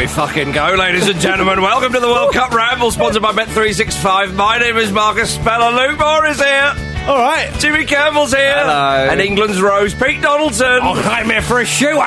we 0.00 0.06
fucking 0.06 0.52
go, 0.52 0.76
ladies 0.78 1.08
and 1.10 1.20
gentlemen. 1.20 1.60
Welcome 1.60 1.92
to 1.92 2.00
the 2.00 2.08
World 2.08 2.32
Cup 2.32 2.52
Ramble, 2.52 2.90
sponsored 2.90 3.20
by 3.20 3.32
Bet365. 3.32 4.34
My 4.34 4.56
name 4.56 4.78
is 4.78 4.90
Marcus 4.90 5.34
Speller. 5.34 5.72
Luke 5.72 5.98
Moore 5.98 6.26
is 6.26 6.40
here. 6.40 6.72
All 7.06 7.18
right. 7.18 7.52
Jimmy 7.58 7.84
Campbell's 7.84 8.32
here. 8.32 8.54
Hello. 8.56 9.08
And 9.10 9.20
England's 9.20 9.60
Rose, 9.60 9.92
Pete 9.92 10.22
Donaldson. 10.22 10.78
Oh, 10.80 10.94
I'm 11.04 11.28
here 11.28 11.42
for 11.42 11.60
a 11.60 11.66
shoot 11.66 11.98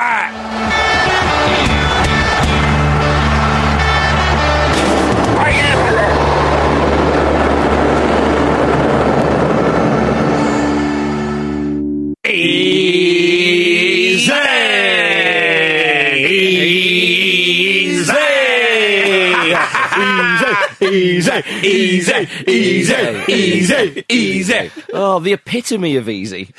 Easy, 21.64 22.28
easy, 22.46 22.94
easy, 23.28 23.32
easy, 23.32 24.04
easy. 24.08 24.70
Oh, 24.92 25.18
the 25.20 25.32
epitome 25.32 25.96
of 25.96 26.08
easy. 26.08 26.52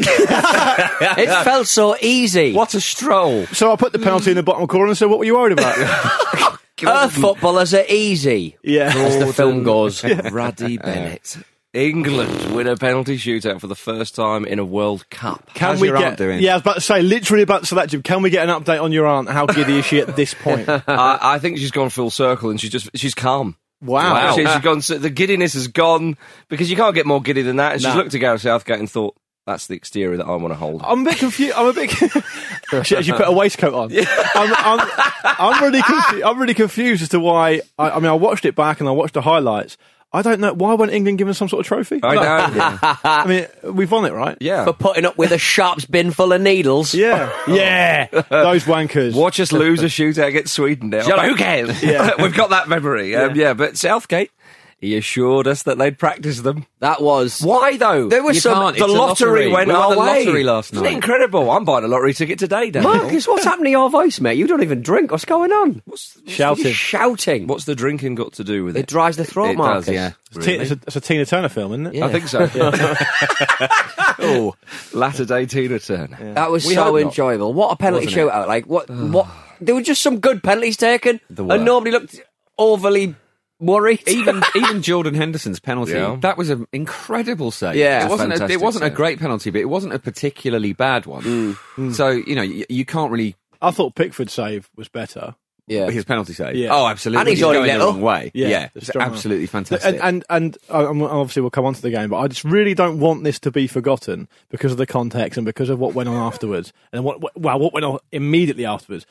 It 1.18 1.44
felt 1.44 1.68
so 1.68 1.96
easy. 2.02 2.54
What 2.54 2.74
a 2.74 2.82
stroll. 2.82 3.46
So 3.48 3.72
I 3.72 3.76
put 3.76 3.92
the 3.94 4.00
penalty 4.00 4.32
in 4.32 4.38
the 4.38 4.44
bottom 4.44 4.68
corner 4.68 4.88
and 4.88 4.98
said, 4.98 5.06
"What 5.10 5.20
were 5.20 5.26
you 5.26 5.36
worried 5.36 5.54
about?" 5.54 5.78
Earth 6.86 7.14
footballers 7.14 7.74
are 7.74 7.86
easy, 7.88 8.58
yeah. 8.64 8.92
as 8.94 9.18
the 9.20 9.32
film 9.32 9.64
goes. 9.64 10.02
Raddy 10.02 10.82
Bennett. 10.82 11.38
England 11.74 12.56
win 12.56 12.68
a 12.68 12.76
penalty 12.78 13.18
shootout 13.18 13.60
for 13.60 13.68
the 13.68 13.76
first 13.76 14.16
time 14.16 14.46
in 14.46 14.60
a 14.60 14.66
World 14.66 15.10
Cup. 15.10 15.54
Can 15.54 15.70
How's 15.72 15.82
we 15.82 15.90
your 15.90 15.98
get? 15.98 16.08
aunt 16.08 16.18
doing? 16.18 16.40
Yeah, 16.42 16.54
I 16.54 16.56
was 16.56 16.62
about 16.62 16.76
to 16.76 16.82
say, 16.82 17.02
literally 17.02 17.44
about 17.44 17.62
to 17.62 17.66
say 17.66 17.76
that, 17.76 17.90
Jim. 17.90 18.02
Can 18.02 18.22
we 18.22 18.30
get 18.30 18.48
an 18.48 18.64
update 18.64 18.82
on 18.82 18.92
your 18.94 19.06
aunt? 19.08 19.30
How 19.30 19.46
giddy 19.46 19.80
is 19.80 19.86
she 19.86 20.00
at 20.00 20.16
this 20.16 20.34
point? 20.34 20.68
I, 20.70 20.82
I 21.22 21.40
think 21.40 21.58
she's 21.58 21.72
gone 21.72 21.90
full 21.90 22.10
circle 22.10 22.50
and 22.50 22.60
she's 22.60 22.72
just 22.72 22.90
she's 22.96 23.14
calm. 23.14 23.58
Wow. 23.82 24.36
She, 24.36 24.44
has 24.44 24.56
ah. 24.56 24.60
gone. 24.60 24.82
so 24.82 24.98
The 24.98 25.10
giddiness 25.10 25.54
has 25.54 25.68
gone 25.68 26.18
because 26.50 26.70
you 26.70 26.76
can't 26.76 26.96
get 26.96 27.06
more 27.06 27.22
giddy 27.22 27.42
than 27.42 27.58
that. 27.58 27.74
And 27.74 27.82
she's 27.82 27.94
No. 27.94 27.98
looked 27.98 28.14
at 28.14 28.20
Gareth 28.20 28.42
Southgate 28.42 28.80
and 28.80 28.90
thought, 28.90 29.16
"That's 29.46 29.68
the 29.68 29.76
exterior 29.76 30.18
that 30.18 30.26
I 30.26 30.36
want 30.36 30.54
to 30.54 30.56
hold." 30.56 30.82
I'm 30.84 31.02
a 31.02 31.10
bit 31.12 31.20
confused. 31.20 31.54
I'm 31.56 31.68
a 31.68 31.74
bit. 31.74 31.90
she 32.86 32.96
actually 32.98 33.18
put 33.18 33.28
a 33.28 33.32
waistcoat 33.32 33.74
on. 33.74 33.92
I'm, 34.36 34.54
I'm, 34.58 34.90
I'm 35.24 35.64
really 35.64 35.82
confused. 35.82 36.24
I'm 36.24 36.40
really 36.40 36.54
confused 36.54 37.04
as 37.04 37.10
to 37.10 37.20
why. 37.20 37.62
I, 37.78 37.92
I 37.92 37.96
mean, 38.00 38.10
I 38.10 38.14
watched 38.14 38.46
it 38.46 38.56
back 38.56 38.80
and 38.80 38.90
I 38.90 38.92
watched 38.92 39.14
the 39.14 39.22
highlights. 39.22 39.78
I 40.16 40.22
don't 40.22 40.40
know 40.40 40.54
why 40.54 40.74
weren't 40.76 40.92
England 40.94 41.18
given 41.18 41.34
some 41.34 41.50
sort 41.50 41.60
of 41.60 41.68
trophy. 41.68 42.00
I 42.02 42.14
Like, 42.14 42.54
know. 42.56 42.80
I 43.04 43.26
mean, 43.28 43.76
we've 43.76 43.92
won 43.92 44.06
it, 44.06 44.14
right? 44.14 44.38
yeah. 44.40 44.64
For 44.66 44.74
putting 44.74 45.06
up 45.06 45.18
with 45.18 45.32
a 45.32 45.38
sharp's 45.38 45.86
bin 45.86 46.12
full 46.12 46.32
of 46.34 46.42
needles. 46.42 46.94
Yeah, 46.96 47.32
yeah. 47.48 48.08
Those 48.30 48.64
wankers. 48.64 49.14
Watch 49.14 49.40
us 49.40 49.52
lose 49.52 49.82
a 49.84 49.88
shootout 49.88 50.28
against 50.28 50.54
Sweden 50.54 50.90
now. 50.90 51.02
Shut 51.04 51.24
who 51.26 51.36
cares? 51.36 51.84
Yeah. 51.84 52.12
We've 52.22 52.34
got 52.36 52.50
that 52.52 52.68
memory. 52.70 53.16
Um, 53.16 53.36
yeah, 53.36 53.54
but 53.54 53.78
Southgate, 53.78 54.32
he 54.80 54.96
assured 54.98 55.48
us 55.48 55.64
that 55.64 55.78
they'd 55.78 55.98
practice 55.98 56.42
them. 56.42 56.66
That 56.80 57.02
was. 57.02 57.42
Why 57.42 57.78
though? 57.78 58.08
There 58.10 58.22
was 58.24 58.36
You 58.36 58.42
some. 58.42 58.54
can't. 58.56 58.78
the 58.78 58.84
It's 58.86 58.94
lottery, 58.94 59.48
lottery. 59.48 59.52
went 59.52 59.68
We 59.70 59.74
won 59.74 59.82
our 59.84 59.94
the 59.96 60.00
way. 60.02 60.26
lottery 60.26 60.44
last 60.44 60.74
Isn't 60.74 60.86
it 60.86 60.90
night. 60.90 60.96
incredible? 60.96 61.50
I'm 61.50 61.66
buying 61.66 61.84
a 61.84 61.88
lottery 61.88 62.14
ticket 62.14 62.38
today, 62.40 62.70
Daniel. 62.72 62.94
Marcus, 62.94 63.28
what's 63.28 63.46
happening 63.46 63.66
to 63.66 63.72
your 63.72 63.90
voice, 63.90 64.20
mate? 64.20 64.38
You 64.38 64.48
don't 64.48 64.62
even 64.62 64.82
drink. 64.82 65.12
What's 65.12 65.26
going 65.26 65.52
on? 65.52 65.82
Shouting. 66.28 66.66
You're 66.66 66.74
shouting. 66.74 67.48
What's 67.48 67.66
the 67.66 67.74
drinking 67.76 68.16
got 68.16 68.34
to 68.34 68.44
do 68.44 68.64
with 68.66 68.76
it? 68.78 68.82
It 68.82 68.88
dries 68.88 69.18
the 69.18 69.26
throat, 69.26 69.52
It 69.52 69.58
Marcus. 69.58 69.86
does, 69.86 69.94
yeah. 69.96 70.12
It's, 70.36 70.46
Tina- 70.46 70.62
it's, 70.64 70.72
a, 70.72 70.80
it's 70.88 70.96
a 70.98 71.02
Tina 71.02 71.26
Turner 71.26 71.50
film, 71.50 71.72
isn't 71.74 71.96
it? 71.96 72.04
I 72.04 72.12
think 72.12 72.28
so. 72.28 72.50
oh, 74.20 74.54
latter 74.94 75.26
day 75.26 75.46
Tina 75.46 75.80
Turner. 75.80 76.34
That 76.34 76.52
was 76.52 76.66
We 76.66 76.76
hope 76.76 76.88
so 76.88 76.92
not. 76.94 77.02
enjoyable. 77.02 77.54
What 77.54 77.72
a 77.72 77.76
penalty 77.76 78.06
Wasn't 78.08 78.30
shootout! 78.30 78.48
Like 78.48 78.66
what? 78.66 78.90
what? 78.90 79.28
There 79.62 79.74
were 79.74 79.82
just 79.82 80.02
some 80.02 80.20
good 80.20 80.44
penalties 80.44 80.76
taken, 80.76 81.22
and 81.30 81.64
nobody 81.64 81.90
looked 81.92 82.20
overly 82.58 83.16
worried. 83.60 84.08
even 84.08 84.44
even 84.56 84.82
Jordan 84.82 85.14
Henderson's 85.14 85.60
penalty 85.60 85.94
Yeah. 85.94 86.18
that 86.22 86.38
was 86.38 86.50
an 86.50 86.68
incredible 86.72 87.52
save. 87.52 87.76
Yeah. 87.76 88.06
it 88.06 88.10
wasn't 88.10 88.34
a, 88.42 88.46
it 88.52 88.62
wasn't 88.62 88.86
a 88.86 88.90
great 88.90 89.20
penalty, 89.20 89.50
but 89.50 89.62
it 89.62 89.70
wasn't 89.70 89.94
a 89.94 90.00
particularly 90.00 90.74
bad 90.74 91.06
one. 91.06 91.58
Mm. 91.78 91.94
So 91.96 92.10
you 92.10 92.36
know 92.36 92.42
you, 92.42 92.66
you 92.70 92.86
can't 92.86 93.12
really. 93.12 93.36
I 93.62 93.72
thought 93.72 93.96
Pickford's 93.96 94.34
save 94.34 94.70
was 94.76 94.88
better. 94.90 95.36
Yeah. 95.68 95.90
his 95.90 96.06
penalty 96.06 96.34
save. 96.34 96.56
Yeah. 96.56 96.70
Oh, 96.72 96.86
absolutely. 96.86 97.22
And 97.22 97.30
he's 97.30 97.42
only 97.42 97.56
going 97.58 97.68
the 97.70 97.74
little. 97.80 97.94
wrong 97.94 98.02
way. 98.02 98.30
Yeah, 98.36 98.48
Yeah, 98.50 98.70
it's 98.76 98.96
absolutely 98.96 99.48
fantastic. 99.48 100.00
And 100.00 100.24
and 100.30 100.58
and 100.70 100.70
obviously 100.70 101.42
we'll 101.42 101.50
come 101.50 101.66
on 101.66 101.74
to 101.74 101.82
the 101.82 101.90
game, 101.90 102.12
but 102.12 102.18
I 102.18 102.28
just 102.28 102.44
really 102.44 102.76
don't 102.76 103.00
want 103.00 103.24
this 103.24 103.40
to 103.40 103.52
be 103.52 103.66
forgotten 103.66 104.28
because 104.50 104.72
of 104.72 104.78
the 104.78 104.86
context 104.86 105.38
and 105.38 105.46
because 105.46 105.70
of 105.72 105.80
what 105.80 105.96
went 105.96 106.08
on 106.08 106.16
afterwards, 106.18 106.72
and 106.92 107.04
what, 107.04 107.20
what 107.20 107.36
well 107.40 107.58
what 107.58 107.74
went 107.74 107.84
on 107.84 107.98
immediately 108.12 108.66
afterwards. 108.66 109.08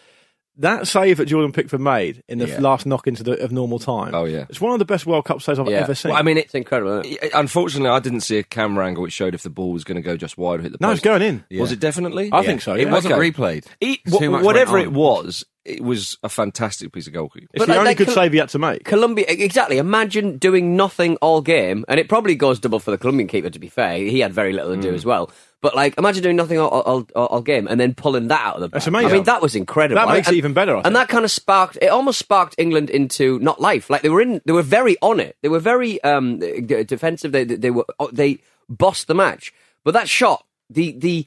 That 0.59 0.87
save 0.87 1.17
that 1.17 1.27
Jordan 1.27 1.51
Pickford 1.51 1.81
made 1.81 2.23
in 2.29 2.39
the 2.39 2.47
Yeah. 2.47 2.61
last 2.61 2.87
knock 2.87 3.09
into 3.09 3.25
the 3.25 3.43
of 3.43 3.51
normal 3.51 3.81
time. 3.81 4.15
Oh, 4.15 4.25
yeah. 4.25 4.45
it's 4.49 4.61
one 4.61 4.73
of 4.73 4.79
the 4.79 4.85
best 4.85 5.05
World 5.05 5.25
Cup 5.25 5.43
saves 5.43 5.59
I've 5.59 5.69
Yeah. 5.69 5.79
ever 5.81 5.97
seen. 5.97 6.11
Well, 6.11 6.19
I 6.21 6.23
mean, 6.23 6.39
It's 6.39 6.55
incredible. 6.55 7.01
Isn't 7.01 7.07
it? 7.07 7.19
it- 7.25 7.33
unfortunately, 7.35 7.89
I 7.91 7.99
didn't 7.99 8.21
see 8.21 8.39
a 8.39 8.45
camera 8.45 8.87
angle 8.87 9.03
which 9.03 9.13
showed 9.13 9.35
if 9.35 9.43
the 9.43 9.51
ball 9.51 9.73
was 9.73 9.83
going 9.83 9.97
to 9.97 10.03
go 10.03 10.17
just 10.17 10.39
wide 10.39 10.61
or 10.61 10.63
hit 10.63 10.71
the 10.73 10.79
no, 10.81 10.89
post. 10.89 10.99
it's 10.99 11.05
going 11.05 11.23
in. 11.23 11.45
Was 11.59 11.73
it 11.73 11.81
definitely? 11.81 12.31
I 12.33 12.45
think 12.45 12.63
so. 12.63 12.75
it 12.77 12.89
wasn't 12.89 13.15
Okay. 13.15 13.31
replayed. 13.33 13.65
It- 13.81 13.99
Too 14.07 14.29
wh- 14.29 14.33
much 14.33 14.45
whatever 14.45 14.79
it 14.79 14.93
was, 14.93 15.45
it 15.65 15.83
was 15.83 16.19
a 16.23 16.29
fantastic 16.29 16.93
piece 16.93 17.09
of 17.09 17.15
goalkeeping. 17.15 17.49
It's 17.53 17.59
But 17.59 17.67
the 17.67 17.73
like- 17.73 17.79
only 17.79 17.91
like 17.91 17.97
good 17.99 18.07
Col- 18.09 18.15
save 18.15 18.33
he 18.33 18.39
had 18.39 18.51
to 18.51 18.59
make. 18.61 18.85
Colombia, 18.85 19.25
exactly. 19.29 19.79
Imagine 19.79 20.37
doing 20.39 20.77
nothing 20.77 21.17
all 21.17 21.41
game, 21.41 21.85
and 21.89 21.99
it 21.99 22.09
probably 22.09 22.37
goes 22.37 22.61
double 22.61 22.79
for 22.79 22.91
the 22.93 22.99
Colombian 22.99 23.27
keeper. 23.29 23.51
To 23.51 23.59
be 23.59 23.69
fair, 23.69 23.97
he 23.97 24.21
had 24.21 24.33
very 24.33 24.53
little 24.53 24.71
to 24.73 24.77
Mm. 24.79 24.83
do 24.83 24.95
as 24.95 25.05
well. 25.05 25.31
But 25.65 25.75
like, 25.75 25.97
imagine 25.97 26.23
doing 26.23 26.37
nothing 26.37 26.59
all, 26.59 26.69
all, 26.69 27.07
all, 27.17 27.25
all 27.25 27.41
game 27.41 27.67
and 27.69 27.81
then 27.81 27.95
pulling 27.95 28.29
that 28.29 28.45
out 28.45 28.57
of 28.57 28.61
the. 28.61 28.69
That's 28.69 28.87
amazing. 28.87 29.09
I 29.09 29.13
mean, 29.15 29.23
that 29.23 29.41
was 29.41 29.57
incredible. 29.57 29.99
That 29.99 30.13
makes 30.13 30.29
it 30.29 30.35
even 30.35 30.53
better, 30.53 30.77
I 30.77 30.83
and 30.85 30.95
that 30.95 31.09
kind 31.09 31.25
of 31.25 31.31
sparked. 31.31 31.79
It 31.81 31.87
almost 31.87 32.19
sparked 32.19 32.55
England 32.59 32.91
into 32.91 33.39
not 33.39 33.63
life. 33.63 33.89
Like 33.89 34.03
they 34.03 34.11
were 34.11 34.21
in. 34.21 34.43
They 34.45 34.53
were 34.53 34.61
very 34.61 34.99
on 35.01 35.21
it. 35.21 35.39
They 35.41 35.49
were 35.49 35.61
very 35.61 36.05
um, 36.05 36.39
defensive. 36.39 37.33
They, 37.33 37.45
they 37.45 37.71
were. 37.71 37.87
They 38.13 38.41
bossed 38.69 39.07
the 39.07 39.15
match. 39.15 39.55
But 39.85 39.95
that 39.95 40.07
shot, 40.07 40.45
the 40.69 40.93
the. 40.93 41.27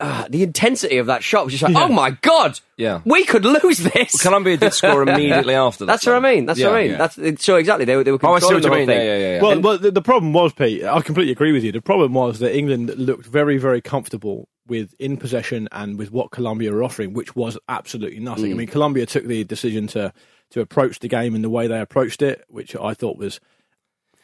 Uh, 0.00 0.26
the 0.30 0.42
intensity 0.42 0.96
of 0.96 1.06
that 1.06 1.22
shot 1.22 1.44
was 1.44 1.52
just 1.52 1.62
like, 1.62 1.76
oh 1.76 1.92
my 1.92 2.12
god, 2.22 2.58
Yeah. 2.78 3.02
we 3.04 3.24
could 3.24 3.44
lose 3.44 3.76
this. 3.78 4.20
Colombia 4.22 4.56
did 4.56 4.72
score 4.72 5.02
immediately 5.08 5.54
after 5.54 5.84
that. 5.84 5.92
That's 5.92 6.06
what 6.06 6.16
I 6.16 6.20
mean. 6.20 6.46
That's 6.46 6.58
what 6.58 6.72
I 6.72 6.80
mean. 6.82 6.90
Yeah. 6.92 7.06
That's 7.06 7.44
so 7.44 7.56
exactly. 7.56 7.84
They 7.84 7.96
were 7.96 8.04
they 8.04 8.10
were 8.10 8.18
Oh, 8.22 8.32
I 8.32 8.40
controlling 8.40 8.40
see 8.40 8.54
what 8.54 8.62
the 8.62 8.68
you 8.68 8.70
whole 8.70 8.78
mean. 8.78 8.86
thing. 8.86 9.06
Yeah, 9.06 9.18
yeah, 9.18 9.34
yeah. 9.36 9.42
Well, 9.42 9.60
well 9.60 9.78
the, 9.78 9.90
the 9.90 10.00
problem 10.02 10.32
was, 10.32 10.54
Pete. 10.54 10.84
I 10.84 11.02
completely 11.02 11.32
agree 11.32 11.52
with 11.52 11.64
you. 11.64 11.70
The 11.72 11.82
problem 11.82 12.14
was 12.14 12.38
that 12.38 12.56
England 12.56 12.94
looked 12.96 13.26
very, 13.26 13.58
very 13.58 13.82
comfortable 13.82 14.48
with 14.66 14.94
in 14.98 15.18
possession 15.18 15.68
and 15.72 15.98
with 15.98 16.10
what 16.12 16.30
Colombia 16.30 16.72
were 16.72 16.82
offering, 16.82 17.12
which 17.12 17.36
was 17.36 17.58
absolutely 17.68 18.20
nothing. 18.20 18.52
I 18.52 18.54
mean, 18.54 18.68
Colombia 18.68 19.04
took 19.04 19.26
the 19.26 19.44
decision 19.44 19.86
to 19.88 20.12
to 20.52 20.60
approach 20.62 21.00
the 21.00 21.08
game 21.08 21.34
in 21.34 21.42
the 21.42 21.50
way 21.50 21.66
they 21.66 21.78
approached 21.80 22.22
it, 22.22 22.44
which 22.48 22.74
I 22.74 22.94
thought 22.94 23.18
was 23.18 23.38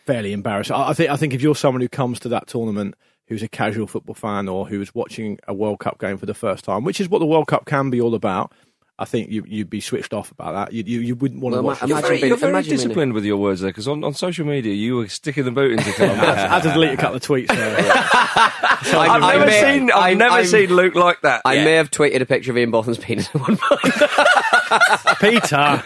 fairly 0.06 0.32
embarrassing. 0.32 0.74
I, 0.74 0.90
I 0.90 0.92
think 0.94 1.10
I 1.10 1.16
think 1.16 1.34
if 1.34 1.42
you're 1.42 1.54
someone 1.54 1.80
who 1.82 1.88
comes 1.88 2.20
to 2.20 2.28
that 2.30 2.46
tournament 2.46 2.94
who's 3.28 3.42
a 3.42 3.48
casual 3.48 3.86
football 3.86 4.14
fan 4.14 4.48
or 4.48 4.66
who's 4.68 4.94
watching 4.94 5.38
a 5.48 5.54
World 5.54 5.80
Cup 5.80 5.98
game 5.98 6.16
for 6.18 6.26
the 6.26 6.34
first 6.34 6.64
time, 6.64 6.84
which 6.84 7.00
is 7.00 7.08
what 7.08 7.18
the 7.18 7.26
World 7.26 7.46
Cup 7.48 7.64
can 7.66 7.90
be 7.90 8.00
all 8.00 8.14
about. 8.14 8.52
I 8.98 9.04
think 9.04 9.30
you, 9.30 9.44
you'd 9.46 9.68
be 9.68 9.82
switched 9.82 10.14
off 10.14 10.30
about 10.30 10.52
that. 10.54 10.72
You, 10.72 10.82
you, 10.86 11.00
you 11.00 11.14
wouldn't 11.16 11.42
want 11.42 11.52
to 11.54 11.60
Well, 11.60 11.76
watch. 11.78 11.82
ima- 11.82 11.84
it. 11.84 11.88
You're 11.90 11.98
Imagine 11.98 12.08
very, 12.08 12.20
being- 12.22 12.28
you're 12.30 12.50
very 12.50 12.62
disciplined 12.62 13.12
with 13.12 13.24
your 13.26 13.36
words 13.36 13.60
there, 13.60 13.68
because 13.68 13.86
on, 13.88 14.02
on 14.04 14.14
social 14.14 14.46
media 14.46 14.72
you 14.72 14.96
were 14.96 15.08
sticking 15.08 15.44
the 15.44 15.50
boot 15.50 15.72
into 15.72 15.90
I 16.02 16.34
had 16.48 16.62
to 16.62 16.72
delete 16.72 16.92
a 16.92 16.96
couple 16.96 17.16
of 17.16 17.22
tweets. 17.22 17.48
There. 17.48 17.76
I, 18.38 19.08
I've 19.10 19.22
I 19.22 19.32
never 19.34 19.46
may- 19.46 19.60
seen. 19.60 19.90
I've 19.90 20.02
I- 20.02 20.14
never 20.14 20.34
I'm- 20.36 20.46
seen 20.46 20.70
Luke 20.70 20.94
like 20.94 21.20
that. 21.22 21.42
I 21.44 21.54
Yeah. 21.56 21.64
may 21.66 21.72
have 21.74 21.90
tweeted 21.90 22.22
a 22.22 22.24
picture 22.26 22.52
of 22.52 22.56
Ian 22.56 22.70
Botham's 22.70 22.96
penis 22.96 23.28
at 23.34 23.40
one 23.42 23.58
point. 23.58 23.82
Peter. 25.20 25.82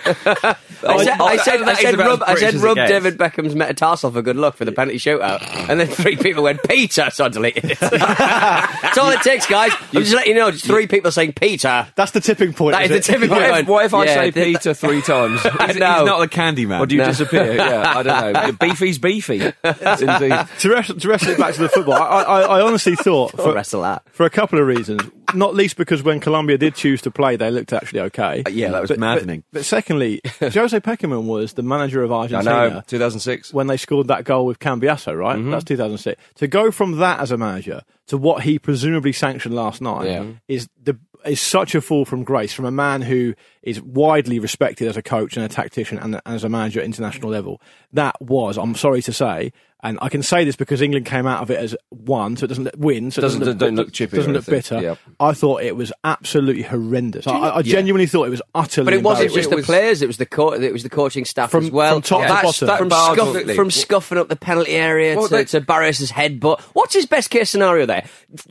I 0.83 1.05
said, 1.05 1.21
I 1.21 1.37
said, 1.37 1.63
I 1.63 1.75
said, 1.75 1.95
about 1.95 2.07
rub, 2.07 2.23
I 2.23 2.35
said, 2.37 2.55
as 2.55 2.63
it 2.63 2.67
rub 2.67 2.75
gets. 2.77 2.91
David 2.91 3.19
Beckham's 3.19 3.55
metatarsal 3.55 4.11
for 4.13 4.23
good 4.23 4.37
luck 4.37 4.57
for 4.57 4.65
the 4.65 4.73
penalty 4.73 4.99
shootout, 4.99 5.43
and 5.69 5.79
then 5.79 5.87
three 5.89 6.17
people 6.17 6.43
went 6.43 6.63
Peter, 6.63 7.11
so 7.11 7.27
I 7.27 7.29
deleted 7.29 7.65
it. 7.73 7.79
That's 7.81 8.97
all 8.99 9.11
it 9.11 9.21
takes, 9.23 9.47
guys. 9.47 9.73
I'm 9.93 10.03
just 10.03 10.15
letting 10.15 10.33
you 10.35 10.39
know, 10.41 10.51
just 10.51 10.65
three 10.65 10.87
people 10.87 11.11
saying 11.13 11.35
Peter. 11.35 11.87
That's 11.97 12.13
the 12.13 12.21
tipping 12.21 12.53
point. 12.55 12.73
That 12.77 12.85
is 12.85 12.91
is 12.91 13.07
the 13.07 13.13
it? 13.13 13.17
tipping 13.19 13.31
What 13.31 13.51
point. 13.51 13.63
if, 13.63 13.69
what 13.69 13.85
if 13.85 13.95
I 13.95 14.05
Yeah, 14.05 14.15
say 14.15 14.31
th- 14.31 14.47
Peter 14.57 14.75
three 14.75 15.03
times? 15.03 15.43
He's, 15.43 15.51
he's 15.73 15.79
not 15.79 16.19
the 16.21 16.29
candy 16.29 16.65
man. 16.67 16.81
Or 16.81 16.87
do 16.87 16.95
you 16.97 17.03
No. 17.03 17.09
disappear? 17.09 17.55
Yeah, 17.61 17.93
I 17.97 18.03
don't 18.03 18.33
know. 18.33 18.53
Beefy's 18.53 18.99
beefy. 18.99 19.41
Indeed. 19.65 20.47
to, 20.61 20.71
wrestle, 20.71 20.97
to 20.97 21.09
wrestle 21.09 21.31
it 21.33 21.39
back 21.39 21.55
to 21.55 21.61
the 21.61 21.69
football, 21.69 21.95
I, 21.95 22.23
I, 22.23 22.41
I 22.43 22.61
honestly 22.63 22.97
thought 22.97 23.35
I'll 23.39 23.45
for, 23.45 23.55
wrestle 23.55 23.83
that. 23.83 24.03
for 24.13 24.25
a 24.25 24.31
couple 24.31 24.59
of 24.59 24.67
reasons. 24.67 25.03
Not 25.35 25.55
least 25.55 25.77
because 25.77 26.03
when 26.03 26.21
Colombia 26.21 26.59
did 26.59 26.75
choose 26.75 27.03
to 27.03 27.11
play, 27.11 27.37
they 27.37 27.51
looked 27.51 27.73
actually 27.73 28.01
okay. 28.01 28.43
yeah, 28.51 28.71
that 28.71 28.81
was 28.81 28.89
But- 28.89 28.95
but- 28.95 29.01
maddening. 29.01 29.45
But, 29.53 29.65
secondly, 29.65 30.21
Jose 30.41 30.79
Pekerman 30.81 31.25
was 31.27 31.55
the 31.55 31.63
manager 31.63 32.03
of 32.03 32.13
I 32.13 32.17
Argentina 32.17 32.71
know. 32.71 32.83
2006. 32.87 33.53
when 33.53 33.67
they 33.67 33.77
scored 33.77 34.09
that 34.09 34.25
goal 34.25 34.47
with 34.47 34.59
Cambiasso, 34.59 35.17
right? 35.19 35.37
Mm-hmm. 35.39 35.51
That's 35.51 35.65
2006. 35.65 36.21
To 36.37 36.47
go 36.47 36.71
from 36.71 36.97
that 36.99 37.21
as 37.21 37.31
a 37.31 37.37
manager 37.37 37.83
to 38.09 38.17
what 38.19 38.43
he 38.43 38.59
presumably 38.59 39.13
sanctioned 39.13 39.55
last 39.55 39.81
night 39.81 40.07
Yeah. 40.07 40.25
is 40.49 40.69
the 40.83 40.99
is 41.27 41.39
such 41.39 41.75
a 41.75 41.83
fall 41.83 42.07
from 42.07 42.25
grace 42.25 42.51
from 42.55 42.65
a 42.65 42.71
man 42.71 43.03
who 43.03 43.35
is 43.63 43.79
widely 43.83 44.39
respected 44.39 44.89
as 44.89 44.97
a 44.97 45.03
coach 45.03 45.37
and 45.37 45.45
a 45.45 45.49
tactician 45.51 45.99
and, 45.99 46.15
and 46.15 46.35
as 46.35 46.45
a 46.45 46.49
manager 46.49 46.81
at 46.81 46.87
international 46.87 47.31
level. 47.31 47.61
That 47.93 48.17
was, 48.23 48.57
I'm 48.57 48.75
sorry 48.75 49.03
to 49.03 49.13
say, 49.13 49.53
and 49.83 49.99
I 50.03 50.09
can 50.09 50.23
say 50.23 50.45
this 50.45 50.57
because 50.57 50.83
England 50.83 51.07
came 51.07 51.27
out 51.27 51.43
of 51.43 51.51
it 51.51 51.59
as 51.59 51.77
one, 51.89 52.37
so 52.37 52.45
it 52.45 52.49
doesn't 52.49 52.77
win, 52.79 53.11
so 53.11 53.21
it 53.21 53.23
Doesn't- 53.23 53.41
doesn't, 53.41 53.59
don't 53.59 53.77
look 53.77 53.93
chippy 53.93 54.17
doesn't 54.17 54.33
look 54.33 54.47
bitter. 54.47 54.81
Yep. 54.81 54.99
I 55.19 55.33
thought 55.33 55.63
it 55.63 55.77
was 55.77 55.93
absolutely 56.05 56.63
horrendous. 56.63 57.27
I, 57.27 57.57
I 57.57 57.63
genuinely 57.63 58.07
thought 58.07 58.25
it 58.25 58.31
was 58.31 58.43
utterly. 58.55 58.85
But 58.87 58.95
it 58.95 59.03
wasn't 59.03 59.33
just 59.33 59.47
It 59.47 59.51
the 59.51 59.57
was- 59.57 59.67
players; 59.67 60.03
it 60.03 60.07
was 60.07 60.17
the 60.19 60.27
co- 60.27 60.53
it 60.53 60.73
was 60.73 60.83
the 60.83 60.91
coaching 60.91 61.25
staff 61.25 61.51
From- 61.51 61.65
as 61.65 61.71
well. 61.71 61.95
from 61.95 62.03
top 62.03 62.23
to 62.23 62.29
That's- 62.29 62.61
bottom. 62.61 62.79
from, 62.79 62.89
That 62.91 63.15
scuff, 63.45 63.55
from 63.57 63.71
scuffing 63.71 64.19
up 64.19 64.29
the 64.29 64.37
penalty 64.37 64.73
area 64.73 65.17
Well, 65.17 65.29
to, 65.29 65.35
they- 65.37 65.45
to 65.47 65.61
Barrios's 65.61 66.11
headbutt. 66.13 66.61
What's 66.75 66.95
his 66.95 67.07
best 67.07 67.31
case 67.31 67.51
scenario 67.51 67.87
there? 67.87 68.05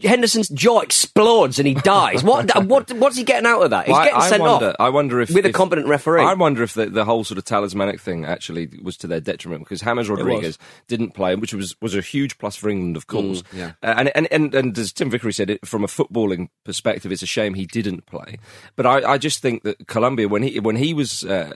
Henderson's 0.03 0.49
jaw 0.49 0.79
explodes 0.81 1.59
and 1.59 1.67
he 1.67 1.73
dies. 1.75 2.23
what? 2.23 2.49
what? 2.65 2.91
What's 2.93 3.17
he 3.17 3.23
getting 3.23 3.45
out 3.45 3.61
of 3.61 3.69
that? 3.69 3.85
He's 3.85 3.93
Well, 3.93 4.01
I- 4.01 4.05
getting 4.05 4.19
I 4.21 4.29
sent 4.29 4.41
wonder, 4.43 4.69
off. 4.69 4.75
I 4.79 4.89
wonder 4.89 5.21
if 5.21 5.29
with 5.31 5.45
a 5.45 5.51
competent 5.51 5.87
referee. 5.87 6.21
I 6.23 6.33
wonder 6.33 6.63
if 6.63 6.73
the, 6.73 6.87
the 6.87 7.05
whole 7.05 7.23
sort 7.23 7.37
of 7.37 7.45
talismanic 7.45 7.99
thing 8.01 8.25
actually 8.25 8.69
was 8.81 8.97
to 8.97 9.07
their 9.07 9.19
detriment 9.19 9.63
because 9.63 9.81
James 9.81 10.09
Rodriguez 10.09 10.57
didn't 10.87 11.13
play, 11.19 11.36
which 11.36 11.54
was, 11.54 11.75
was 11.81 11.95
a 11.95 12.01
huge 12.01 12.38
plus 12.38 12.56
for 12.56 12.69
England, 12.69 12.95
of 12.98 13.07
course. 13.07 13.44
yeah. 13.54 13.74
Uh, 13.83 13.94
and, 13.98 14.12
and 14.16 14.27
and 14.31 14.56
and 14.56 14.77
as 14.77 14.94
Tim 14.94 15.10
Vickery 15.10 15.33
said, 15.33 15.50
it, 15.50 15.68
from 15.68 15.83
a 15.83 15.88
footballing 15.88 16.48
perspective, 16.63 17.12
it's 17.12 17.21
a 17.21 17.27
shame 17.27 17.54
he 17.54 17.66
didn't 17.66 18.06
play. 18.06 18.38
But 18.75 18.86
I, 18.86 19.13
I 19.13 19.18
just 19.18 19.42
think 19.42 19.63
that 19.63 19.88
Colombia, 19.88 20.27
when 20.27 20.44
he 20.44 20.60
when 20.60 20.77
he 20.77 20.94
was 20.94 21.24
uh, 21.25 21.51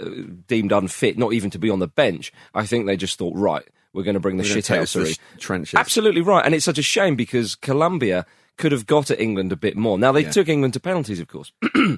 deemed 0.47 0.71
unfit, 0.71 1.17
not 1.17 1.33
even 1.33 1.49
to 1.51 1.59
be 1.59 1.69
on 1.69 1.79
the 1.79 1.87
bench, 1.87 2.31
I 2.53 2.65
think 2.65 2.85
they 2.85 2.97
just 2.97 3.17
thought, 3.17 3.35
right, 3.35 3.67
we're 3.93 4.03
going 4.03 4.15
to 4.15 4.19
bring 4.19 4.37
the 4.37 4.43
We're 4.43 4.49
shit 4.61 4.71
out 4.71 4.93
of 4.95 5.05
the 5.05 5.17
trenches. 5.39 5.75
Absolutely 5.79 6.21
right, 6.21 6.45
and 6.45 6.53
it's 6.53 6.65
such 6.65 6.77
a 6.77 6.83
shame 6.83 7.15
because 7.15 7.55
Colombia 7.55 8.25
could 8.57 8.71
have 8.71 8.85
got 8.85 9.09
at 9.11 9.19
England 9.19 9.51
a 9.51 9.55
bit 9.55 9.75
more. 9.77 9.97
Now 9.97 10.11
they 10.11 10.23
Yeah. 10.23 10.31
took 10.31 10.49
England 10.49 10.73
to 10.73 10.79
penalties, 10.79 11.19
of 11.19 11.27
course. 11.27 11.51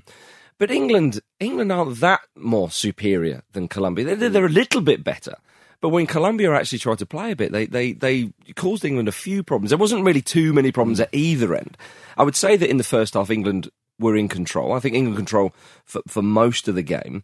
But 0.58 0.72
England, 0.72 1.20
England 1.42 1.70
aren't 1.72 2.00
that 2.00 2.22
more 2.38 2.72
superior 2.72 3.44
than 3.52 3.68
Colombia. 3.68 4.16
They're, 4.16 4.30
they're 4.30 4.46
a 4.46 4.50
little 4.50 4.80
bit 4.80 5.04
better. 5.04 5.36
But 5.86 5.90
when 5.90 6.08
Colombia 6.08 6.52
actually 6.52 6.80
tried 6.80 6.98
to 6.98 7.06
play 7.06 7.30
a 7.30 7.36
bit, 7.36 7.52
they, 7.52 7.68
they, 7.68 7.92
they 7.94 8.32
caused 8.56 8.84
England 8.84 9.08
a 9.08 9.12
few 9.12 9.44
problems. 9.44 9.70
There 9.70 9.78
wasn't 9.78 10.04
really 10.04 10.24
too 10.24 10.52
many 10.52 10.72
problems 10.72 11.00
at 11.00 11.10
either 11.12 11.54
end. 11.54 11.78
I 12.18 12.24
would 12.24 12.36
say 12.36 12.58
that 12.58 12.68
in 12.72 12.78
the 12.78 12.84
first 12.84 13.14
half, 13.14 13.30
England 13.30 13.70
were 14.00 14.16
in 14.16 14.28
control. 14.28 14.74
I 14.74 14.80
think 14.80 14.96
England 14.96 15.16
control 15.16 15.54
for, 15.84 16.02
for 16.08 16.24
most 16.24 16.68
of 16.68 16.74
the 16.74 16.82
game. 16.82 17.24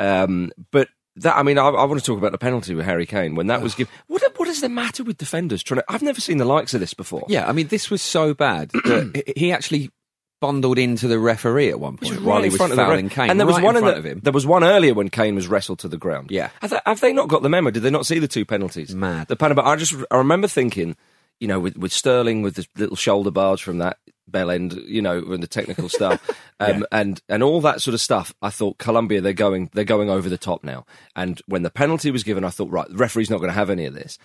Um, 0.00 0.50
but 0.72 0.88
that, 1.14 1.36
I 1.36 1.44
mean, 1.44 1.56
I, 1.56 1.68
I 1.68 1.84
want 1.84 2.00
to 2.00 2.04
talk 2.04 2.18
about 2.18 2.32
the 2.32 2.38
penalty 2.38 2.74
with 2.74 2.84
Harry 2.84 3.06
Kane 3.06 3.36
when 3.36 3.46
that 3.46 3.62
was 3.62 3.76
given. 3.76 3.92
What, 4.08 4.24
what 4.36 4.48
is 4.48 4.60
the 4.60 4.68
matter 4.68 5.04
with 5.04 5.16
defenders 5.16 5.62
trying 5.62 5.78
to? 5.80 5.84
I've 5.88 6.02
never 6.02 6.20
seen 6.20 6.38
the 6.38 6.44
likes 6.44 6.74
of 6.74 6.80
this 6.80 6.94
before. 6.94 7.26
Yeah, 7.28 7.48
I 7.48 7.52
mean, 7.52 7.68
this 7.68 7.90
was 7.90 8.02
so 8.02 8.34
bad 8.34 8.70
that 8.70 9.22
he- 9.36 9.40
he 9.46 9.52
actually 9.52 9.90
bundled 10.40 10.78
into 10.78 11.06
the 11.06 11.18
referee 11.18 11.68
at 11.68 11.78
one 11.78 11.96
point 11.96 12.14
was 12.14 12.20
while 12.20 12.42
he 12.42 12.48
was 12.48 12.56
front 12.56 12.72
of 12.72 12.76
the 12.76 12.82
fouling 12.82 13.06
ref. 13.06 13.14
Kane. 13.14 13.30
And 13.30 13.38
there 13.38 13.46
was 13.46 13.56
right 13.56 13.64
one 13.64 13.76
in 13.76 13.82
front 13.82 13.94
the, 13.94 13.98
of 13.98 14.06
him. 14.06 14.20
There 14.22 14.32
was 14.32 14.46
one 14.46 14.64
earlier 14.64 14.94
when 14.94 15.10
Kane 15.10 15.34
was 15.34 15.48
wrestled 15.48 15.80
to 15.80 15.88
the 15.88 15.98
ground. 15.98 16.30
Yeah. 16.30 16.50
have 16.60 16.70
they, 16.70 16.80
have 16.86 17.00
they 17.00 17.12
not 17.12 17.28
got 17.28 17.42
the 17.42 17.48
memo? 17.48 17.70
Did 17.70 17.82
they 17.82 17.90
not 17.90 18.06
see 18.06 18.18
the 18.18 18.28
two 18.28 18.44
penalties? 18.44 18.94
Mad. 18.94 19.28
The 19.28 19.36
Panama. 19.36 19.62
I 19.62 19.76
just 19.76 19.94
I 20.10 20.16
remember 20.16 20.48
thinking, 20.48 20.96
you 21.38 21.48
know, 21.48 21.60
with, 21.60 21.76
with 21.76 21.92
Sterling 21.92 22.42
with 22.42 22.56
the 22.56 22.66
little 22.76 22.96
shoulder 22.96 23.30
barge 23.30 23.62
from 23.62 23.78
that 23.78 23.98
bell 24.30 24.50
end, 24.50 24.74
you 24.86 25.02
know, 25.02 25.18
and 25.18 25.42
the 25.42 25.48
technical 25.48 25.88
stuff, 25.90 26.30
um, 26.60 26.86
and 26.92 27.20
and 27.28 27.42
all 27.42 27.60
that 27.62 27.80
sort 27.80 27.94
of 27.94 28.00
stuff. 28.00 28.34
I 28.40 28.50
thought 28.50 28.78
Colombia 28.78 29.20
they're 29.20 29.32
going 29.32 29.70
they're 29.72 29.84
going 29.84 30.10
over 30.10 30.28
the 30.28 30.38
top 30.38 30.64
now. 30.64 30.86
And 31.16 31.40
when 31.46 31.62
the 31.62 31.70
penalty 31.70 32.10
was 32.10 32.24
given, 32.24 32.44
I 32.44 32.50
thought 32.50 32.70
right, 32.70 32.88
the 32.88 32.96
referee's 32.96 33.30
not 33.30 33.38
going 33.38 33.50
to 33.50 33.54
have 33.54 33.70
any 33.70 33.84
of 33.86 33.94
this. 33.94 34.18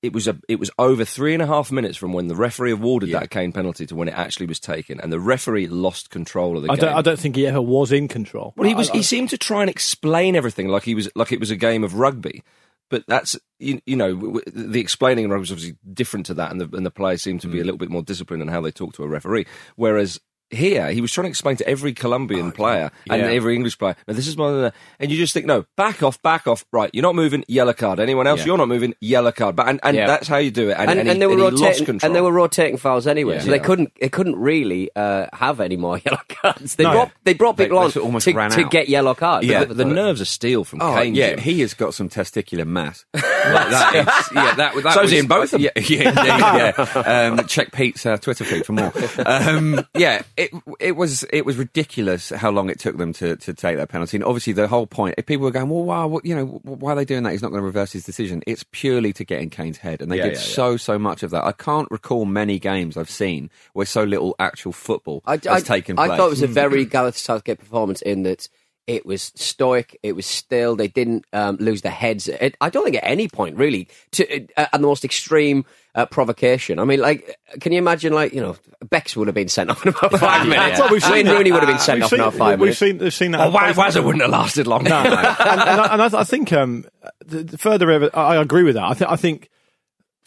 It 0.00 0.12
was 0.12 0.28
a 0.28 0.38
it 0.48 0.60
was 0.60 0.70
over 0.78 1.04
three 1.04 1.34
and 1.34 1.42
a 1.42 1.46
half 1.46 1.72
minutes 1.72 1.96
from 1.96 2.12
when 2.12 2.28
the 2.28 2.36
referee 2.36 2.70
awarded 2.70 3.10
that 3.10 3.30
Kane 3.30 3.52
penalty 3.52 3.84
to 3.86 3.96
when 3.96 4.08
it 4.08 4.14
actually 4.14 4.46
was 4.46 4.60
taken, 4.60 5.00
and 5.00 5.12
the 5.12 5.18
referee 5.18 5.66
lost 5.66 6.10
control 6.10 6.56
of 6.56 6.62
the 6.62 6.70
I 6.70 6.76
game. 6.76 6.84
don't, 6.84 6.96
I 6.96 7.02
don't 7.02 7.18
think 7.18 7.34
he 7.34 7.46
ever 7.48 7.60
was 7.60 7.90
in 7.90 8.06
control. 8.06 8.54
Well, 8.56 8.68
he 8.68 8.76
was. 8.76 8.90
I- 8.90 8.98
he 8.98 9.02
seemed 9.02 9.30
to 9.30 9.38
try 9.38 9.60
and 9.62 9.70
explain 9.70 10.36
everything 10.36 10.68
like 10.68 10.84
he 10.84 10.94
was 10.94 11.10
like 11.16 11.32
it 11.32 11.40
was 11.40 11.50
a 11.50 11.56
game 11.56 11.82
of 11.82 11.94
rugby. 11.94 12.44
But 12.90 13.04
that's 13.06 13.36
you, 13.58 13.80
you 13.86 13.96
know 13.96 14.40
the 14.46 14.80
explaining 14.80 15.24
in 15.24 15.30
rugby 15.30 15.44
is 15.44 15.52
obviously 15.52 15.76
different 15.92 16.26
to 16.26 16.34
that, 16.34 16.52
and 16.52 16.60
the 16.60 16.76
and 16.76 16.86
the 16.86 16.90
players 16.90 17.22
seem 17.22 17.38
to 17.40 17.48
be 17.48 17.58
hmm. 17.58 17.62
a 17.62 17.64
little 17.64 17.78
bit 17.78 17.90
more 17.90 18.02
disciplined 18.02 18.42
in 18.42 18.48
how 18.48 18.60
they 18.60 18.70
talk 18.70 18.94
to 18.94 19.02
a 19.02 19.08
referee. 19.08 19.46
Whereas 19.76 20.20
here 20.50 20.90
he 20.90 21.00
was 21.00 21.12
trying 21.12 21.24
to 21.24 21.28
explain 21.28 21.56
to 21.56 21.68
every 21.68 21.92
Colombian 21.92 22.52
player 22.52 22.90
and 23.10 23.22
Yeah. 23.22 23.28
every 23.28 23.54
English 23.54 23.78
player, 23.78 23.96
no, 24.06 24.14
this 24.14 24.26
is 24.26 24.36
my, 24.36 24.72
and 24.98 25.10
you 25.10 25.16
just 25.16 25.34
think, 25.34 25.46
no, 25.46 25.64
back 25.76 26.02
off, 26.02 26.20
back 26.22 26.46
off. 26.46 26.64
Right, 26.72 26.90
you're 26.92 27.02
not 27.02 27.14
moving, 27.14 27.44
yellow 27.48 27.72
card. 27.72 28.00
Anyone 28.00 28.26
else, 28.26 28.40
Yeah. 28.40 28.46
you're 28.46 28.58
not 28.58 28.68
moving, 28.68 28.94
yellow 29.00 29.32
card. 29.32 29.56
But 29.56 29.68
and, 29.68 29.80
and 29.82 29.96
Yeah. 29.96 30.06
that's 30.06 30.26
how 30.28 30.38
you 30.38 30.50
do 30.50 30.70
it. 30.70 30.76
And, 30.78 30.90
and, 30.90 31.00
and, 31.00 31.08
and 31.08 31.16
he, 31.16 31.18
they 31.20 31.26
were 31.26 31.32
and 31.32 31.40
he 31.40 31.44
lost 31.50 31.62
rotating, 31.62 31.86
control. 31.86 32.08
and 32.08 32.16
they 32.16 32.20
were 32.20 32.32
rotating 32.32 32.76
fouls 32.76 33.06
anyway, 33.06 33.34
Yeah. 33.36 33.40
so 33.42 33.50
they 33.50 33.58
couldn't 33.58 33.92
they 34.00 34.08
couldn't 34.08 34.36
really 34.36 34.90
uh, 34.96 35.26
have 35.32 35.60
any 35.60 35.76
more 35.76 35.98
yellow 36.04 36.20
cards. 36.28 36.76
They 36.76 36.84
No. 36.84 36.92
brought 36.92 37.10
they 37.24 37.34
brought 37.34 37.56
They- 37.56 37.64
people 37.64 37.80
they 37.88 38.00
on 38.00 38.04
almost 38.06 38.24
to, 38.24 38.32
ran 38.34 38.50
to 38.52 38.64
get 38.64 38.88
yellow 38.88 39.14
cards. 39.14 39.46
Yeah. 39.46 39.64
the, 39.64 39.74
the 39.74 39.84
nerves 39.84 40.20
are 40.20 40.24
steel 40.26 40.64
from 40.64 40.80
Oh, 40.82 40.94
Kane. 40.94 41.14
yeah, 41.14 41.38
he 41.38 41.60
has 41.60 41.74
got 41.74 41.94
some 41.94 42.08
testicular 42.08 42.66
mass. 42.66 43.04
Like, 43.48 43.70
that 43.70 43.94
is, 43.94 44.34
yeah, 44.34 44.54
that, 44.56 44.74
that 44.82 44.92
So's 44.92 45.02
was, 45.04 45.10
he 45.12 45.18
in 45.18 45.26
both 45.26 45.54
of 45.54 45.62
them. 45.62 45.62
Yeah, 45.62 45.70
yeah, 45.82 46.08
indeed, 46.10 46.26
yeah. 46.26 47.30
Um, 47.38 47.46
check 47.46 47.72
Pete's 47.72 48.04
uh, 48.04 48.18
Twitter 48.18 48.44
feed 48.44 48.66
for 48.66 48.72
more. 48.72 48.92
Um, 49.24 49.86
yeah, 49.94 50.22
it 50.38 50.50
it 50.78 50.92
was 50.92 51.24
it 51.32 51.44
was 51.44 51.56
ridiculous 51.56 52.30
how 52.30 52.50
long 52.50 52.70
it 52.70 52.78
took 52.78 52.96
them 52.96 53.12
to, 53.14 53.36
to 53.36 53.52
take 53.52 53.76
that 53.76 53.88
penalty. 53.88 54.16
And 54.16 54.24
obviously, 54.24 54.52
the 54.52 54.68
whole 54.68 54.86
point, 54.86 55.16
if 55.18 55.26
people 55.26 55.44
were 55.44 55.50
going, 55.50 55.68
well, 55.68 55.82
wow, 55.82 56.06
what, 56.06 56.24
you 56.24 56.34
know, 56.34 56.46
why 56.62 56.92
are 56.92 56.94
they 56.94 57.04
doing 57.04 57.24
that? 57.24 57.32
He's 57.32 57.42
not 57.42 57.48
going 57.50 57.60
to 57.60 57.66
reverse 57.66 57.92
his 57.92 58.04
decision. 58.04 58.42
It's 58.46 58.64
purely 58.70 59.12
to 59.14 59.24
get 59.24 59.40
in 59.40 59.50
Kane's 59.50 59.78
head, 59.78 60.00
and 60.00 60.10
they 60.12 60.18
Yeah, 60.18 60.24
did 60.24 60.32
yeah, 60.34 60.38
yeah. 60.38 60.44
so 60.44 60.76
so 60.76 60.98
much 60.98 61.24
of 61.24 61.30
that. 61.32 61.44
I 61.44 61.52
can't 61.52 61.90
recall 61.90 62.24
many 62.24 62.58
games 62.60 62.96
I've 62.96 63.10
seen 63.10 63.50
where 63.72 63.84
so 63.84 64.04
little 64.04 64.36
actual 64.38 64.72
football 64.72 65.22
I, 65.26 65.32
has 65.32 65.46
I, 65.46 65.60
taken 65.60 65.98
I 65.98 66.06
place. 66.06 66.18
thought 66.18 66.26
it 66.28 66.30
was 66.30 66.42
a 66.42 66.46
hmm. 66.46 66.52
very 66.52 66.84
Gareth 66.84 67.18
Southgate 67.18 67.58
performance 67.58 68.00
in 68.02 68.22
that 68.22 68.48
it 68.88 69.04
was 69.04 69.30
stoic, 69.34 69.98
it 70.02 70.16
was 70.16 70.24
still, 70.24 70.74
they 70.74 70.88
didn't 70.88 71.26
um, 71.34 71.58
lose 71.60 71.82
their 71.82 71.92
heads. 71.92 72.26
It, 72.26 72.56
I 72.60 72.70
don't 72.70 72.84
think 72.84 72.96
at 72.96 73.04
any 73.04 73.28
point 73.28 73.56
really, 73.56 73.86
to 74.12 74.46
uh, 74.56 74.66
and 74.72 74.82
the 74.82 74.88
most 74.88 75.04
extreme 75.04 75.66
uh, 75.94 76.06
provocation. 76.06 76.78
I 76.78 76.84
mean, 76.84 76.98
like, 76.98 77.38
can 77.60 77.72
you 77.72 77.78
imagine, 77.78 78.14
like, 78.14 78.32
you 78.32 78.40
know, 78.40 78.56
Bex 78.88 79.14
would 79.14 79.28
have 79.28 79.34
been 79.34 79.48
sent 79.48 79.68
off 79.70 79.84
in 79.84 79.90
about 79.90 80.18
five 80.18 80.48
minutes. 80.48 80.80
Well, 80.80 80.90
we've 80.90 81.02
seen 81.02 81.26
Wayne. 81.26 81.28
Rooney 81.28 81.52
would 81.52 81.62
have 81.62 81.68
been 81.68 81.78
sent 81.78 81.98
We've 81.98 82.04
off 82.04 82.10
seen, 82.10 82.20
in 82.20 82.26
about 82.26 82.38
five 82.38 82.58
we've 82.60 82.66
minutes. 82.66 82.78
seen, 82.78 82.98
we've 82.98 83.14
seen 83.14 83.30
that. 83.32 83.40
Oh, 83.40 83.58
at 83.58 83.76
Waz- 83.76 83.94
Wazza 83.94 84.02
wouldn't 84.02 84.22
have 84.22 84.30
lasted 84.30 84.66
long. 84.66 84.84
No, 84.84 85.02
no. 85.02 85.10
and, 85.10 85.60
and, 85.60 85.80
I, 85.80 85.92
and 85.92 86.02
I, 86.02 86.20
I 86.20 86.24
think 86.24 86.52
um, 86.54 86.86
the, 87.26 87.42
the 87.44 87.58
further 87.58 87.90
ever, 87.90 88.10
I, 88.14 88.36
I 88.36 88.42
agree 88.42 88.62
with 88.62 88.76
that. 88.76 88.84
I 88.84 88.94
think 88.94 89.10
I 89.10 89.16
think 89.16 89.50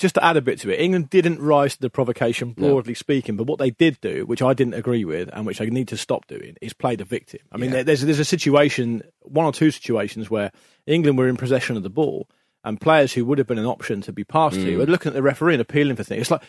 just 0.01 0.15
to 0.15 0.23
add 0.23 0.35
a 0.35 0.41
bit 0.41 0.59
to 0.59 0.69
it, 0.71 0.79
England 0.79 1.09
didn't 1.09 1.39
rise 1.39 1.75
to 1.75 1.81
the 1.81 1.89
provocation, 1.89 2.53
broadly 2.53 2.95
speaking. 2.95 3.37
But 3.37 3.47
what 3.47 3.59
they 3.59 3.69
did 3.69 4.01
do, 4.01 4.25
which 4.25 4.41
I 4.41 4.53
didn't 4.53 4.73
agree 4.73 5.05
with, 5.05 5.29
and 5.31 5.45
which 5.45 5.59
they 5.59 5.69
need 5.69 5.87
to 5.89 5.97
stop 5.97 6.27
doing, 6.27 6.57
is 6.61 6.73
play 6.73 6.95
the 6.95 7.05
victim. 7.05 7.41
I 7.51 7.57
mean, 7.57 7.71
there, 7.71 7.83
there's 7.83 8.01
there's 8.01 8.19
a 8.19 8.25
situation, 8.25 9.03
one 9.21 9.45
or 9.45 9.53
two 9.53 9.71
situations 9.71 10.29
where 10.29 10.51
England 10.87 11.17
were 11.17 11.27
in 11.27 11.37
possession 11.37 11.77
of 11.77 11.83
the 11.83 11.89
ball, 11.89 12.27
and 12.63 12.81
players 12.81 13.13
who 13.13 13.23
would 13.25 13.37
have 13.37 13.47
been 13.47 13.59
an 13.59 13.65
option 13.65 14.01
to 14.01 14.11
be 14.11 14.23
passed 14.23 14.55
to 14.55 14.75
mm. 14.75 14.77
were 14.77 14.85
looking 14.85 15.11
at 15.11 15.13
the 15.13 15.21
referee 15.21 15.53
and 15.53 15.61
appealing 15.61 15.95
for 15.95 16.03
things. 16.03 16.21
It's 16.21 16.31
like, 16.31 16.43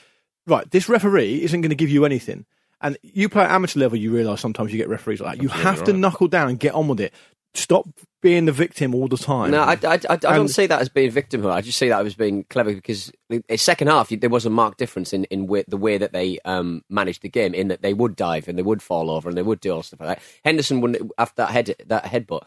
right, 0.46 0.68
this 0.70 0.88
referee 0.88 1.42
isn't 1.42 1.60
going 1.60 1.70
to 1.70 1.76
give 1.76 1.90
you 1.90 2.04
anything. 2.04 2.46
And 2.80 2.98
you 3.02 3.28
play 3.28 3.44
at 3.44 3.50
amateur 3.50 3.78
level, 3.78 3.96
you 3.96 4.12
realise 4.12 4.40
sometimes 4.40 4.72
you 4.72 4.78
get 4.78 4.88
referees 4.88 5.20
like 5.20 5.36
that. 5.36 5.42
You 5.42 5.50
have 5.50 5.84
to 5.84 5.92
knuckle 5.92 6.26
down 6.26 6.48
and 6.48 6.58
get 6.58 6.74
on 6.74 6.88
with 6.88 7.00
it. 7.00 7.14
Stop 7.54 7.86
being 8.22 8.46
the 8.46 8.52
victim 8.52 8.94
all 8.94 9.08
the 9.08 9.18
time. 9.18 9.50
No, 9.50 9.62
I, 9.62 9.72
I, 9.72 10.00
I, 10.08 10.12
I 10.12 10.16
don't 10.16 10.48
see 10.48 10.66
that 10.66 10.80
as 10.80 10.88
being 10.88 11.10
victimhood. 11.10 11.50
I 11.50 11.60
just 11.60 11.76
see 11.76 11.88
that 11.88 12.06
as 12.06 12.14
being 12.14 12.44
clever 12.48 12.72
because 12.72 13.12
the 13.28 13.42
second 13.58 13.88
half 13.88 14.08
there 14.08 14.30
was 14.30 14.46
a 14.46 14.50
marked 14.50 14.78
difference 14.78 15.12
in, 15.12 15.24
in 15.24 15.46
way, 15.46 15.64
the 15.68 15.76
way 15.76 15.98
that 15.98 16.12
they 16.12 16.38
um, 16.44 16.82
managed 16.88 17.22
the 17.22 17.28
game. 17.28 17.52
In 17.52 17.68
that 17.68 17.82
they 17.82 17.92
would 17.92 18.16
dive 18.16 18.48
and 18.48 18.56
they 18.56 18.62
would 18.62 18.80
fall 18.80 19.10
over 19.10 19.28
and 19.28 19.36
they 19.36 19.42
would 19.42 19.60
do 19.60 19.72
all 19.72 19.82
stuff 19.82 20.00
like 20.00 20.16
that. 20.18 20.24
Henderson 20.44 20.80
wouldn't 20.80 21.10
after 21.18 21.42
that 21.42 21.50
head 21.50 21.74
that 21.86 22.04
headbutt. 22.04 22.42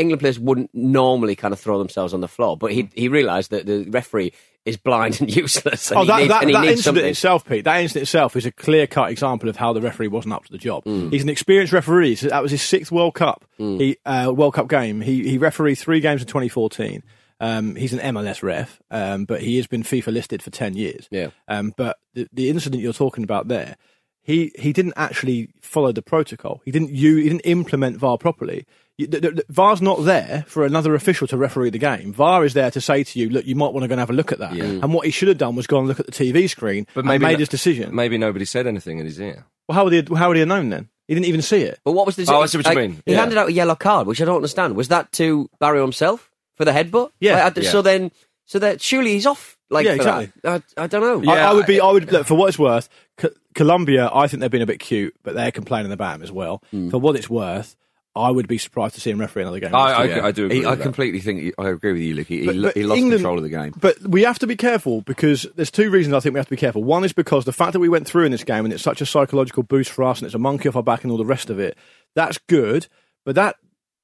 England 0.00 0.20
players 0.20 0.38
wouldn't 0.38 0.70
normally 0.74 1.36
kind 1.36 1.52
of 1.52 1.60
throw 1.60 1.78
themselves 1.78 2.12
on 2.14 2.20
the 2.20 2.28
floor, 2.28 2.56
but 2.56 2.72
he 2.72 2.88
he 2.94 3.08
realised 3.08 3.50
that 3.50 3.66
the 3.66 3.84
referee 3.90 4.32
is 4.64 4.76
blind 4.76 5.20
and 5.20 5.34
useless. 5.34 5.90
And 5.90 5.98
Oh, 5.98 6.02
he 6.02 6.08
that, 6.08 6.16
needs, 6.18 6.28
that, 6.28 6.40
and 6.42 6.50
he 6.50 6.54
that 6.54 6.60
needs 6.62 6.72
incident 6.72 6.84
something. 6.96 7.10
itself, 7.10 7.44
Pete, 7.46 7.64
that 7.64 7.80
incident 7.80 8.02
itself 8.02 8.36
is 8.36 8.44
a 8.46 8.52
clear 8.52 8.86
cut 8.86 9.10
example 9.10 9.48
of 9.48 9.56
how 9.56 9.72
the 9.72 9.80
referee 9.80 10.08
wasn't 10.08 10.34
up 10.34 10.44
to 10.46 10.52
the 10.52 10.58
job. 10.58 10.84
Mm. 10.84 11.12
He's 11.12 11.22
an 11.22 11.28
experienced 11.30 11.72
referee. 11.72 12.16
So 12.16 12.28
that 12.28 12.42
was 12.42 12.50
his 12.50 12.60
sixth 12.62 12.92
World 12.92 13.14
Cup, 13.14 13.44
he, 13.56 13.96
uh, 14.04 14.32
World 14.34 14.54
Cup 14.54 14.68
game. 14.68 15.00
He, 15.00 15.28
he 15.28 15.38
refereed 15.38 15.76
three 15.76 16.00
games 16.00 16.20
in 16.20 16.26
2014. 16.28 17.02
Um, 17.42 17.74
he's 17.74 17.94
an 17.94 18.00
MLS 18.14 18.42
ref, 18.42 18.82
um, 18.90 19.24
but 19.24 19.40
he 19.40 19.56
has 19.56 19.66
been 19.66 19.82
FIFA 19.82 20.12
listed 20.12 20.42
for 20.42 20.50
10 20.50 20.74
years. 20.76 21.08
Yeah. 21.10 21.28
Um, 21.48 21.72
but 21.74 21.98
the, 22.12 22.28
the 22.30 22.50
incident 22.50 22.82
you're 22.82 22.92
talking 22.92 23.24
about 23.24 23.48
there, 23.48 23.76
he, 24.20 24.52
he 24.58 24.74
didn't 24.74 24.92
actually 24.96 25.48
follow 25.62 25.90
the 25.90 26.02
protocol. 26.02 26.60
He 26.66 26.70
didn't 26.70 26.90
you 26.90 27.16
he 27.16 27.22
didn't 27.30 27.40
implement 27.46 27.96
VAR 27.96 28.18
properly. 28.18 28.66
You, 29.00 29.06
the, 29.06 29.20
the, 29.20 29.30
the- 29.30 29.44
VAR's 29.48 29.82
not 29.82 30.04
there 30.04 30.44
for 30.46 30.64
another 30.64 30.94
official 30.94 31.26
to 31.28 31.36
referee 31.36 31.70
the 31.70 31.78
game. 31.78 32.12
VAR 32.12 32.44
is 32.44 32.54
there 32.54 32.70
to 32.70 32.80
say 32.80 33.02
to 33.04 33.18
you, 33.18 33.28
look, 33.30 33.46
you 33.46 33.54
might 33.54 33.72
want 33.72 33.82
to 33.84 33.88
go 33.88 33.92
and 33.94 34.00
have 34.00 34.10
a 34.10 34.12
look 34.14 34.32
at 34.32 34.38
that. 34.38 34.52
And 34.52 34.92
what 34.94 35.04
he 35.06 35.10
should 35.10 35.28
have 35.28 35.38
done 35.38 35.56
was 35.56 35.66
go 35.66 35.78
and 35.78 35.88
look 35.88 36.00
at 36.00 36.06
the 36.06 36.12
TV 36.12 36.48
screen 36.48 36.86
But 36.94 37.00
and 37.00 37.08
maybe 37.08 37.24
made 37.24 37.32
no- 37.34 37.38
his 37.38 37.48
decision. 37.48 37.94
Maybe 37.94 38.18
nobody 38.18 38.44
said 38.44 38.66
anything 38.66 38.98
in 38.98 39.06
his 39.06 39.20
ear. 39.20 39.46
Well, 39.68 39.76
how 39.76 39.84
would 39.84 39.92
he 39.92 40.14
how 40.16 40.28
would 40.28 40.36
he 40.36 40.40
have 40.40 40.48
known 40.48 40.70
then? 40.70 40.88
He 41.08 41.14
didn't 41.14 41.26
even 41.26 41.42
see 41.42 41.62
it. 41.62 41.80
But 41.84 41.92
what 41.92 42.06
was 42.06 42.16
the? 42.16 42.24
Oh, 42.28 42.40
I 42.42 42.46
see 42.46 42.58
what 42.58 42.66
you 42.66 42.70
like, 42.74 42.78
mean. 42.78 43.02
He 43.06 43.12
Yeah. 43.12 43.18
handed 43.20 43.38
out 43.38 43.48
a 43.48 43.52
yellow 43.52 43.74
card, 43.74 44.06
which 44.06 44.20
I 44.22 44.24
don't 44.24 44.36
understand. 44.36 44.76
Was 44.76 44.88
that 44.88 45.10
to 45.12 45.48
Barry 45.58 45.80
himself 45.80 46.30
for 46.56 46.64
the 46.64 46.70
headbutt? 46.72 47.10
Yeah. 47.20 47.42
Like, 47.44 47.58
I- 47.58 47.60
Yeah. 47.62 47.70
So 47.70 47.82
then, 47.82 48.10
so 48.46 48.58
that 48.60 48.80
surely 48.80 49.12
he's 49.12 49.26
off. 49.26 49.56
Like 49.70 49.86
Yeah, 49.86 49.92
exactly. 49.92 50.32
I, 50.44 50.60
I 50.76 50.86
don't 50.88 51.00
know. 51.24 51.32
I, 51.32 51.36
Yeah, 51.36 51.50
I 51.50 51.54
would 51.54 51.66
be. 51.66 51.80
I 51.80 51.90
would 51.90 52.10
look 52.12 52.26
for 52.26 52.34
what 52.34 52.48
it's 52.48 52.58
worth. 52.58 52.88
Co- 53.16 53.30
Colombia, 53.54 54.10
I 54.12 54.26
think 54.26 54.40
they've 54.40 54.50
been 54.50 54.62
a 54.62 54.66
bit 54.66 54.80
cute, 54.80 55.14
but 55.22 55.34
they're 55.34 55.52
complaining 55.52 55.92
about 55.92 56.16
him 56.16 56.22
as 56.22 56.32
well. 56.32 56.62
Hmm. 56.70 56.90
For 56.90 56.98
what 56.98 57.14
it's 57.16 57.30
worth, 57.30 57.76
I 58.16 58.30
would 58.30 58.48
be 58.48 58.58
surprised 58.58 58.96
to 58.96 59.00
see 59.00 59.10
him 59.10 59.20
referee 59.20 59.42
another 59.42 59.60
game. 59.60 59.74
I, 59.74 59.78
I, 59.92 60.26
I 60.26 60.32
do 60.32 60.46
agree. 60.46 60.58
He- 60.60 60.66
I 60.66 60.74
that. 60.74 60.82
completely 60.82 61.20
think 61.20 61.54
I 61.58 61.68
agree 61.68 61.92
with 61.92 62.02
you, 62.02 62.14
Luke. 62.14 62.26
He, 62.26 62.40
he 62.40 62.46
But- 62.46 62.56
lo- 62.56 62.68
but 62.68 62.76
he 62.76 62.82
lost 62.82 62.98
England- 62.98 63.18
control 63.20 63.36
of 63.38 63.42
the 63.44 63.48
game. 63.50 63.72
But 63.80 64.00
we 64.02 64.22
have 64.22 64.38
to 64.40 64.46
be 64.48 64.56
careful 64.56 65.02
because 65.02 65.46
there's 65.54 65.70
two 65.70 65.90
reasons 65.90 66.14
I 66.14 66.20
think 66.20 66.32
we 66.34 66.38
have 66.38 66.46
to 66.46 66.50
be 66.50 66.56
careful. 66.56 66.82
One 66.82 67.04
is 67.04 67.12
because 67.12 67.44
the 67.44 67.52
fact 67.52 67.72
that 67.74 67.80
we 67.80 67.88
went 67.88 68.06
through 68.08 68.24
in 68.24 68.32
this 68.32 68.42
game 68.44 68.64
and 68.64 68.74
it's 68.74 68.82
such 68.82 69.00
a 69.00 69.06
psychological 69.06 69.62
boost 69.62 69.90
for 69.92 70.02
us 70.04 70.18
and 70.18 70.26
it's 70.26 70.34
a 70.34 70.38
monkey 70.38 70.68
off 70.68 70.74
our 70.76 70.82
back 70.82 71.04
and 71.04 71.10
all 71.12 71.18
the 71.18 71.24
rest 71.24 71.50
of 71.50 71.60
it, 71.60 71.78
that's 72.16 72.38
good. 72.48 72.88
But 73.24 73.36
that 73.36 73.56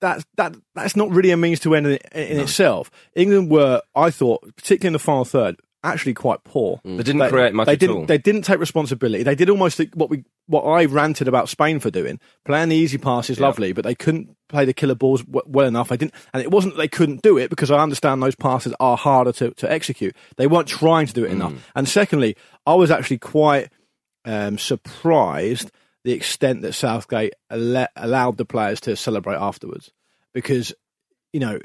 that 0.02 0.24
that 0.36 0.54
that's 0.74 0.94
not 0.94 1.10
really 1.10 1.30
a 1.32 1.36
means 1.36 1.58
to 1.60 1.74
end 1.74 1.86
in, 1.86 1.98
in 2.12 2.38
itself. 2.40 2.90
England 3.16 3.50
were, 3.50 3.80
I 3.94 4.10
thought, 4.10 4.42
particularly 4.56 4.88
in 4.88 4.92
the 4.92 4.98
final 5.00 5.24
third, 5.24 5.56
actually 5.86 6.14
quite 6.14 6.44
poor. 6.44 6.80
They 6.84 7.02
didn't 7.02 7.28
create 7.28 7.54
much 7.54 7.66
They 7.66 7.72
at 7.74 7.78
didn't. 7.78 7.96
all. 7.96 8.06
They 8.06 8.18
didn't 8.18 8.42
take 8.42 8.58
responsibility. 8.58 9.22
They 9.22 9.34
did 9.34 9.48
almost 9.48 9.80
what 9.94 10.10
we 10.10 10.24
what 10.46 10.62
I 10.62 10.84
ranted 10.84 11.26
about 11.28 11.48
Spain 11.48 11.80
for 11.80 11.90
doing. 11.90 12.20
Playing 12.44 12.68
the 12.68 12.76
easy 12.76 12.98
pass 12.98 13.30
is 13.30 13.40
lovely, 13.40 13.72
but 13.72 13.84
they 13.84 13.94
couldn't 13.94 14.36
play 14.48 14.64
the 14.64 14.72
killer 14.74 14.94
balls 14.94 15.22
w- 15.22 15.42
well 15.46 15.66
enough. 15.66 15.90
I 15.90 15.96
didn't, 15.96 16.14
and 16.34 16.42
it 16.42 16.50
wasn't 16.50 16.74
that 16.74 16.78
they 16.78 16.88
couldn't 16.88 17.22
do 17.22 17.38
it 17.38 17.50
because 17.50 17.70
I 17.70 17.78
understand 17.78 18.22
those 18.22 18.36
passes 18.36 18.74
are 18.78 18.96
harder 18.96 19.32
to, 19.32 19.50
to 19.52 19.70
execute. 19.72 20.14
They 20.36 20.46
weren't 20.46 20.68
trying 20.68 21.06
to 21.06 21.12
do 21.12 21.24
it 21.24 21.30
enough. 21.32 21.52
And 21.74 21.88
secondly, 21.88 22.36
I 22.66 22.74
was 22.74 22.90
actually 22.90 23.18
quite 23.18 23.70
um, 24.24 24.58
surprised 24.58 25.70
the 26.04 26.12
extent 26.12 26.62
that 26.62 26.72
Southgate 26.74 27.34
alle- 27.50 27.88
allowed 27.96 28.36
the 28.36 28.44
players 28.44 28.80
to 28.82 28.94
celebrate 28.96 29.36
afterwards 29.36 29.90
because 30.32 30.72
you 31.32 31.40
know, 31.40 31.58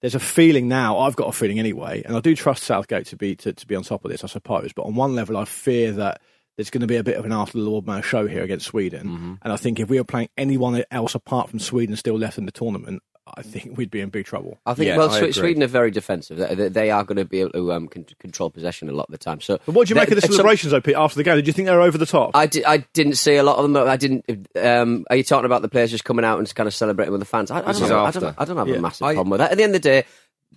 there's 0.00 0.14
a 0.14 0.20
feeling 0.20 0.68
now. 0.68 0.98
I've 0.98 1.16
got 1.16 1.28
a 1.28 1.32
feeling 1.32 1.58
anyway, 1.58 2.02
and 2.04 2.16
I 2.16 2.20
do 2.20 2.34
trust 2.34 2.64
Southgate 2.64 3.06
to 3.06 3.16
be 3.16 3.36
to, 3.36 3.52
to 3.52 3.66
be 3.66 3.74
on 3.74 3.82
top 3.82 4.04
of 4.04 4.10
this, 4.10 4.24
I 4.24 4.26
suppose. 4.26 4.72
But 4.72 4.82
on 4.82 4.94
one 4.94 5.14
level, 5.14 5.36
I 5.36 5.44
fear 5.44 5.92
that 5.92 6.20
there's 6.56 6.70
going 6.70 6.80
to 6.80 6.86
be 6.86 6.96
a 6.96 7.04
bit 7.04 7.16
of 7.16 7.24
an 7.24 7.32
after 7.32 7.58
the 7.58 7.64
Lord 7.64 7.86
Mayor 7.86 8.02
show 8.02 8.26
here 8.26 8.42
against 8.42 8.66
Sweden. 8.66 9.06
Mm-hmm. 9.06 9.34
And 9.42 9.52
I 9.52 9.56
think 9.56 9.78
if 9.78 9.88
we 9.88 9.98
were 9.98 10.04
playing 10.04 10.28
anyone 10.36 10.82
else 10.90 11.14
apart 11.14 11.48
from 11.48 11.60
Sweden 11.60 11.94
still 11.96 12.18
left 12.18 12.36
in 12.36 12.46
the 12.46 12.52
tournament, 12.52 13.02
I 13.36 13.42
think 13.42 13.76
we'd 13.76 13.90
be 13.90 14.00
in 14.00 14.08
big 14.10 14.24
trouble. 14.26 14.58
I 14.66 14.74
think 14.74 14.88
Yeah, 14.88 14.96
well, 14.96 15.08
I 15.10 15.12
Swe- 15.12 15.18
agree. 15.18 15.32
Sweden 15.32 15.62
are 15.62 15.66
very 15.68 15.90
defensive. 15.90 16.36
They, 16.38 16.54
they- 16.54 16.68
they 16.68 16.90
are 16.90 17.04
going 17.04 17.16
to 17.16 17.24
be 17.24 17.40
able 17.40 17.50
to 17.52 17.72
um, 17.72 17.88
con- 17.88 18.06
control 18.18 18.50
possession 18.50 18.88
a 18.88 18.92
lot 18.92 19.06
of 19.08 19.12
the 19.12 19.18
time. 19.18 19.40
So, 19.40 19.58
But 19.66 19.74
what 19.74 19.88
do 19.88 19.92
you 19.94 20.00
make 20.00 20.08
of 20.10 20.14
the 20.14 20.22
celebrations, 20.22 20.70
though, 20.72 20.80
Pete, 20.80 20.94
after 20.96 21.16
the 21.16 21.24
game? 21.24 21.36
Did 21.36 21.46
you 21.46 21.52
think 21.52 21.66
they 21.66 21.74
were 21.74 21.80
over 21.82 21.98
the 21.98 22.06
top? 22.06 22.30
I, 22.34 22.46
di- 22.46 22.64
I 22.64 22.78
didn't 22.94 23.14
see 23.16 23.36
a 23.36 23.42
lot 23.42 23.56
of 23.56 23.62
them. 23.70 23.76
I 23.88 23.96
didn't. 23.96 24.24
Um, 24.56 25.04
are 25.10 25.16
you 25.16 25.24
talking 25.24 25.46
about 25.46 25.62
the 25.62 25.68
players 25.68 25.90
just 25.90 26.04
coming 26.04 26.24
out 26.24 26.38
and 26.38 26.46
just 26.46 26.56
kind 26.56 26.66
of 26.66 26.74
celebrating 26.74 27.12
with 27.12 27.20
the 27.20 27.26
fans? 27.26 27.50
I, 27.50 27.58
I, 27.58 27.72
don't, 27.72 27.88
know, 27.88 28.04
I, 28.04 28.10
don't, 28.10 28.34
I 28.38 28.44
don't 28.44 28.56
have 28.56 28.68
Yeah. 28.68 28.76
a 28.76 28.80
massive 28.80 29.06
I- 29.06 29.14
problem 29.14 29.30
with 29.30 29.38
that. 29.40 29.50
At 29.52 29.56
the 29.58 29.64
end 29.64 29.74
of 29.74 29.82
the 29.82 29.88
day, 29.88 30.04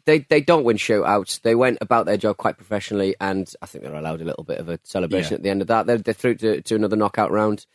they, 0.05 0.19
they 0.29 0.41
don't 0.41 0.63
win 0.63 0.77
shootouts. 0.77 1.41
They 1.41 1.53
went 1.53 1.77
about 1.81 2.05
their 2.07 2.17
job 2.17 2.37
quite 2.37 2.57
professionally, 2.57 3.15
and 3.21 3.51
I 3.61 3.65
think 3.67 3.83
they're 3.83 3.93
allowed 3.93 4.21
a 4.21 4.25
little 4.25 4.43
bit 4.43 4.57
of 4.59 4.67
a 4.69 4.79
celebration 4.83 5.31
Yeah. 5.33 5.35
at 5.37 5.43
the 5.43 5.49
end 5.49 5.61
of 5.61 5.67
that. 5.67 5.85
They're, 5.85 5.97
they're 5.99 6.13
through 6.13 6.35
to, 6.35 6.61
to 6.61 6.75
another 6.75 6.95
knockout 6.95 7.29
round. 7.31 7.65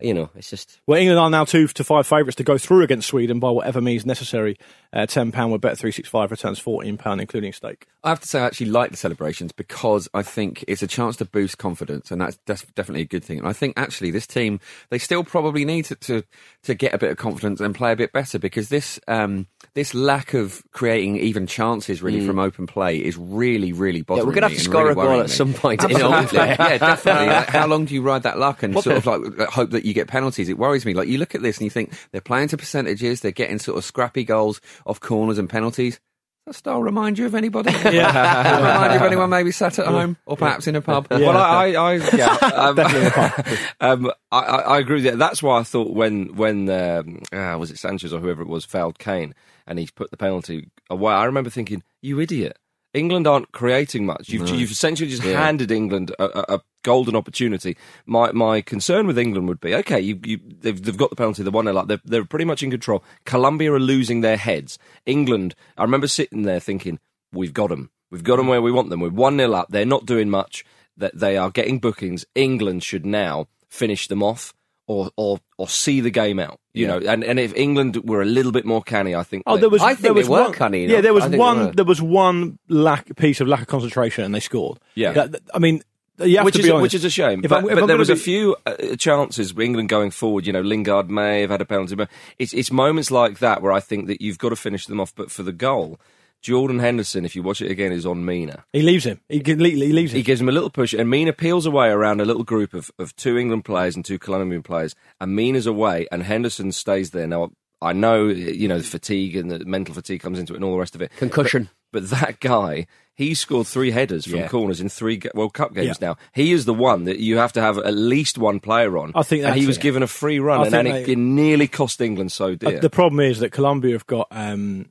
You 0.00 0.12
know, 0.12 0.30
it's 0.34 0.50
just 0.50 0.80
Well, 0.86 0.98
England 0.98 1.20
are 1.20 1.30
now 1.30 1.44
two 1.44 1.68
to 1.68 1.84
five 1.84 2.06
favourites 2.06 2.36
to 2.36 2.44
go 2.44 2.58
through 2.58 2.82
against 2.82 3.08
Sweden 3.08 3.38
by 3.38 3.50
whatever 3.50 3.80
means 3.80 4.04
necessary. 4.04 4.58
Uh, 4.92 5.06
Ten 5.06 5.32
pound 5.32 5.52
with 5.52 5.60
bet 5.60 5.78
three 5.78 5.92
six 5.92 6.08
five 6.08 6.30
returns 6.30 6.58
fourteen 6.58 6.96
pound, 6.96 7.20
including 7.20 7.52
stake. 7.52 7.86
I 8.02 8.10
have 8.10 8.20
to 8.20 8.28
say, 8.28 8.40
I 8.40 8.44
actually 8.44 8.70
like 8.70 8.90
the 8.90 8.96
celebrations 8.96 9.52
because 9.52 10.08
I 10.12 10.22
think 10.22 10.64
it's 10.68 10.82
a 10.82 10.86
chance 10.86 11.16
to 11.16 11.24
boost 11.24 11.56
confidence, 11.58 12.10
and 12.10 12.20
that's, 12.20 12.38
that's 12.44 12.62
definitely 12.74 13.00
a 13.00 13.06
good 13.06 13.24
thing. 13.24 13.38
And 13.38 13.48
I 13.48 13.54
think 13.54 13.74
actually 13.78 14.10
this 14.10 14.26
team 14.26 14.60
they 14.90 14.98
still 14.98 15.24
probably 15.24 15.64
need 15.64 15.86
to 15.86 15.96
to, 15.96 16.22
to 16.64 16.74
get 16.74 16.92
a 16.92 16.98
bit 16.98 17.10
of 17.10 17.16
confidence 17.16 17.60
and 17.60 17.74
play 17.74 17.92
a 17.92 17.96
bit 17.96 18.12
better 18.12 18.38
because 18.38 18.68
this 18.68 19.00
um, 19.08 19.46
this 19.74 19.94
lack 19.94 20.34
of 20.34 20.62
creating 20.72 21.16
even 21.16 21.46
chances 21.46 22.02
really 22.02 22.26
from 22.26 22.38
open 22.38 22.66
play 22.66 22.98
is 22.98 23.16
really 23.16 23.72
really 23.72 23.98
yeah, 23.98 24.04
bothering 24.06 24.26
we're 24.26 24.34
going 24.34 24.42
to 24.42 24.48
have 24.48 24.58
to 24.58 24.64
score 24.64 24.82
really 24.82 24.92
a 24.92 24.94
goal 24.94 25.20
at 25.20 25.26
me. 25.26 25.28
some 25.28 25.54
point. 25.54 25.82
in 25.90 25.90
yeah, 25.98 26.78
definitely. 26.78 27.52
How 27.52 27.66
long 27.66 27.84
do 27.84 27.94
you 27.94 28.02
ride 28.02 28.24
that 28.24 28.38
luck 28.38 28.62
and 28.62 28.74
sort 28.80 28.96
of 28.96 29.06
like 29.06 29.48
hope 29.48 29.70
that 29.70 29.83
you 29.84 29.94
get 29.94 30.08
penalties? 30.08 30.48
It 30.48 30.58
worries 30.58 30.86
me. 30.86 30.94
Like 30.94 31.08
you 31.08 31.18
look 31.18 31.34
at 31.34 31.42
this 31.42 31.58
and 31.58 31.64
you 31.64 31.70
think 31.70 31.92
they're 32.12 32.20
playing 32.20 32.48
to 32.48 32.56
percentages, 32.56 33.20
they're 33.20 33.32
getting 33.32 33.58
sort 33.58 33.78
of 33.78 33.84
scrappy 33.84 34.24
goals 34.24 34.60
off 34.86 35.00
corners 35.00 35.38
and 35.38 35.48
penalties. 35.48 36.00
Does 36.46 36.56
that 36.56 36.58
style 36.58 36.82
remind 36.82 37.18
you 37.18 37.24
of 37.24 37.34
anybody? 37.34 37.70
yeah. 37.84 38.58
remind 38.58 38.92
you 38.92 38.98
of 38.98 39.06
anyone 39.06 39.30
maybe 39.30 39.50
sat 39.50 39.78
at 39.78 39.86
home 39.86 40.18
or 40.26 40.36
perhaps 40.36 40.66
in 40.66 40.76
a 40.76 40.82
pub? 40.82 41.06
Yeah. 41.10 41.18
Well, 41.18 41.38
I, 41.38 41.72
I, 41.72 41.92
I 41.92 41.94
yeah, 42.14 42.34
um, 42.54 42.76
Definitely 42.76 43.06
a 43.06 43.10
pub. 43.10 43.46
um, 43.80 44.12
I, 44.30 44.40
I 44.40 44.58
I 44.60 44.78
agree 44.78 44.96
with 44.96 45.04
that. 45.04 45.18
That's 45.18 45.42
why 45.42 45.58
I 45.58 45.62
thought 45.62 45.94
when 45.94 46.36
when 46.36 46.68
um, 46.68 47.22
ah, 47.32 47.56
was 47.56 47.70
it 47.70 47.78
Sanchez 47.78 48.12
or 48.12 48.20
whoever 48.20 48.42
it 48.42 48.48
was 48.48 48.66
fouled 48.66 48.98
Kane 48.98 49.34
and 49.66 49.78
he 49.78 49.88
put 49.94 50.10
the 50.10 50.18
penalty 50.18 50.68
away. 50.90 51.14
I 51.14 51.24
remember 51.24 51.48
thinking, 51.48 51.82
"You 52.02 52.20
idiot! 52.20 52.58
England 52.94 53.26
aren't 53.26 53.50
creating 53.52 54.06
much. 54.06 54.28
You've, 54.28 54.48
you've 54.48 54.70
essentially 54.70 55.10
just 55.10 55.22
handed 55.22 55.70
England 55.70 56.12
a, 56.18 56.24
a, 56.24 56.56
a 56.56 56.60
golden 56.84 57.16
opportunity." 57.16 57.76
My 58.06 58.30
my 58.30 58.60
concern 58.60 59.08
with 59.08 59.18
England 59.18 59.48
would 59.48 59.60
be, 59.60 59.74
okay, 59.74 60.00
you, 60.00 60.20
you 60.24 60.38
they've, 60.60 60.80
they've 60.80 60.96
got 60.96 61.10
the 61.10 61.16
penalty, 61.16 61.42
the 61.42 61.50
one 61.50 61.64
0 61.64 61.76
up. 61.76 61.88
They're, 61.88 62.00
they're 62.04 62.24
pretty 62.24 62.44
much 62.44 62.62
in 62.62 62.70
control. 62.70 63.02
Colombia 63.24 63.72
are 63.72 63.80
losing 63.80 64.20
their 64.20 64.36
heads. 64.36 64.78
England, 65.06 65.56
I 65.76 65.82
remember 65.82 66.06
sitting 66.06 66.42
there 66.42 66.60
thinking, 66.60 67.00
"We've 67.32 67.52
got 67.52 67.70
them. 67.70 67.90
We've 68.12 68.22
got 68.22 68.36
them 68.36 68.46
where 68.46 68.62
we 68.62 68.70
want 68.70 68.90
them. 68.90 69.00
We're 69.00 69.10
one 69.10 69.36
0 69.38 69.52
up. 69.54 69.68
They're 69.70 69.84
not 69.84 70.06
doing 70.06 70.30
much. 70.30 70.64
That 70.96 71.18
they 71.18 71.36
are 71.36 71.50
getting 71.50 71.80
bookings. 71.80 72.24
England 72.36 72.84
should 72.84 73.04
now 73.04 73.48
finish 73.68 74.06
them 74.06 74.22
off." 74.22 74.54
Or, 74.86 75.10
or, 75.16 75.40
or 75.56 75.66
see 75.66 76.02
the 76.02 76.10
game 76.10 76.38
out, 76.38 76.60
you 76.74 76.86
know, 76.86 76.98
and, 76.98 77.24
and 77.24 77.38
if 77.40 77.54
England 77.56 77.96
were 78.04 78.20
a 78.20 78.26
little 78.26 78.52
bit 78.52 78.66
more 78.66 78.82
canny, 78.82 79.14
I 79.14 79.22
think. 79.22 79.44
Oh, 79.46 79.54
they- 79.54 79.62
there 79.62 79.70
was. 79.70 79.80
I 79.80 79.94
think 79.94 80.00
there 80.00 80.12
they 80.12 80.18
was 80.18 80.28
one, 80.28 80.52
canny 80.52 80.84
Yeah, 80.84 81.00
there 81.00 81.14
was 81.14 81.24
I 81.24 81.28
think 81.28 81.32
they 81.32 81.38
one. 81.38 81.72
There 81.74 81.84
was 81.86 82.02
one 82.02 82.58
lack 82.68 83.16
piece 83.16 83.40
of 83.40 83.48
lack 83.48 83.62
of 83.62 83.66
concentration, 83.68 84.24
and 84.24 84.34
they 84.34 84.40
scored. 84.40 84.78
Yeah. 84.94 85.12
That- 85.12 85.40
I 85.54 85.58
mean, 85.58 85.80
which 86.18 86.54
to 86.54 86.60
is 86.60 86.66
a, 86.66 86.72
honest. 86.72 86.82
which 86.82 86.94
is 86.94 87.04
a 87.04 87.10
shame. 87.10 87.40
If 87.44 87.50
but 87.50 87.56
I'm- 87.56 87.64
if 87.64 87.70
but 87.70 87.70
I'm 87.82 87.86
there 87.88 87.96
gonna 87.96 87.98
was 87.98 88.10
a 88.10 88.16
few 88.16 88.56
uh, 88.66 88.96
chances 88.96 89.52
with 89.54 89.64
England 89.64 89.88
going 89.88 90.10
forward. 90.10 90.46
You 90.46 90.52
know, 90.52 90.60
Lingard 90.62 91.10
may 91.10 91.40
have 91.40 91.50
had 91.50 91.60
a 91.60 91.64
penalty, 91.64 91.94
but 91.94 92.08
it's 92.38 92.52
it's 92.54 92.70
moments 92.70 93.10
like 93.10 93.38
that 93.40 93.62
where 93.62 93.72
I 93.72 93.80
think 93.80 94.06
that 94.06 94.20
you've 94.22 94.38
got 94.38 94.50
to 94.50 94.56
finish 94.56 94.86
them 94.86 95.00
off. 95.00 95.14
But 95.14 95.30
for 95.30 95.42
the 95.42 95.52
goal, 95.52 95.98
Jordan 96.40 96.78
Henderson, 96.78 97.24
if 97.24 97.34
you 97.34 97.42
watch 97.42 97.62
it 97.62 97.70
again, 97.70 97.90
is 97.90 98.04
on 98.06 98.24
Mina. 98.24 98.64
He 98.72 98.82
leaves 98.82 99.04
him. 99.04 99.20
He, 99.28 99.40
can- 99.40 99.58
he 99.60 99.74
leaves 99.76 100.12
him. 100.12 100.16
He 100.16 100.22
gives 100.22 100.40
him 100.40 100.48
a 100.48 100.52
little 100.52 100.70
push, 100.70 100.92
and 100.92 101.08
Mina 101.08 101.32
peels 101.32 101.64
away 101.66 101.88
around 101.88 102.20
a 102.20 102.24
little 102.24 102.44
group 102.44 102.74
of, 102.74 102.90
of 102.98 103.16
two 103.16 103.38
England 103.38 103.64
players 103.64 103.96
and 103.96 104.04
two 104.04 104.18
Colombian 104.18 104.62
players, 104.62 104.94
and 105.20 105.34
Mina's 105.34 105.66
away, 105.66 106.06
and 106.12 106.22
Henderson 106.22 106.70
stays 106.72 107.10
there. 107.10 107.26
Now, 107.26 107.50
I 107.82 107.92
know, 107.92 108.26
you 108.26 108.68
know, 108.68 108.78
the 108.78 108.84
fatigue 108.84 109.36
and 109.36 109.50
the 109.50 109.64
mental 109.64 109.94
fatigue 109.94 110.20
comes 110.22 110.38
into 110.38 110.52
it 110.52 110.56
and 110.56 110.64
all 110.64 110.72
the 110.72 110.78
rest 110.78 110.94
of 110.94 111.02
it. 111.02 111.12
Concussion. 111.16 111.68
But 111.92 112.08
that 112.10 112.40
guy, 112.40 112.86
he 113.16 113.34
scored 113.34 113.66
three 113.66 113.90
headers 113.92 114.24
from 114.26 114.40
Yeah. 114.40 114.48
corners 114.48 114.80
in 114.80 114.88
three 114.88 115.20
World 115.34 115.54
Cup 115.54 115.72
games 115.74 115.98
Yeah. 116.00 116.08
now. 116.08 116.16
He 116.32 116.52
is 116.52 116.64
the 116.64 116.74
one 116.74 117.04
that 117.04 117.20
you 117.20 117.36
have 117.38 117.52
to 117.54 117.60
have 117.60 117.78
at 117.78 117.94
least 117.94 118.38
one 118.38 118.58
player 118.60 118.98
on. 118.98 119.12
I 119.14 119.22
think 119.22 119.44
and 119.44 119.54
he 119.54 119.66
was 119.66 119.76
it. 119.78 119.82
given 119.82 120.02
a 120.02 120.06
free 120.08 120.38
run, 120.40 120.60
I 120.74 120.78
and, 120.78 120.88
it, 120.88 121.06
they- 121.06 121.14
nearly 121.14 121.68
cost 121.68 122.00
England 122.00 122.32
so 122.32 122.52
Uh, 122.52 122.54
dear. 122.56 122.80
the 122.80 122.90
problem 122.90 123.20
is 123.20 123.38
that 123.40 123.50
Colombia 123.52 123.92
have 123.92 124.06
got 124.06 124.26
um, 124.30 124.86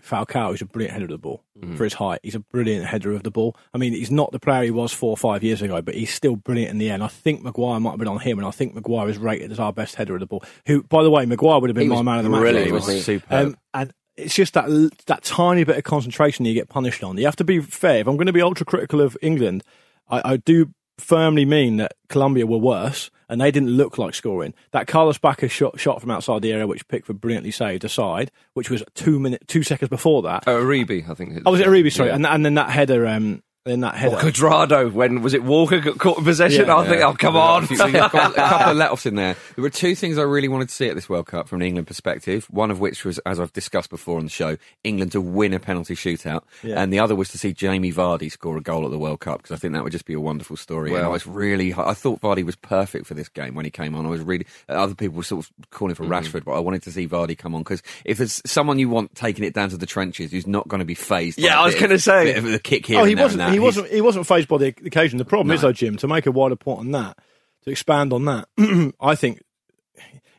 Falcao, 0.00 0.50
who's 0.52 0.62
a 0.62 0.66
brilliant 0.66 0.92
header 0.94 1.06
of 1.06 1.10
the 1.10 1.18
ball 1.18 1.42
Mm. 1.60 1.76
for 1.76 1.82
his 1.84 1.94
height. 1.94 2.20
He's 2.22 2.36
a 2.36 2.40
brilliant 2.40 2.86
header 2.86 3.12
of 3.12 3.24
the 3.24 3.32
ball. 3.32 3.56
I 3.74 3.78
mean, 3.78 3.92
he's 3.92 4.12
not 4.12 4.30
the 4.30 4.38
player 4.38 4.62
he 4.62 4.70
was 4.70 4.92
four 4.92 5.10
or 5.10 5.16
five 5.16 5.42
years 5.42 5.60
ago, 5.60 5.82
but 5.82 5.96
he's 5.96 6.14
still 6.14 6.36
brilliant 6.36 6.70
in 6.70 6.78
the 6.78 6.88
end. 6.88 7.02
I 7.02 7.08
think 7.08 7.42
Maguire 7.42 7.80
might 7.80 7.90
have 7.90 7.98
been 7.98 8.06
on 8.08 8.20
him, 8.20 8.38
and 8.38 8.46
I 8.46 8.52
think 8.52 8.74
Maguire 8.76 9.08
is 9.08 9.18
rated 9.18 9.50
as 9.50 9.58
our 9.58 9.72
best 9.72 9.96
header 9.96 10.14
of 10.14 10.20
the 10.20 10.26
ball. 10.26 10.44
Who, 10.66 10.84
by 10.84 11.02
the 11.02 11.10
way, 11.10 11.26
Maguire 11.26 11.60
would 11.60 11.68
have 11.68 11.74
been 11.74 11.90
He 11.90 11.96
my 11.96 12.02
man 12.02 12.18
of 12.18 12.24
the 12.24 12.30
match. 12.30 12.70
wasn't 12.70 12.96
he? 12.98 13.02
Superb. 13.02 13.46
Um, 13.48 13.56
and 13.74 13.92
it's 14.18 14.34
just 14.34 14.54
that 14.54 14.66
that 15.06 15.22
tiny 15.22 15.64
bit 15.64 15.76
of 15.78 15.84
concentration 15.84 16.44
you 16.44 16.54
get 16.54 16.68
punished 16.68 17.02
on. 17.04 17.16
You 17.16 17.24
have 17.26 17.36
to 17.36 17.44
be 17.44 17.60
fair. 17.60 18.00
If 18.00 18.06
I'm 18.08 18.16
going 18.16 18.26
to 18.26 18.32
be 18.32 18.42
ultra 18.42 18.66
critical 18.66 19.00
of 19.00 19.16
England, 19.22 19.62
I, 20.08 20.32
I 20.32 20.36
do 20.36 20.72
firmly 20.98 21.44
mean 21.44 21.76
that 21.76 21.92
Colombia 22.08 22.44
were 22.44 22.58
worse 22.58 23.10
and 23.28 23.40
they 23.40 23.50
didn't 23.52 23.68
look 23.70 23.98
like 23.98 24.14
scoring. 24.14 24.52
That 24.72 24.86
Carlos 24.88 25.18
Bacca 25.18 25.48
shot, 25.48 25.78
shot 25.78 26.00
from 26.00 26.10
outside 26.10 26.42
the 26.42 26.52
area, 26.52 26.66
which 26.66 26.88
Pickford 26.88 27.20
brilliantly 27.20 27.52
saved 27.52 27.84
aside, 27.84 28.32
which 28.54 28.68
was 28.70 28.82
two 28.94 29.20
minute 29.20 29.46
two 29.46 29.62
seconds 29.62 29.88
before 29.90 30.22
that. 30.22 30.44
oh, 30.46 30.62
Uribe, 30.62 31.08
I 31.08 31.14
think. 31.14 31.42
Oh, 31.46 31.52
was 31.52 31.60
it 31.60 31.66
Uribe? 31.68 31.92
Sorry, 31.92 32.08
Yeah. 32.08 32.16
and, 32.16 32.26
and 32.26 32.44
then 32.44 32.54
that 32.54 32.70
header. 32.70 33.06
Um, 33.06 33.42
then 33.68 33.80
that 33.80 33.94
header. 33.94 34.16
Or 34.16 34.18
Cuadrado, 34.20 34.92
when 34.92 35.22
was 35.22 35.34
it 35.34 35.42
Walker 35.42 35.80
got 35.80 35.98
caught 35.98 36.18
in 36.18 36.24
possession? 36.24 36.66
Yeah. 36.66 36.76
I 36.76 36.86
think, 36.86 37.02
oh, 37.02 37.14
come 37.14 37.36
on. 37.36 37.66
So 37.66 37.86
you've 37.86 37.94
got 37.94 38.32
a 38.32 38.34
couple 38.34 38.70
of 38.70 38.76
let-offs 38.76 39.06
in 39.06 39.14
there. 39.14 39.36
There 39.56 39.62
were 39.62 39.70
two 39.70 39.94
things 39.94 40.18
I 40.18 40.22
really 40.22 40.48
wanted 40.48 40.68
to 40.68 40.74
see 40.74 40.88
at 40.88 40.94
this 40.94 41.08
World 41.08 41.26
Cup 41.26 41.48
from 41.48 41.60
an 41.60 41.66
England 41.66 41.86
perspective. 41.86 42.46
One 42.50 42.70
of 42.70 42.80
which 42.80 43.04
was, 43.04 43.18
as 43.20 43.38
I've 43.40 43.52
discussed 43.52 43.90
before 43.90 44.18
on 44.18 44.24
the 44.24 44.30
show, 44.30 44.56
England 44.84 45.12
to 45.12 45.20
win 45.20 45.52
a 45.54 45.60
penalty 45.60 45.94
shootout, 45.94 46.42
Yeah. 46.62 46.80
and 46.82 46.92
the 46.92 46.98
other 46.98 47.14
was 47.14 47.28
to 47.30 47.38
see 47.38 47.52
Jamie 47.52 47.92
Vardy 47.92 48.30
score 48.30 48.56
a 48.56 48.60
goal 48.60 48.84
at 48.84 48.90
the 48.90 48.98
World 48.98 49.20
Cup 49.20 49.38
because 49.42 49.54
I 49.54 49.58
think 49.58 49.74
that 49.74 49.82
would 49.84 49.92
just 49.92 50.06
be 50.06 50.14
a 50.14 50.20
wonderful 50.20 50.56
story. 50.56 50.94
and 50.94 51.04
I 51.04 51.08
was 51.08 51.26
really, 51.26 51.74
I 51.74 51.94
thought 51.94 52.20
Vardy 52.20 52.44
was 52.44 52.56
perfect 52.56 53.06
for 53.06 53.14
this 53.14 53.28
game 53.28 53.54
when 53.54 53.64
he 53.64 53.70
came 53.70 53.94
on. 53.94 54.06
I 54.06 54.08
was 54.08 54.20
really, 54.20 54.46
other 54.68 54.94
people 54.94 55.16
were 55.16 55.22
sort 55.22 55.44
of 55.44 55.70
calling 55.70 55.94
for 55.94 56.04
mm-hmm. 56.04 56.12
Rashford, 56.12 56.44
but 56.44 56.52
I 56.52 56.60
wanted 56.60 56.82
to 56.84 56.92
see 56.92 57.06
Vardy 57.06 57.36
come 57.36 57.54
on 57.54 57.62
because 57.62 57.82
if 58.04 58.18
there's 58.18 58.40
someone 58.46 58.78
you 58.78 58.88
want 58.88 59.14
taking 59.14 59.44
it 59.44 59.54
down 59.54 59.68
to 59.70 59.76
the 59.76 59.86
trenches 59.86 60.32
who's 60.32 60.46
not 60.46 60.68
going 60.68 60.80
to 60.80 60.84
be 60.84 60.94
phased, 60.94 61.38
Yeah, 61.38 61.60
I 61.60 61.64
was 61.64 61.74
gonna 61.74 61.98
say. 61.98 62.24
bit 62.24 62.38
of 62.38 62.52
a 62.52 62.58
kick 62.58 62.86
here. 62.86 62.98
Oh, 62.98 63.00
and 63.02 63.08
he 63.08 63.14
there 63.14 63.26
and 63.26 63.38
wasn't. 63.38 63.57
He 63.58 63.64
wasn't. 63.64 63.88
He 63.88 64.00
wasn't 64.00 64.26
phased 64.26 64.48
by 64.48 64.58
the 64.58 64.66
occasion. 64.68 65.18
The 65.18 65.24
problem 65.24 65.54
is, 65.54 65.62
though, 65.62 65.72
Jim, 65.72 65.96
to 65.98 66.08
make 66.08 66.26
a 66.26 66.32
wider 66.32 66.56
point 66.56 66.80
on 66.80 66.90
that, 66.92 67.18
to 67.64 67.70
expand 67.70 68.12
on 68.12 68.24
that, 68.26 68.48
I 69.00 69.14
think 69.14 69.42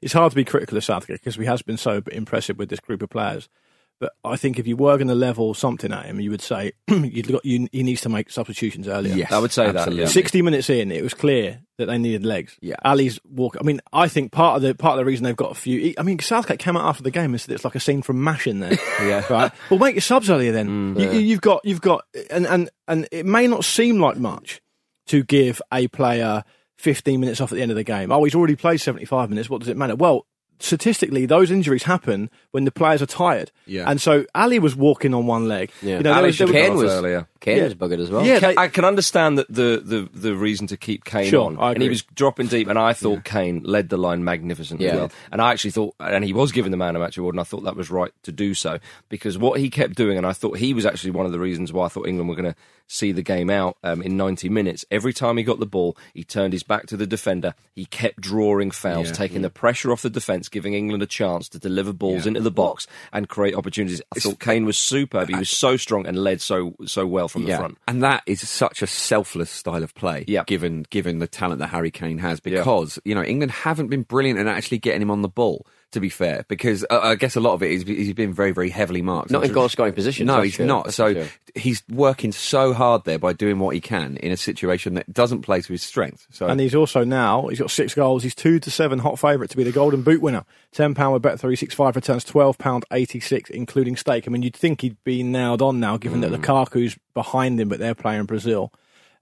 it's 0.01 0.13
hard 0.13 0.31
to 0.31 0.35
be 0.35 0.45
critical 0.45 0.77
of 0.77 0.83
Southgate 0.83 1.19
because 1.19 1.35
he 1.35 1.45
has 1.45 1.61
been 1.61 1.77
so 1.77 2.01
impressive 2.11 2.57
with 2.57 2.69
this 2.69 2.79
group 2.79 3.01
of 3.01 3.09
players. 3.09 3.49
But 3.99 4.13
I 4.23 4.37
think 4.37 4.57
if 4.59 4.65
you 4.65 4.77
were 4.77 4.95
going 4.97 5.09
to 5.09 5.15
level 5.15 5.53
something 5.53 5.91
at 5.91 6.05
him, 6.05 6.21
you 6.21 6.31
would 6.31 6.41
say 6.41 6.71
you'd 6.87 7.27
got, 7.27 7.43
you, 7.43 7.67
he 7.73 7.83
needs 7.83 7.99
to 8.01 8.09
make 8.09 8.29
substitutions 8.31 8.87
earlier. 8.87 9.13
Yes, 9.13 9.31
I 9.31 9.39
would 9.39 9.51
say 9.51 9.69
that, 9.71 9.93
yeah. 9.93 10.05
60 10.05 10.41
minutes 10.41 10.69
in, 10.69 10.89
it 10.91 11.03
was 11.03 11.13
clear 11.13 11.59
that 11.77 11.87
they 11.87 11.97
needed 11.97 12.25
legs. 12.25 12.57
Yeah. 12.61 12.75
Alli's 12.85 13.19
walk. 13.29 13.57
I 13.59 13.63
mean, 13.63 13.81
I 13.91 14.07
think 14.07 14.31
part 14.31 14.55
of 14.55 14.61
the 14.61 14.73
part 14.73 14.93
of 14.93 14.99
the 14.99 15.05
reason 15.05 15.25
they've 15.25 15.35
got 15.35 15.51
a 15.51 15.55
few. 15.55 15.93
I 15.97 16.03
mean, 16.03 16.17
Southgate 16.19 16.59
came 16.59 16.77
out 16.77 16.85
after 16.85 17.03
the 17.03 17.11
game 17.11 17.31
and 17.33 17.41
said 17.41 17.53
it's 17.53 17.65
like 17.65 17.75
a 17.75 17.79
scene 17.81 18.01
from 18.01 18.23
Mash 18.23 18.47
in 18.47 18.61
there. 18.61 18.77
Yeah. 19.01 19.25
Right. 19.29 19.51
Well, 19.69 19.79
make 19.79 19.95
your 19.95 20.01
subs 20.01 20.29
earlier 20.29 20.53
then. 20.53 20.95
Mm. 20.95 20.99
you, 21.01 21.11
you- 21.11 21.19
You've 21.19 21.41
got 21.41 21.61
you've 21.65 21.81
got 21.81 22.05
and 22.31 22.47
and 22.47 22.69
and 22.87 23.05
it 23.11 23.25
may 23.25 23.47
not 23.47 23.65
seem 23.65 23.99
like 23.99 24.15
much 24.17 24.61
to 25.07 25.23
give 25.23 25.61
a 25.73 25.87
player 25.89 26.43
15 26.77 27.19
minutes 27.19 27.41
off 27.41 27.51
at 27.51 27.55
the 27.55 27.61
end 27.61 27.71
of 27.71 27.75
the 27.77 27.83
game. 27.83 28.11
Oh, 28.13 28.23
he's 28.23 28.35
already 28.35 28.55
played 28.55 28.77
75 28.79 29.29
minutes. 29.29 29.49
What 29.49 29.59
does 29.59 29.67
it 29.67 29.75
matter? 29.75 29.95
Well. 29.97 30.25
Statistically, 30.61 31.25
those 31.25 31.51
injuries 31.51 31.83
happen 31.83 32.29
when 32.51 32.65
the 32.65 32.71
players 32.71 33.01
are 33.01 33.05
tired, 33.05 33.49
Yeah. 33.65 33.89
and 33.89 34.01
so 34.01 34.25
Alli 34.35 34.59
was 34.59 34.75
walking 34.75 35.13
on 35.13 35.25
one 35.25 35.47
leg. 35.47 35.71
Yeah. 35.81 35.89
You 35.89 35.95
know, 35.97 36.01
there 36.03 36.13
Alli 36.13 36.27
was, 36.27 36.37
there 36.37 36.47
was- 36.47 36.53
Kane 36.55 36.75
was 36.75 36.91
earlier. 36.91 37.27
Kane 37.39 37.57
Yeah. 37.57 37.63
was 37.63 37.75
buggered 37.75 37.99
as 37.99 38.09
well. 38.11 38.25
Yeah, 38.25 38.39
they- 38.39 38.57
I 38.57 38.67
can 38.67 38.83
understand 38.83 39.37
that 39.37 39.47
the, 39.47 39.81
the, 39.83 40.09
the 40.13 40.35
reason 40.35 40.67
to 40.67 40.75
keep 40.77 41.05
Kane 41.05 41.29
Sure, 41.29 41.45
on, 41.45 41.57
I 41.57 41.71
and 41.71 41.81
he 41.81 41.87
was 41.87 42.03
dropping 42.13 42.47
deep, 42.47 42.67
and 42.67 42.77
I 42.77 42.91
thought 42.91 43.23
Kane 43.23 43.61
led 43.63 43.87
the 43.87 43.95
line 43.97 44.25
magnificently 44.25 44.87
Yeah. 44.87 44.95
well, 44.95 45.11
and 45.31 45.41
I 45.41 45.51
actually 45.53 45.71
thought, 45.71 45.95
and 45.99 46.25
he 46.25 46.33
was 46.33 46.51
given 46.51 46.71
the 46.71 46.77
man 46.77 46.95
of 46.97 47.01
match 47.01 47.17
award, 47.17 47.35
and 47.35 47.39
I 47.39 47.45
thought 47.45 47.63
that 47.63 47.77
was 47.77 47.89
right 47.89 48.11
to 48.23 48.31
do 48.33 48.53
so 48.53 48.79
because 49.07 49.37
what 49.37 49.61
he 49.61 49.69
kept 49.69 49.95
doing, 49.95 50.17
and 50.17 50.25
I 50.25 50.33
thought 50.33 50.57
he 50.57 50.73
was 50.73 50.85
actually 50.85 51.11
one 51.11 51.25
of 51.25 51.31
the 51.31 51.39
reasons 51.39 51.71
why 51.71 51.85
I 51.85 51.87
thought 51.87 52.05
England 52.07 52.27
were 52.29 52.35
going 52.35 52.51
to 52.51 52.59
see 52.91 53.11
the 53.11 53.21
game 53.21 53.49
out 53.51 53.77
um, 53.83 54.01
in 54.01 54.17
90 54.17 54.49
minutes. 54.49 54.83
Every 54.91 55.13
time 55.13 55.37
he 55.37 55.43
got 55.43 55.59
the 55.59 55.67
ball, 55.67 55.95
he 56.13 56.23
turned 56.23 56.53
his 56.53 56.63
back 56.63 56.87
to 56.87 56.97
the 56.97 57.05
defender, 57.07 57.53
he 57.75 57.85
kept 57.85 58.19
drawing 58.19 58.71
fouls, 58.71 59.09
Yeah. 59.09 59.13
taking 59.13 59.43
the 59.43 59.49
pressure 59.51 59.91
off 59.91 60.01
the 60.01 60.09
defence, 60.09 60.48
giving 60.49 60.73
England 60.73 61.03
a 61.03 61.07
chance 61.07 61.47
to 61.49 61.59
deliver 61.59 61.93
balls 61.93 62.25
into 62.25 62.41
the 62.41 62.51
box 62.51 62.87
and 63.13 63.27
create 63.29 63.55
opportunities. 63.55 64.01
I 64.15 64.19
thought 64.19 64.39
Kane 64.39 64.65
was 64.65 64.77
superb. 64.77 65.29
He 65.29 65.35
was 65.35 65.49
so 65.49 65.77
strong 65.77 66.05
and 66.05 66.17
led 66.17 66.41
so 66.41 66.75
so 66.85 67.05
well 67.07 67.27
from 67.27 67.45
the 67.45 67.55
front. 67.55 67.77
And 67.87 68.03
that 68.03 68.23
is 68.25 68.47
such 68.47 68.81
a 68.81 68.87
selfless 68.87 69.49
style 69.49 69.83
of 69.83 69.93
play, 69.95 70.25
Yeah. 70.27 70.43
given 70.45 70.85
given 70.89 71.19
the 71.19 71.27
talent 71.27 71.59
that 71.59 71.67
Harry 71.67 71.91
Kane 71.91 72.17
has. 72.19 72.39
Because 72.39 72.99
you 73.05 73.15
know 73.15 73.23
England 73.23 73.51
haven't 73.51 73.87
been 73.87 74.03
brilliant 74.03 74.39
in 74.39 74.47
actually 74.47 74.79
getting 74.79 75.01
him 75.01 75.11
on 75.11 75.21
the 75.21 75.29
ball. 75.29 75.65
To 75.93 75.99
be 75.99 76.09
fair, 76.09 76.45
because 76.47 76.85
uh, 76.91 76.99
I 77.01 77.15
guess 77.15 77.35
a 77.35 77.39
lot 77.39 77.53
of 77.53 77.63
it 77.63 77.71
is 77.71 77.81
he's 77.81 78.13
been 78.13 78.31
very 78.31 78.51
very 78.51 78.69
heavily 78.69 79.01
marked. 79.01 79.31
Not 79.31 79.43
in 79.43 79.51
goal 79.51 79.69
scoring 79.69 79.93
position. 79.93 80.27
No, 80.27 80.39
he's 80.43 80.55
true. 80.57 80.67
not. 80.67 80.83
That's 80.85 80.95
So 80.95 81.13
true. 81.13 81.27
he's 81.55 81.81
working 81.89 82.31
so 82.31 82.73
hard 82.73 83.05
there 83.05 83.17
by 83.17 83.33
doing 83.33 83.57
what 83.57 83.73
he 83.73 83.81
can 83.81 84.15
in 84.17 84.31
a 84.31 84.37
situation 84.37 84.93
that 84.93 85.11
doesn't 85.11 85.41
play 85.41 85.61
to 85.61 85.73
his 85.73 85.81
strength. 85.81 86.27
So 86.29 86.45
And 86.45 86.59
he's 86.59 86.75
also 86.75 87.03
now 87.03 87.47
he's 87.47 87.57
got 87.59 87.71
six 87.71 87.95
goals. 87.95 88.21
He's 88.21 88.35
two 88.35 88.59
to 88.59 88.69
seven 88.69 88.99
hot 88.99 89.17
favourite 89.17 89.49
to 89.49 89.57
be 89.57 89.63
the 89.63 89.71
Golden 89.71 90.03
Boot 90.03 90.21
winner. 90.21 90.45
Ten 90.71 90.93
pound 90.93 91.13
with 91.13 91.23
Bet 91.23 91.39
three 91.39 91.55
six 91.55 91.73
five 91.73 91.95
returns 91.95 92.23
twelve 92.23 92.59
pound 92.59 92.85
eighty 92.91 93.19
six, 93.19 93.49
including 93.49 93.95
stake. 93.95 94.27
I 94.27 94.29
mean, 94.29 94.43
you'd 94.43 94.55
think 94.55 94.81
he'd 94.81 95.03
be 95.03 95.23
nailed 95.23 95.63
on 95.63 95.79
now, 95.79 95.97
given 95.97 96.21
Mm. 96.21 96.29
that 96.29 96.39
Lukaku's 96.39 96.99
behind 97.15 97.59
him, 97.59 97.67
but 97.67 97.79
they're 97.79 97.95
playing 97.95 98.25
Brazil. 98.25 98.71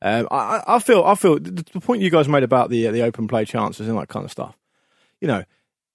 Um, 0.02 0.28
I, 0.32 0.36
I- 0.68 0.76
I 0.76 0.80
feel, 0.80 1.04
I 1.06 1.16
feel 1.16 1.36
the, 1.40 1.64
the 1.72 1.80
point 1.80 2.02
you 2.02 2.10
guys 2.10 2.28
made 2.28 2.44
about 2.44 2.70
the 2.70 2.88
uh, 2.88 2.92
the 2.92 3.04
open 3.04 3.30
play 3.30 3.46
chances 3.46 3.88
and 3.88 3.98
that 3.98 4.10
kind 4.10 4.26
of 4.26 4.32
stuff. 4.32 4.58
You 5.22 5.28
know, 5.30 5.44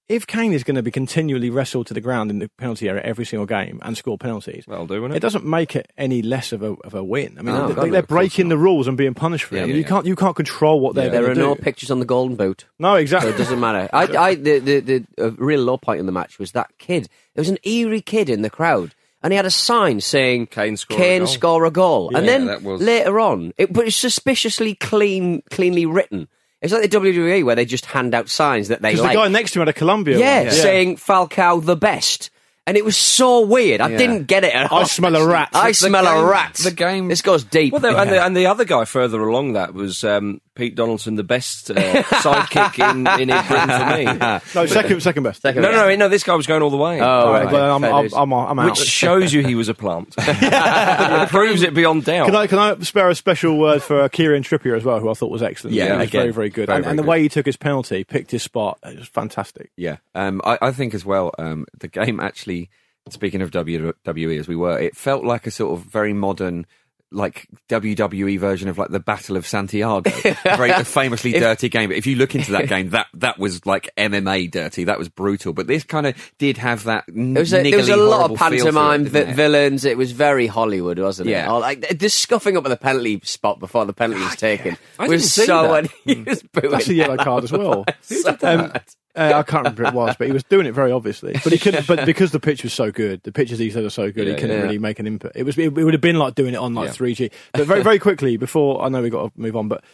if 0.09 0.27
Kane 0.27 0.53
is 0.53 0.65
going 0.65 0.75
to 0.75 0.83
be 0.83 0.91
continually 0.91 1.49
wrestled 1.49 1.87
to 1.87 1.95
the 1.95 2.01
ground 2.01 2.31
in 2.31 2.38
the 2.38 2.51
penalty 2.59 2.88
area 2.88 3.01
every 3.03 3.25
single 3.25 3.47
game 3.47 3.79
and 3.83 3.97
score 3.97 4.19
penalties, 4.19 4.65
Well, 4.67 4.87
doing 4.87 5.12
it 5.12 5.17
It 5.17 5.21
doesn't 5.21 5.45
make 5.45 5.75
it 5.77 5.91
any 5.97 6.23
less 6.23 6.53
of 6.53 6.62
a 6.62 6.73
of 6.85 6.95
a 6.95 7.03
win. 7.03 7.37
I 7.38 7.43
mean, 7.43 7.55
No, 7.55 7.73
they, 7.73 7.88
they're 7.91 8.03
breaking 8.03 8.49
the 8.49 8.59
rules 8.59 8.88
and 8.88 8.97
being 8.97 9.15
punished 9.15 9.45
for 9.47 9.57
Yeah, 9.57 9.62
it. 9.62 9.69
yeah, 9.69 9.75
you 9.75 9.81
yeah. 9.83 9.87
can't 9.88 10.07
you 10.07 10.17
can't 10.17 10.37
control 10.37 10.81
what 10.81 10.95
they're 10.95 11.09
There 11.11 11.31
are 11.31 11.35
do. 11.35 11.41
no 11.41 11.55
pictures 11.55 11.91
on 11.91 11.99
the 12.01 12.05
golden 12.05 12.37
boot. 12.37 12.67
No, 12.79 12.95
So 12.95 12.97
exactly. 12.97 13.31
it 13.31 13.38
doesn't 13.38 13.61
matter. 13.61 13.88
I, 13.93 14.03
I, 14.17 14.35
the, 14.35 14.59
the, 14.59 14.81
the 14.81 15.07
uh, 15.19 15.31
real 15.33 15.62
low 15.62 15.79
point 15.79 16.01
in 16.01 16.07
the 16.07 16.12
match 16.12 16.38
was 16.38 16.53
that 16.53 16.71
kid. 16.79 17.09
There 17.35 17.41
was 17.43 17.49
an 17.49 17.59
eerie 17.65 18.01
kid 18.03 18.29
in 18.29 18.43
the 18.43 18.51
crowd, 18.51 18.95
and 19.23 19.33
he 19.33 19.37
had 19.37 19.47
a 19.47 19.51
sign 19.51 20.01
saying 20.01 20.49
Kane 20.49 20.77
score 20.77 20.99
a 21.01 21.19
goal." 21.19 21.27
score 21.27 21.65
a 21.65 21.71
goal. 21.71 22.15
and 22.17 22.27
Yeah, 22.27 22.38
then 22.38 22.65
was- 22.65 22.83
later 22.83 23.19
on, 23.21 23.53
it, 23.57 23.73
was 23.73 23.95
suspiciously 23.97 24.75
clean, 24.75 25.43
cleanly 25.51 25.87
written. 25.87 26.29
It's 26.62 26.72
like 26.72 26.88
the 26.88 26.96
WWE 26.96 27.44
where 27.44 27.57
they 27.57 27.64
just 27.64 27.85
hand 27.87 28.14
out 28.14 28.29
signs 28.29 28.68
that 28.68 28.81
they 28.83 28.90
Because 28.92 29.03
like. 29.05 29.12
the 29.14 29.18
guy 29.22 29.29
next 29.29 29.51
to 29.53 29.59
him 29.59 29.62
had 29.66 29.68
a 29.68 29.72
Colombia. 29.72 30.18
yeah, 30.18 30.42
one. 30.44 30.51
saying 30.53 30.96
Falcao 30.96 31.64
the 31.64 31.77
best. 31.77 32.31
and 32.64 32.77
it 32.77 32.85
was 32.85 32.96
so 32.96 33.40
weird. 33.40 33.81
I 33.81 33.88
Yeah. 33.88 33.98
didn't 33.98 34.25
get 34.29 34.44
it. 34.44 34.55
At 34.55 34.72
I 34.72 34.85
smell 34.85 35.16
a 35.16 35.27
rat. 35.35 35.48
I 35.53 35.70
The 35.70 35.75
smell 35.75 36.05
game- 36.05 36.25
a 36.25 36.25
rat. 36.25 36.55
the 36.55 36.70
game- 36.70 37.09
This 37.09 37.20
goes 37.20 37.42
deep. 37.42 37.72
Well, 37.72 37.81
there, 37.83 37.96
and, 37.96 38.09
the, 38.09 38.25
and 38.25 38.37
the 38.37 38.46
other 38.46 38.64
guy 38.64 38.85
further 38.85 39.20
along 39.20 39.55
that 39.55 39.75
was 39.75 40.05
um, 40.05 40.40
Pete 40.55 40.75
Donaldson, 40.75 41.15
the 41.15 41.25
best 41.25 41.71
uh, 41.71 41.75
sidekick 41.75 42.79
in, 42.79 43.07
in 43.21 43.29
Britain 43.29 43.69
for 43.69 43.97
me. 43.97 44.43
No, 44.55 44.67
second, 44.67 45.03
second 45.03 45.23
best. 45.23 45.41
Second 45.41 45.62
No, 45.62 45.71
no, 45.71 45.88
no, 45.88 45.97
no, 45.97 46.09
this 46.09 46.25
guy 46.25 46.35
was 46.35 46.47
going 46.47 46.62
all 46.62 46.69
the 46.71 46.77
way. 46.77 47.01
Oh, 47.01 47.05
All 47.05 47.33
right. 47.33 47.45
right, 47.45 47.53
well, 47.53 47.77
I'm, 47.77 47.85
I'm. 47.85 48.12
I'm, 48.12 48.33
I'm 48.33 48.59
out. 48.59 48.79
Which 48.79 48.79
shows 48.87 49.33
you 49.33 49.43
he 49.43 49.55
was 49.55 49.69
a 49.69 49.75
plant. 49.75 50.15
it 50.19 51.29
proves 51.31 51.62
it 51.62 51.73
beyond 51.73 52.05
doubt. 52.05 52.27
Can 52.27 52.37
I 52.37 52.47
can 52.47 52.59
I 52.59 52.79
spare 52.81 53.09
a 53.09 53.15
special 53.15 53.59
word 53.59 53.83
for 53.83 54.03
uh, 54.03 54.09
Kieran 54.09 54.43
Trippier 54.43 54.77
as 54.77 54.85
well, 54.85 55.01
who 55.01 55.09
I 55.09 55.15
thought 55.15 55.31
was 55.31 55.43
excellent. 55.43 55.75
Yeah, 55.75 55.93
he 55.95 55.99
was 55.99 56.09
again, 56.09 56.21
very 56.21 56.33
very 56.33 56.51
good, 56.51 56.67
very, 56.67 56.77
and, 56.77 56.85
very 56.85 56.91
and 56.91 56.99
the 56.99 57.03
good. 57.03 57.09
way 57.09 57.23
he 57.23 57.29
took 57.29 57.47
his 57.47 57.57
penalty, 57.57 58.05
picked 58.05 58.31
his 58.31 58.43
spot, 58.43 58.79
it 58.85 58.99
was 58.99 59.09
fantastic. 59.09 59.71
Yeah, 59.77 59.97
um, 60.15 60.41
I, 60.45 60.59
I 60.61 60.73
think 60.73 60.93
as 60.95 61.05
well. 61.05 61.33
Um, 61.38 61.67
the 61.79 61.88
game 61.88 62.21
actually, 62.21 62.69
speaking 63.09 63.41
of 63.41 63.51
WWE, 63.51 64.38
as 64.38 64.49
we 64.49 64.57
were, 64.57 64.79
it 64.79 64.97
felt 64.97 65.25
like 65.25 65.47
a 65.47 65.51
sort 65.51 65.79
of 65.79 65.87
very 65.87 66.12
modern. 66.12 66.67
Like 67.12 67.46
WWE 67.68 68.38
version 68.38 68.68
of 68.68 68.79
like 68.79 68.88
the 68.88 68.98
Battle 69.01 69.37
of 69.37 69.46
Santiago, 69.46 70.11
very 70.44 70.72
famously 70.85 71.33
dirty 71.33 71.68
game. 71.68 71.90
But 71.90 71.98
if 71.98 72.07
you 72.07 72.16
look 72.16 72.35
into 72.35 72.53
that 72.53 72.68
game, 72.68 72.90
that 72.90 73.07
that 73.14 73.38
was 73.38 73.64
like 73.66 73.90
MMA 73.96 74.51
dirty. 74.51 74.85
That 74.85 74.98
was 74.98 75.09
brutal. 75.09 75.53
But 75.53 75.66
this 75.66 75.85
kind 75.85 76.07
of 76.07 76.33
did 76.38 76.57
have 76.59 76.85
that. 76.85 77.05
There 77.09 77.40
was 77.40 77.53
a, 77.53 77.62
there 77.62 77.77
was 77.79 77.88
a 77.88 77.96
lot 77.96 78.31
of 78.31 78.37
pantomime 78.38 79.05
vi- 79.05 79.25
vi- 79.25 79.33
villains. 79.35 79.85
It 79.85 79.96
was 79.98 80.12
very 80.12 80.46
Hollywood, 80.46 80.98
wasn't 80.98 81.29
it? 81.29 81.33
Yeah. 81.33 81.51
Oh, 81.53 81.59
like 81.59 81.87
the- 81.87 81.94
the 81.94 82.09
scuffing 82.09 82.57
up 82.57 82.64
of 82.64 82.70
the 82.70 82.77
penalty 82.77 83.20
spot 83.25 83.59
before 83.61 83.85
the 83.85 83.92
penalty 83.92 84.22
was 84.25 84.37
taken 84.37 84.77
I 84.98 85.07
was 85.09 85.22
didn't 85.22 85.31
see 85.31 85.44
so. 85.46 85.62
that. 85.83 85.90
He 86.05 86.22
was 86.27 86.42
booing. 86.42 86.70
That's 86.70 86.88
a 86.88 86.94
yellow 86.94 87.16
card 87.18 87.44
as 87.44 87.53
well. 87.53 87.85
So 88.01 88.31
Um, 88.31 88.37
bad. 88.38 88.85
Uh, 89.14 89.33
I 89.35 89.42
can't 89.42 89.64
remember 89.64 89.85
it 89.85 89.94
was, 89.94 90.16
but 90.16 90.27
he 90.27 90.33
was 90.33 90.42
doing 90.44 90.66
it 90.66 90.72
very 90.72 90.90
obviously. 90.92 91.33
But 91.44 91.53
he 91.53 91.59
couldn't. 91.59 91.87
but 91.87 92.07
because 92.07 92.31
the 92.31 92.40
pitch 92.40 92.62
was 92.62 92.72
so 92.72 92.90
good, 92.90 93.22
the 93.25 93.33
pitches 93.33 93.59
he 93.59 93.70
said 93.70 93.85
are 93.85 93.90
so 93.90 94.11
good, 94.11 94.27
Yeah, 94.27 94.35
he 94.35 94.40
couldn't 94.40 94.57
yeah. 94.57 94.62
really 94.62 94.79
make 94.79 94.98
an 94.98 95.07
input. 95.07 95.33
It 95.35 95.42
was. 95.44 95.59
It, 95.59 95.75
would 95.75 95.92
have 95.94 96.01
been 96.01 96.18
like 96.18 96.35
doing 96.35 96.55
it 96.55 96.59
on 96.59 96.75
like 96.75 96.87
Yeah. 96.87 96.92
three 96.92 97.14
G. 97.14 97.31
But 97.53 97.66
very 97.66 97.83
very 97.83 97.98
quickly 97.98 98.37
before 98.37 98.83
I 98.83 98.88
know 98.88 98.98
we 99.01 99.07
have 99.07 99.12
got 99.12 99.35
to 99.35 99.40
move 99.40 99.57
on, 99.57 99.68
but 99.68 99.85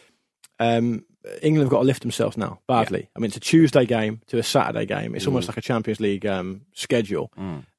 um, 0.59 1.05
England 1.41 1.65
have 1.65 1.69
got 1.71 1.79
to 1.79 1.85
lift 1.85 2.01
themselves 2.01 2.37
now 2.37 2.59
badly. 2.67 3.09
I 3.15 3.19
mean, 3.19 3.27
it's 3.27 3.37
a 3.37 3.41
Tuesday 3.41 3.85
game 3.85 4.21
to 4.27 4.37
a 4.37 4.43
Saturday 4.43 4.85
game. 4.85 5.15
It's 5.15 5.27
almost 5.27 5.47
like 5.47 5.57
a 5.57 5.61
Champions 5.61 5.99
League 5.99 6.25
um, 6.25 6.61
schedule. 6.73 7.31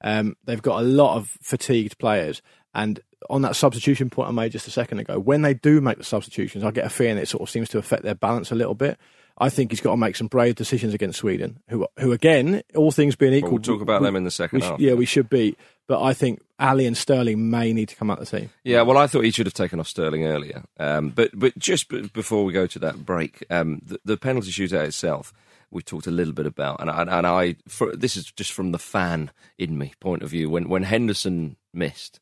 Um, 0.03 0.37
they've 0.45 0.63
got 0.63 0.81
a 0.81 0.85
lot 0.85 1.17
of 1.17 1.29
fatigued 1.43 1.99
players, 1.99 2.43
and 2.75 3.01
on 3.29 3.43
that 3.43 3.55
substitution 3.57 4.09
point 4.11 4.29
I 4.29 4.33
made 4.33 4.53
just 4.53 4.67
a 4.67 4.71
second 4.71 4.99
ago, 4.99 5.19
when 5.19 5.43
they 5.43 5.55
do 5.55 5.81
make 5.81 5.99
the 5.99 6.05
substitutions, 6.05 6.65
I 6.65 6.71
get 6.71 6.87
a 6.87 6.91
feeling 6.91 7.19
it 7.19 7.29
sort 7.29 7.43
of 7.43 7.51
seems 7.51 7.69
to 7.71 7.79
affect 7.79 8.03
their 8.03 8.15
balance 8.15 8.51
a 8.51 8.55
little 8.55 8.75
bit. 8.75 8.99
I 9.41 9.49
think 9.49 9.71
he's 9.73 9.81
got 9.81 9.93
to 9.93 9.97
make 9.97 10.17
some 10.17 10.27
brave 10.27 10.55
decisions 10.55 10.93
against 10.93 11.19
Sweden, 11.19 11.61
who, 11.69 11.87
who 11.99 12.13
again, 12.13 12.63
all 12.77 12.91
things 12.93 13.17
being 13.17 13.33
equal, 13.33 13.53
we'll 13.53 13.61
talk 13.63 13.81
about 13.81 14.03
we- 14.03 14.07
them 14.09 14.17
in 14.17 14.25
the 14.25 14.31
second 14.31 14.59
we 14.59 14.61
sh- 14.63 14.69
half. 14.69 14.81
yeah, 14.81 14.93
we 14.93 15.07
should 15.07 15.31
beat. 15.31 15.59
But 15.89 16.03
I 16.03 16.13
think 16.15 16.41
Alli 16.61 16.87
and 16.87 16.97
Sterling 16.97 17.51
may 17.51 17.73
need 17.73 17.89
to 17.89 17.97
come 17.97 18.11
out 18.13 18.21
of 18.21 18.31
the 18.31 18.39
team. 18.39 18.51
Yeah, 18.63 18.83
well, 18.83 18.97
I 18.97 19.09
thought 19.09 19.25
he 19.25 19.33
should 19.33 19.47
have 19.47 19.55
taken 19.55 19.81
off 19.81 19.89
Sterling 19.89 20.25
earlier. 20.25 20.63
Um, 20.79 21.09
but 21.09 21.31
but 21.35 21.59
just 21.59 21.89
b- 21.89 22.09
before 22.13 22.45
we 22.45 22.53
go 22.53 22.67
to 22.69 22.79
that 22.81 23.05
break, 23.05 23.45
um, 23.51 23.81
the, 23.85 23.99
the 24.05 24.17
penalty 24.17 24.51
shootout 24.53 24.85
itself, 24.85 25.33
we 25.73 25.83
talked 25.83 26.07
a 26.07 26.13
little 26.13 26.35
bit 26.35 26.47
about, 26.47 26.81
and 26.81 26.89
I, 26.91 27.03
and 27.19 27.27
I 27.27 27.57
for, 27.67 27.97
this 27.97 28.17
is 28.17 28.31
just 28.31 28.53
from 28.53 28.71
the 28.71 28.79
fan 28.79 29.31
in 29.59 29.79
me 29.79 29.95
point 30.01 30.23
of 30.23 30.31
view. 30.31 30.49
When 30.49 30.69
when 30.69 30.85
Henderson 30.85 31.57
missed, 31.75 32.21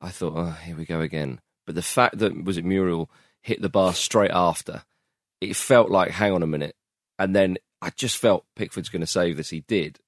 I 0.00 0.10
thought, 0.10 0.34
oh, 0.36 0.56
here 0.64 0.76
we 0.76 0.84
go 0.84 1.00
again. 1.00 1.40
But 1.66 1.74
the 1.74 1.82
fact 1.82 2.18
that 2.18 2.44
was 2.44 2.56
it 2.56 2.64
Muriel 2.64 3.10
hit 3.40 3.60
the 3.62 3.68
bar 3.68 3.94
straight 3.94 4.30
after, 4.32 4.82
it 5.40 5.56
felt 5.56 5.90
like, 5.90 6.10
hang 6.10 6.32
on 6.32 6.42
a 6.42 6.46
minute, 6.46 6.74
and 7.18 7.34
then 7.34 7.58
I 7.80 7.90
just 7.90 8.16
felt 8.16 8.44
Pickford's 8.56 8.88
going 8.88 9.00
to 9.00 9.06
save 9.06 9.36
this. 9.36 9.50
He 9.50 9.60
did. 9.60 9.98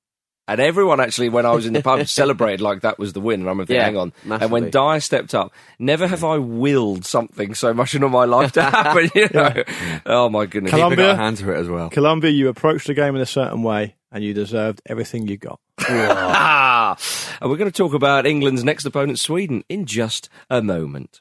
And 0.49 0.61
everyone 0.61 0.99
actually, 0.99 1.29
when 1.29 1.47
I 1.47 1.53
was 1.53 1.65
in 1.67 1.73
the 1.75 1.83
pub, 1.83 2.05
celebrated 2.09 2.61
like 2.61 2.81
that 2.81 2.99
was 2.99 3.13
the 3.13 3.21
win. 3.21 3.41
And 3.43 3.49
I'm 3.49 3.59
thinking, 3.59 3.77
Yeah, 3.77 3.85
hang 3.85 3.97
on. 3.97 4.13
And 4.29 4.51
when 4.51 4.69
Dier 4.71 4.99
stepped 4.99 5.33
up, 5.33 5.53
never 5.79 6.09
have 6.09 6.25
I 6.25 6.39
willed 6.39 7.05
something 7.05 7.55
so 7.55 7.73
much 7.73 7.95
in 7.95 8.03
all 8.03 8.11
my 8.11 8.25
life 8.25 8.51
to 8.53 8.63
happen. 8.65 9.11
You 9.15 9.29
know? 9.33 9.63
Oh 10.07 10.29
my 10.29 10.47
goodness. 10.47 10.71
Colombia- 10.73 10.97
Keeper 10.97 11.07
got 11.09 11.21
a 11.21 11.23
hand 11.23 11.41
it 11.41 11.49
as 11.57 11.69
well. 11.69 11.89
Colombia, 11.91 12.33
you 12.33 12.49
approached 12.49 12.89
the 12.89 12.95
game 12.95 13.15
in 13.15 13.23
a 13.23 13.27
certain 13.27 13.63
way, 13.63 13.95
and 14.11 14.25
you 14.25 14.35
deserved 14.35 14.83
everything 14.87 15.29
you 15.29 15.37
got. 15.37 15.61
And 17.41 17.49
we're 17.51 17.57
going 17.57 17.71
to 17.71 17.77
talk 17.77 17.95
about 17.95 18.27
England's 18.27 18.65
next 18.65 18.85
opponent, 18.85 19.19
Sweden, 19.19 19.63
in 19.69 19.87
just 19.87 20.29
a 20.51 20.61
moment. 20.61 21.21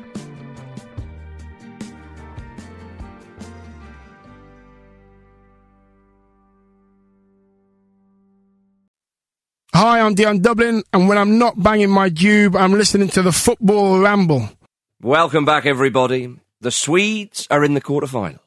Hi, 9.81 9.99
I'm 9.99 10.13
Dion 10.13 10.41
Dublin, 10.41 10.83
and 10.93 11.09
when 11.09 11.17
I'm 11.17 11.39
not 11.39 11.57
banging 11.57 11.89
my 11.89 12.07
dube, 12.07 12.55
I'm 12.55 12.73
listening 12.73 13.07
to 13.17 13.23
the 13.23 13.31
Football 13.31 13.97
Ramble. 13.97 14.47
Welcome 15.01 15.43
back, 15.43 15.65
everybody. 15.65 16.37
The 16.59 16.69
Swedes 16.69 17.47
are 17.49 17.63
in 17.65 17.73
the 17.73 17.81
quarterfinal. 17.81 18.37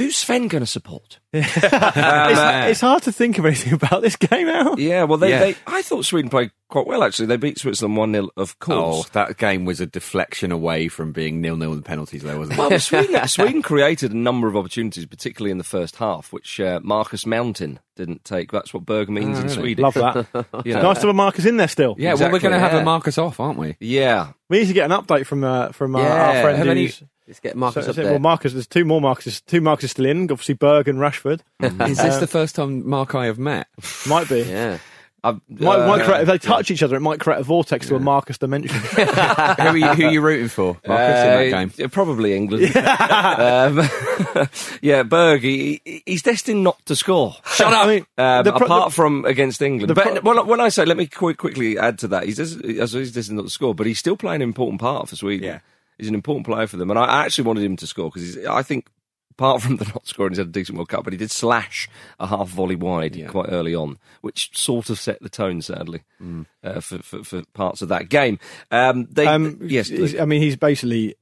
Who's 0.00 0.16
Sven 0.16 0.48
going 0.48 0.62
to 0.62 0.66
support? 0.66 1.18
it's, 1.32 1.48
it's 1.56 2.80
hard 2.80 3.02
to 3.02 3.12
think 3.12 3.38
of 3.38 3.44
anything 3.44 3.74
about 3.74 4.00
this 4.00 4.16
game 4.16 4.46
now. 4.46 4.74
Yeah, 4.76 5.02
well, 5.04 5.18
they, 5.18 5.28
Yeah. 5.30 5.40
they 5.40 5.56
I 5.66 5.82
thought 5.82 6.04
Sweden 6.06 6.30
played 6.30 6.50
quite 6.68 6.86
well, 6.86 7.02
actually. 7.02 7.26
They 7.26 7.36
beat 7.36 7.58
Switzerland 7.58 7.96
1 7.98 8.12
0, 8.12 8.28
of 8.36 8.56
Oh, 8.62 8.64
course. 8.64 9.08
that 9.10 9.36
game 9.36 9.64
was 9.66 9.78
a 9.80 9.86
deflection 9.86 10.52
away 10.52 10.88
from 10.88 11.12
being 11.12 11.40
nil 11.42 11.56
nil 11.56 11.72
in 11.72 11.76
the 11.78 11.82
penalties, 11.82 12.22
though, 12.22 12.38
wasn't 12.38 12.58
it? 12.58 12.62
Well, 12.70 12.78
Sweden, 12.80 13.28
Sweden 13.28 13.60
created 13.62 14.12
a 14.12 14.16
number 14.16 14.48
of 14.48 14.56
opportunities, 14.56 15.04
particularly 15.04 15.50
in 15.50 15.58
the 15.58 15.64
first 15.64 15.96
half, 15.96 16.32
which 16.32 16.58
uh, 16.60 16.80
Marcus 16.82 17.26
Mountain 17.26 17.78
didn't 17.96 18.24
take. 18.24 18.50
That's 18.52 18.72
what 18.72 18.86
Berg 18.86 19.10
means 19.10 19.36
Oh, 19.36 19.42
in 19.42 19.46
really? 19.48 19.74
Swedish. 19.74 19.82
Love 19.82 19.94
that. 19.94 20.46
You 20.64 20.74
know. 20.74 20.82
nice 20.82 21.00
to 21.02 21.08
have 21.08 21.16
Marcus 21.16 21.44
in 21.44 21.58
there 21.58 21.68
still. 21.68 21.94
yeah, 21.98 22.14
well, 22.14 22.32
we're 22.32 22.38
going 22.40 22.54
to 22.54 22.58
have 22.58 22.72
a 22.74 22.82
Marcus 22.82 23.18
off, 23.18 23.38
aren't 23.38 23.58
we? 23.58 23.76
Yeah. 23.80 24.32
We 24.48 24.60
need 24.60 24.68
to 24.68 24.72
get 24.72 24.90
an 24.90 24.98
update 24.98 25.26
from 25.26 25.44
uh, 25.44 25.68
from 25.72 25.94
uh, 25.94 26.00
Yeah, 26.02 26.26
our 26.36 26.42
friend 26.42 26.58
have 26.58 26.66
any- 26.68 26.90
who's. 27.30 27.36
Let's 27.36 27.40
get 27.40 27.56
Marcus 27.56 27.84
so- 27.84 27.90
up 27.90 27.96
so- 27.96 28.02
there. 28.02 28.10
well, 28.12 28.20
Marcus, 28.20 28.52
there's 28.52 28.66
two 28.66 28.84
more 28.84 29.00
Marcuses. 29.00 29.40
Two 29.46 29.60
Marcuses 29.60 29.90
still 29.90 30.06
in. 30.06 30.22
Obviously, 30.30 30.54
Berg 30.54 30.88
and 30.88 30.98
Rashford. 30.98 31.40
Is 31.88 31.96
this 31.98 32.18
the 32.18 32.26
first 32.26 32.54
time 32.56 32.88
Mark 32.88 33.14
I 33.14 33.26
have 33.26 33.38
met? 33.38 33.66
Might 34.08 34.28
be. 34.28 34.42
yeah. 34.42 34.78
I've, 35.22 35.38
Might, 35.50 35.80
uh, 35.80 35.86
might 35.86 36.04
create, 36.06 36.22
if 36.22 36.28
they 36.28 36.38
touch 36.38 36.70
each 36.70 36.82
other, 36.82 36.96
it 36.96 37.00
might 37.00 37.20
create 37.20 37.40
a 37.40 37.42
vortex 37.42 37.86
to 37.88 37.94
a 37.94 37.98
Marcus 38.00 38.38
dimension. 38.38 38.74
who, 38.80 39.02
are 39.02 39.76
you, 39.76 39.86
who 39.88 40.04
are 40.06 40.10
you 40.12 40.20
rooting 40.22 40.48
for, 40.48 40.78
Marcus, 40.86 41.20
in 41.20 41.52
that 41.52 41.52
Uh, 41.52 41.66
game? 41.66 41.90
Probably 41.90 42.34
England. 42.34 42.74
um, 42.74 44.48
yeah, 44.80 45.02
Berg, 45.02 45.42
he, 45.42 45.82
he- 45.84 46.02
he's 46.06 46.22
destined 46.22 46.64
not 46.64 46.82
to 46.86 46.96
score. 46.96 47.34
Shut 47.52 47.70
up. 47.70 47.84
I 47.84 47.86
mean, 47.86 48.06
Um, 48.16 48.44
pro- 48.44 48.64
apart 48.66 48.90
the- 48.90 48.94
from 48.94 49.26
against 49.26 49.60
England. 49.60 49.90
the 49.90 49.94
But 49.94 50.22
pro- 50.22 50.34
well, 50.34 50.46
when 50.46 50.60
I 50.60 50.70
say, 50.70 50.86
let 50.86 50.96
me 50.96 51.06
quick, 51.06 51.36
quickly 51.36 51.78
add 51.78 51.98
to 51.98 52.08
that, 52.08 52.24
he's, 52.24 52.38
he's 52.38 53.12
destined 53.12 53.36
not 53.36 53.42
to 53.44 53.50
score, 53.50 53.74
but 53.74 53.86
he's 53.86 53.98
still 53.98 54.16
playing 54.16 54.36
an 54.42 54.48
important 54.48 54.80
part 54.80 55.06
for 55.10 55.16
Sweden. 55.16 55.60
He's 56.00 56.08
an 56.08 56.14
important 56.14 56.46
player 56.46 56.66
for 56.66 56.76
them. 56.76 56.90
And 56.90 56.98
I 56.98 57.24
actually 57.24 57.44
wanted 57.44 57.62
him 57.64 57.76
to 57.76 57.86
score 57.86 58.10
because 58.10 58.38
I 58.46 58.62
think, 58.62 58.88
apart 59.32 59.62
from 59.62 59.76
the 59.76 59.84
not 59.94 60.06
scoring, 60.06 60.32
he's 60.32 60.38
had 60.38 60.48
a 60.48 60.50
decent 60.50 60.76
World 60.78 60.88
Cup, 60.88 61.04
but 61.04 61.12
he 61.12 61.16
did 61.18 61.30
slash 61.30 61.88
a 62.18 62.26
half 62.26 62.48
volley 62.48 62.76
wide 62.76 63.14
Yeah. 63.16 63.28
quite 63.28 63.48
early 63.50 63.74
on, 63.74 63.98
which 64.22 64.50
sort 64.56 64.90
of 64.90 64.98
set 64.98 65.20
the 65.20 65.28
tone, 65.28 65.62
sadly, 65.62 66.02
Mm. 66.22 66.46
uh, 66.64 66.80
for, 66.80 66.98
for, 67.02 67.22
for 67.24 67.42
parts 67.54 67.82
of 67.82 67.88
that 67.88 68.08
game. 68.08 68.38
Um, 68.70 69.06
they, 69.10 69.26
um, 69.26 69.58
yes, 69.62 69.90
I 70.18 70.24
mean, 70.24 70.40
he's 70.42 70.56
basically 70.56 71.14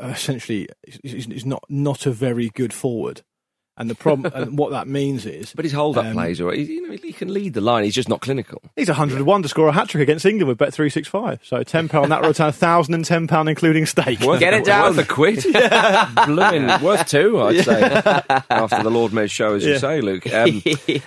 uh, 0.00 0.08
essentially 0.08 0.68
he's, 1.02 1.26
he's 1.26 1.46
not 1.46 1.64
not 1.68 2.06
a 2.06 2.10
very 2.10 2.48
good 2.50 2.72
forward, 2.72 3.22
and 3.78 3.90
the 3.90 3.94
problem 3.94 4.32
and 4.34 4.56
what 4.58 4.70
that 4.70 4.88
means 4.88 5.26
is 5.26 5.52
But 5.54 5.64
his 5.64 5.72
hold 5.72 5.98
up 5.98 6.06
Um, 6.06 6.12
plays, 6.14 6.40
or 6.40 6.52
he, 6.52 6.62
you 6.62 6.88
know, 6.88 6.96
he 6.96 7.12
can 7.12 7.32
lead 7.32 7.54
the 7.54 7.60
line. 7.60 7.84
He's 7.84 7.94
just 7.94 8.08
not 8.08 8.20
clinical. 8.20 8.62
he's 8.76 8.88
101 8.88 9.42
to 9.42 9.48
score 9.48 9.68
a 9.68 9.72
hat 9.72 9.88
trick 9.88 10.02
against 10.02 10.24
England 10.26 10.48
with 10.48 10.58
Bet 10.58 10.72
three 10.72 10.90
six 10.90 11.06
five. 11.08 11.40
So 11.42 11.62
ten 11.62 11.88
pound 11.88 12.10
that 12.12 12.22
return 12.22 12.52
thousand 12.52 12.94
and 12.94 13.04
ten 13.04 13.26
pound 13.28 13.48
including 13.48 13.86
stake. 13.86 14.20
Get 14.20 14.54
it 14.54 14.64
down. 14.64 14.96
Worth 14.96 15.10
a 15.10 15.12
quid. 15.12 15.42
Blooming 16.26 16.82
worth 16.82 17.06
two, 17.08 17.40
I'd 17.40 17.64
say. 17.64 17.82
After 18.50 18.82
the 18.82 18.90
Lord 18.90 19.12
Mayor's 19.12 19.30
show, 19.30 19.54
as 19.54 19.64
you 19.64 19.78
say, 19.78 20.00
Luke. 20.00 20.26
Um, 20.32 20.48
e- 20.64 20.76
E- 20.86 21.00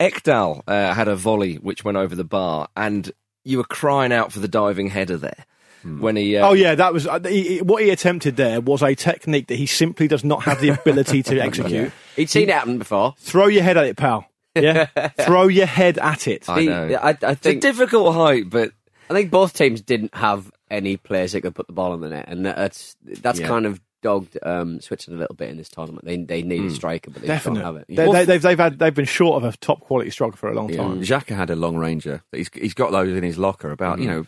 Ekdal 0.00 0.62
uh, 0.66 0.94
had 0.94 1.08
a 1.08 1.16
volley 1.16 1.56
which 1.56 1.84
went 1.84 1.96
over 1.96 2.14
the 2.14 2.24
bar, 2.24 2.68
and 2.76 3.10
you 3.44 3.58
were 3.58 3.64
crying 3.64 4.12
out 4.12 4.32
for 4.32 4.40
the 4.40 4.48
diving 4.48 4.88
header 4.88 5.16
there 5.16 5.44
when 5.84 6.16
he. 6.16 6.36
Uh, 6.36 6.48
Oh 6.48 6.52
yeah, 6.52 6.74
that 6.74 6.92
was 6.92 7.06
uh, 7.06 7.20
he, 7.20 7.56
he- 7.56 7.62
what 7.62 7.82
he 7.82 7.90
attempted 7.90 8.36
there 8.36 8.60
was 8.60 8.82
a 8.82 8.94
technique 8.94 9.46
that 9.48 9.56
he 9.56 9.66
simply 9.66 10.08
does 10.08 10.24
not 10.24 10.42
have 10.44 10.60
the 10.60 10.70
ability 10.70 11.22
to 11.24 11.38
execute. 11.42 11.92
He'd 12.16 12.30
seen 12.30 12.48
it 12.48 12.52
happen 12.54 12.78
before. 12.78 13.14
Throw 13.18 13.46
your 13.46 13.62
head 13.62 13.76
at 13.76 13.86
it, 13.86 13.96
pal. 13.96 14.26
Yeah, 14.54 14.86
throw 15.20 15.48
your 15.48 15.66
head 15.66 15.98
at 15.98 16.26
it. 16.28 16.48
I 16.48 16.60
He- 16.60 16.66
know. 16.68 16.98
I, 17.02 17.10
I 17.22 17.32
It's 17.32 17.46
a 17.46 17.54
difficult 17.56 18.14
height, 18.14 18.48
but 18.50 18.72
I 19.10 19.14
think 19.14 19.30
both 19.30 19.52
teams 19.52 19.80
didn't 19.82 20.14
have 20.14 20.50
any 20.70 20.96
players 20.96 21.32
that 21.32 21.42
could 21.42 21.54
put 21.54 21.66
the 21.66 21.72
ball 21.72 21.92
in 21.94 22.00
the 22.00 22.08
net, 22.08 22.24
and 22.28 22.46
that's 22.46 22.96
that's 23.04 23.38
Yeah. 23.40 23.48
kind 23.48 23.66
of 23.66 23.80
dogged 24.04 24.38
um, 24.44 24.80
Switzerland 24.80 25.18
a 25.18 25.22
little 25.22 25.34
bit 25.34 25.48
in 25.50 25.56
this 25.56 25.68
tournament. 25.68 26.04
They 26.04 26.18
they 26.18 26.42
need 26.42 26.64
a 26.64 26.70
striker, 26.70 27.10
but 27.10 27.22
they 27.22 27.28
just 27.28 27.44
don't 27.46 27.56
have 27.56 27.76
it. 27.76 27.86
they, 27.88 27.94
Yeah. 28.06 28.12
they, 28.12 28.24
they've 28.26 28.42
they've 28.42 28.58
had 28.58 28.78
they've 28.78 28.94
been 28.94 29.04
short 29.06 29.42
of 29.42 29.52
a 29.52 29.56
top 29.56 29.80
quality 29.80 30.10
striker 30.10 30.36
for 30.36 30.48
a 30.50 30.54
long 30.54 30.68
time. 30.68 31.00
Xhaka 31.02 31.34
had 31.34 31.50
a 31.50 31.56
long 31.56 31.76
ranger. 31.76 32.22
He's 32.30 32.48
he's 32.54 32.74
got 32.74 32.92
those 32.92 33.16
in 33.16 33.24
his 33.24 33.38
locker. 33.38 33.70
About 33.72 33.98
you 33.98 34.06
know, 34.06 34.24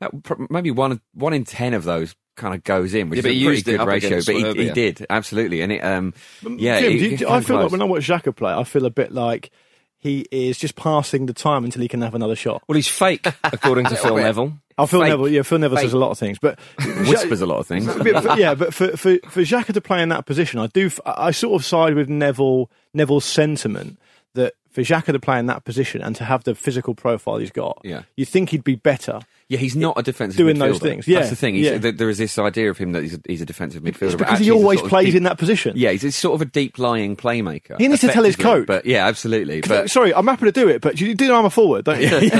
about, 0.00 0.22
pr- 0.24 0.42
maybe 0.50 0.70
one 0.72 1.00
one 1.14 1.32
in 1.34 1.44
ten 1.44 1.74
of 1.74 1.84
those 1.84 2.16
kind 2.36 2.54
of 2.54 2.64
goes 2.64 2.94
in, 2.94 3.10
which 3.10 3.18
Yeah, 3.18 3.22
but 3.22 3.30
is 3.32 3.36
he 3.36 3.42
a 3.42 3.46
pretty 3.46 3.56
used 3.58 3.68
it 3.68 3.70
good 3.72 3.80
up 3.80 3.88
ratio. 3.88 4.06
against 4.08 4.26
But 4.28 4.34
he, 4.36 4.42
Serbia. 4.42 4.62
he 4.64 4.70
did 4.70 5.06
absolutely, 5.10 5.60
and 5.60 5.72
it 5.72 5.80
um 5.84 6.14
yeah. 6.56 6.80
Jim, 6.80 6.92
it- 6.92 6.98
do 6.98 7.04
you- 7.04 7.10
it 7.12 7.18
do- 7.18 7.24
came 7.26 7.34
I 7.34 7.40
feel 7.42 7.56
like 7.60 7.70
when 7.70 7.82
I 7.82 7.84
watch 7.84 8.08
Xhaka 8.08 8.34
play, 8.34 8.52
I 8.52 8.64
feel 8.64 8.86
a 8.86 8.90
bit 8.90 9.12
like 9.12 9.50
he 9.98 10.26
is 10.30 10.58
just 10.58 10.76
passing 10.76 11.26
the 11.26 11.32
time 11.32 11.64
until 11.64 11.82
he 11.82 11.88
can 11.88 12.00
have 12.02 12.14
another 12.14 12.36
shot. 12.36 12.62
well, 12.68 12.76
he's 12.76 12.88
fake, 12.88 13.26
according 13.44 13.86
to 13.86 13.96
Phil. 13.96 14.16
Neville. 14.16 14.52
Oh, 14.78 14.84
I 14.84 14.86
feel 14.86 15.00
Fake. 15.00 15.08
Neville, 15.10 15.28
yeah, 15.28 15.42
Phil 15.42 15.58
Neville 15.58 15.78
says 15.78 15.92
a 15.92 15.98
lot 15.98 16.12
of 16.12 16.18
things, 16.18 16.38
but 16.38 16.58
whispers 16.78 17.40
a 17.40 17.46
lot 17.46 17.58
of 17.58 17.66
things. 17.66 17.86
but 17.96 18.38
yeah, 18.38 18.54
but 18.54 18.72
for, 18.72 18.96
for 18.96 19.16
for 19.28 19.40
Xhaka 19.42 19.72
to 19.74 19.80
play 19.80 20.02
in 20.02 20.08
that 20.10 20.24
position, 20.24 20.60
I 20.60 20.68
do. 20.68 20.86
f- 20.86 21.00
I 21.04 21.32
sort 21.32 21.60
of 21.60 21.66
side 21.66 21.94
with 21.94 22.08
Neville 22.08 22.70
Neville's 22.94 23.24
sentiment 23.24 23.98
that 24.34 24.54
for 24.70 24.82
Xhaka 24.82 25.06
to 25.06 25.18
play 25.18 25.40
in 25.40 25.46
that 25.46 25.64
position 25.64 26.00
and 26.00 26.14
to 26.16 26.24
have 26.24 26.44
the 26.44 26.54
physical 26.54 26.94
profile 26.94 27.38
he's 27.38 27.50
got, 27.50 27.80
Yeah. 27.82 28.02
you 28.16 28.24
think 28.24 28.50
he'd 28.50 28.62
be 28.62 28.76
better. 28.76 29.20
Yeah, 29.50 29.58
he's 29.58 29.74
not 29.76 29.98
a 29.98 30.02
defensive 30.02 30.36
Doing 30.36 30.56
midfielder. 30.56 30.58
those 30.58 30.78
things, 30.78 31.08
yeah, 31.08 31.18
That's 31.20 31.30
the 31.30 31.36
thing. 31.36 31.54
Yeah. 31.54 31.78
there- 31.78 32.08
is 32.10 32.18
this 32.18 32.38
idea 32.38 32.68
of 32.70 32.76
him 32.76 32.92
that 32.92 33.02
he's 33.02 33.14
a, 33.14 33.20
he's 33.26 33.40
a 33.40 33.46
defensive 33.46 33.82
midfielder. 33.82 34.02
It's 34.12 34.14
because 34.16 34.38
he 34.38 34.50
always 34.50 34.80
plays 34.82 35.06
deep- 35.06 35.14
in 35.16 35.22
that 35.22 35.38
position. 35.38 35.72
Yeah, 35.76 35.90
he's, 35.92 36.14
sort 36.16 36.34
of 36.34 36.42
a 36.42 36.50
deep 36.50 36.78
lying 36.78 37.16
playmaker. 37.16 37.78
He 37.78 37.88
needs 37.88 38.02
to 38.02 38.08
tell 38.08 38.24
his 38.24 38.36
coach. 38.36 38.66
But 38.66 38.84
yeah, 38.84 39.06
absolutely. 39.06 39.62
But 39.62 39.90
Sorry, 39.90 40.12
I'm 40.14 40.26
happy 40.26 40.44
to 40.46 40.52
do 40.52 40.68
it, 40.68 40.82
but 40.82 41.00
you 41.00 41.14
do 41.14 41.28
know 41.28 41.36
I'm 41.38 41.44
a 41.46 41.50
forward, 41.50 41.84
don't 41.86 42.00
you? 42.00 42.08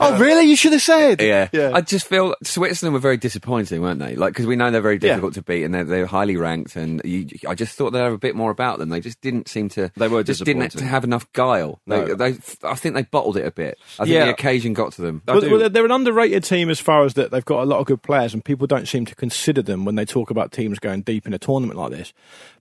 oh, 0.00 0.18
really? 0.20 0.44
You 0.46 0.56
should 0.56 0.72
have 0.72 0.82
said. 0.82 1.20
Yeah. 1.20 1.48
yeah. 1.52 1.72
I 1.74 1.80
just 1.80 2.06
feel 2.06 2.34
Switzerland 2.42 2.94
were 2.94 3.00
very 3.00 3.16
disappointing, 3.16 3.80
weren't 3.82 4.00
they? 4.00 4.16
Like 4.16 4.32
because 4.32 4.46
we 4.46 4.56
know 4.56 4.70
they're 4.70 4.80
very 4.80 4.94
Yeah. 4.94 5.00
difficult 5.10 5.34
to 5.34 5.42
beat 5.42 5.64
and 5.64 5.74
they're, 5.74 5.84
they're 5.84 6.06
highly 6.06 6.36
ranked, 6.36 6.76
and 6.76 7.00
you, 7.04 7.26
I 7.46 7.54
just 7.54 7.76
thought 7.76 7.90
they'd 7.90 8.00
have 8.00 8.12
a 8.12 8.18
bit 8.18 8.34
more 8.34 8.50
about 8.50 8.78
them. 8.78 8.88
They 8.88 9.00
just 9.00 9.20
didn't 9.20 9.48
seem 9.48 9.68
to. 9.70 9.90
They 9.96 10.08
were 10.08 10.22
just 10.22 10.44
didn't 10.44 10.72
have 10.80 11.04
enough 11.04 11.30
guile. 11.32 11.80
No. 11.86 12.14
they, 12.14 12.36
I 12.64 12.74
think 12.74 12.94
they 12.94 13.02
bottled 13.02 13.36
it 13.36 13.46
a 13.46 13.50
bit. 13.50 13.78
I 13.98 14.04
think 14.04 14.14
Yeah. 14.14 14.24
the 14.26 14.30
occasion 14.32 14.72
got 14.72 14.92
to 14.92 15.02
them. 15.02 15.22
Well, 15.26 15.40
well, 15.42 15.58
they're- 15.58 15.68
they're 15.68 15.84
an 15.90 15.96
underrated 15.96 16.44
team 16.44 16.70
as 16.70 16.80
far 16.80 17.04
as 17.04 17.14
that 17.14 17.30
they've 17.30 17.44
got 17.44 17.62
a 17.62 17.66
lot 17.66 17.80
of 17.80 17.86
good 17.86 18.02
players, 18.02 18.32
and 18.32 18.44
people 18.44 18.66
don't 18.66 18.86
seem 18.86 19.04
to 19.06 19.14
consider 19.14 19.62
them 19.62 19.84
when 19.84 19.96
they 19.96 20.04
talk 20.04 20.30
about 20.30 20.52
teams 20.52 20.78
going 20.78 21.02
deep 21.02 21.26
in 21.26 21.34
a 21.34 21.38
tournament 21.38 21.78
like 21.78 21.90
this. 21.90 22.12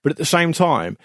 But 0.01 0.11
at 0.11 0.17
the 0.17 0.25
same 0.25 0.51
time, 0.51 0.97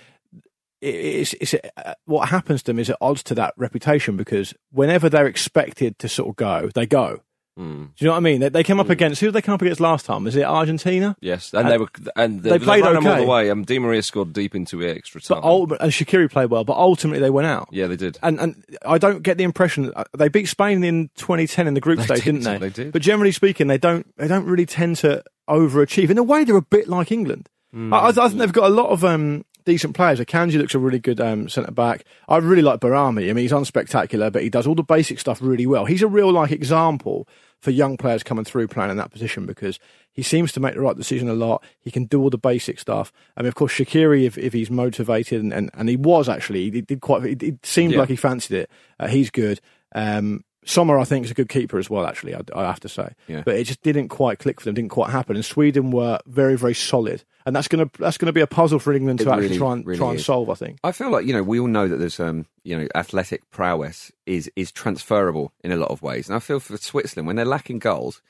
it's, 0.81 1.35
it's 1.35 1.55
uh, 1.77 1.95
what 2.05 2.29
happens 2.29 2.63
to 2.63 2.67
them 2.67 2.79
is 2.79 2.91
at 2.91 2.97
odds 3.01 3.23
to 3.25 3.35
that 3.37 3.55
reputation 3.57 4.17
because 4.17 4.55
whenever 4.71 5.09
they're 5.09 5.27
expected 5.27 5.99
to 5.99 6.09
sort 6.09 6.29
of 6.31 6.37
go, 6.37 6.71
they 6.75 6.87
go. 6.87 7.21
Hmm. 7.57 7.85
Do 7.85 7.91
you 7.99 8.07
know 8.07 8.13
what 8.13 8.17
I 8.17 8.21
mean? 8.21 8.41
They, 8.41 8.49
they 8.49 8.65
came 8.65 8.81
up 8.81 8.91
against 8.91 9.21
who 9.21 9.29
did 9.29 9.35
they 9.35 9.43
come 9.43 9.55
up 9.55 9.63
against 9.63 9.81
last 9.81 10.07
time? 10.07 10.25
Was 10.25 10.35
it 10.35 10.43
Argentina? 10.43 11.17
Yes, 11.21 11.53
and, 11.53 11.61
And- 11.63 11.71
they 11.71 11.79
were, 11.79 11.89
and 12.17 12.43
they 12.43 12.59
played 12.59 12.83
ran 12.85 12.95
them 12.95 13.07
all 13.07 13.13
okay. 13.13 13.21
the 13.23 13.27
way. 13.31 13.51
Um, 13.51 13.65
Di 13.65 13.79
Maria 13.79 14.03
scored 14.03 14.33
deep 14.33 14.55
into 14.57 14.83
extra 14.83 15.21
time. 15.21 15.41
But 15.69 15.81
and 15.81 15.93
Shaqiri 15.93 16.31
played 16.31 16.51
well, 16.51 16.65
but 16.65 16.77
ultimately 16.77 17.21
they 17.21 17.31
went 17.31 17.47
out. 17.47 17.69
yeah, 17.71 17.87
they 17.87 17.97
did. 17.97 18.19
And 18.23 18.41
and 18.41 18.65
I 18.85 18.99
don't 18.99 19.23
get 19.23 19.39
the 19.39 19.45
impression 19.45 19.93
uh, 19.95 20.05
they 20.19 20.29
beat 20.29 20.47
Spain 20.47 20.83
in 20.83 21.11
2010 21.17 21.69
in 21.69 21.75
the 21.75 21.81
group 21.81 21.99
They 21.99 22.05
stage, 22.07 22.25
did, 22.25 22.25
didn't 22.25 22.43
they? 22.43 22.59
they 22.59 22.71
did. 22.71 22.93
But 22.93 23.03
generally 23.03 23.31
speaking, 23.33 23.69
they 23.69 23.79
don't 23.79 24.07
they 24.17 24.27
don't 24.27 24.47
really 24.47 24.67
tend 24.67 24.97
to 24.99 25.23
overachieve. 25.49 26.11
In 26.11 26.19
a 26.19 26.23
way, 26.25 26.43
they're 26.45 26.57
a 26.57 26.63
bit 26.63 26.89
like 26.89 27.13
England. 27.13 27.49
Hmm. 27.73 27.93
I, 27.95 28.09
I 28.09 28.13
think 28.13 28.39
they've 28.39 28.53
got 28.53 28.67
a 28.71 28.75
lot 28.75 28.91
of 28.91 29.05
um, 29.05 29.45
decent 29.65 29.95
players. 29.95 30.21
Akanji 30.21 30.59
looks 30.59 30.75
a 30.75 30.79
really 30.79 30.99
good 30.99 31.21
um, 31.21 31.49
centre 31.49 31.73
back. 31.73 32.05
I 32.29 32.37
really 32.39 32.63
like 32.63 32.81
Behrami. 32.81 33.31
I 33.31 33.33
mean, 33.33 33.39
he's 33.39 33.53
unspectacular, 33.53 34.31
but 34.33 34.43
he 34.43 34.51
does 34.51 34.67
all 34.67 34.75
the 34.75 34.83
basic 34.83 35.19
stuff 35.19 35.41
really 35.41 35.67
well. 35.67 35.85
He's 35.87 36.03
a 36.03 36.07
real 36.09 36.31
like 36.33 36.51
example 36.53 37.27
for 37.61 37.71
young 37.71 37.97
players 37.97 38.23
coming 38.23 38.45
through 38.45 38.69
playing 38.69 38.91
in 38.91 38.99
that 38.99 39.11
position 39.11 39.47
because 39.47 39.79
he 40.13 40.23
seems 40.23 40.53
to 40.53 40.61
make 40.61 40.75
the 40.75 40.81
right 40.81 40.97
decision 40.97 41.29
a 41.31 41.35
lot. 41.35 41.63
He 41.81 41.91
can 41.91 42.05
do 42.05 42.21
all 42.21 42.29
the 42.31 42.37
basic 42.39 42.79
stuff. 42.79 43.11
I 43.37 43.43
mean, 43.43 43.49
of 43.49 43.55
course, 43.55 43.73
Shaqiri, 43.73 44.25
if, 44.27 44.37
if 44.37 44.53
he's 44.53 44.71
motivated, 44.71 45.43
and, 45.43 45.53
and, 45.53 45.71
and 45.73 45.89
he 45.89 45.97
was 45.97 46.29
actually, 46.29 46.71
he 46.71 46.81
did 46.83 47.01
quite, 47.01 47.25
it, 47.25 47.43
it 47.43 47.65
seemed 47.65 47.95
Yeah. 47.95 48.01
like 48.01 48.11
he 48.11 48.17
fancied 48.17 48.55
it. 48.57 48.71
Uh, 49.01 49.09
he's 49.09 49.31
good. 49.31 49.61
Um, 49.95 50.45
Sommer, 50.67 50.99
I 50.99 51.05
think, 51.05 51.27
is 51.27 51.31
a 51.31 51.35
good 51.35 51.49
keeper 51.51 51.79
as 51.79 51.91
well. 51.91 52.07
Actually, 52.07 52.35
I, 52.35 52.41
I 52.55 52.63
have 52.65 52.81
to 52.81 52.89
say, 52.89 53.15
Yeah. 53.29 53.43
but 53.45 53.55
it 53.57 53.65
just 53.65 53.83
didn't 53.83 54.09
quite 54.09 54.39
click 54.39 54.61
for 54.61 54.65
them. 54.67 54.75
Didn't 54.75 54.91
quite 54.91 55.11
happen. 55.11 55.37
And 55.37 55.45
Sweden 55.45 55.91
were 55.91 56.19
very, 56.27 56.57
very 56.57 56.75
solid, 56.75 57.23
and 57.47 57.55
that's 57.55 57.69
gonna 57.69 57.91
that's 57.99 58.17
gonna 58.19 58.33
be 58.33 58.41
a 58.41 58.47
puzzle 58.47 58.79
for 58.79 58.93
England 58.93 59.19
to 59.21 59.27
It 59.27 59.29
actually 59.29 59.43
really- 59.49 59.59
try 59.59 59.73
and 59.73 59.87
really 59.87 59.99
try 59.99 60.11
and 60.11 60.19
is. 60.19 60.25
solve. 60.27 60.51
I 60.51 60.55
think. 60.55 60.79
I 60.85 60.93
feel 60.93 61.11
like 61.11 61.27
you 61.27 61.33
know 61.33 61.43
we 61.43 61.59
all 61.61 61.67
know 61.69 61.89
that 61.89 61.97
there's 61.99 62.19
um 62.21 62.47
you 62.63 62.77
know 62.79 62.87
athletic 62.95 63.49
prowess 63.51 64.11
is 64.27 64.51
is 64.57 64.73
transferable 64.73 65.53
in 65.63 65.73
a 65.73 65.77
lot 65.77 65.91
of 65.91 66.03
ways, 66.03 66.29
and 66.29 66.37
I 66.37 66.39
feel 66.39 66.61
for 66.61 66.77
Switzerland 66.77 67.27
when 67.27 67.37
they're 67.37 67.45
lacking 67.45 67.79
goals, 67.81 68.23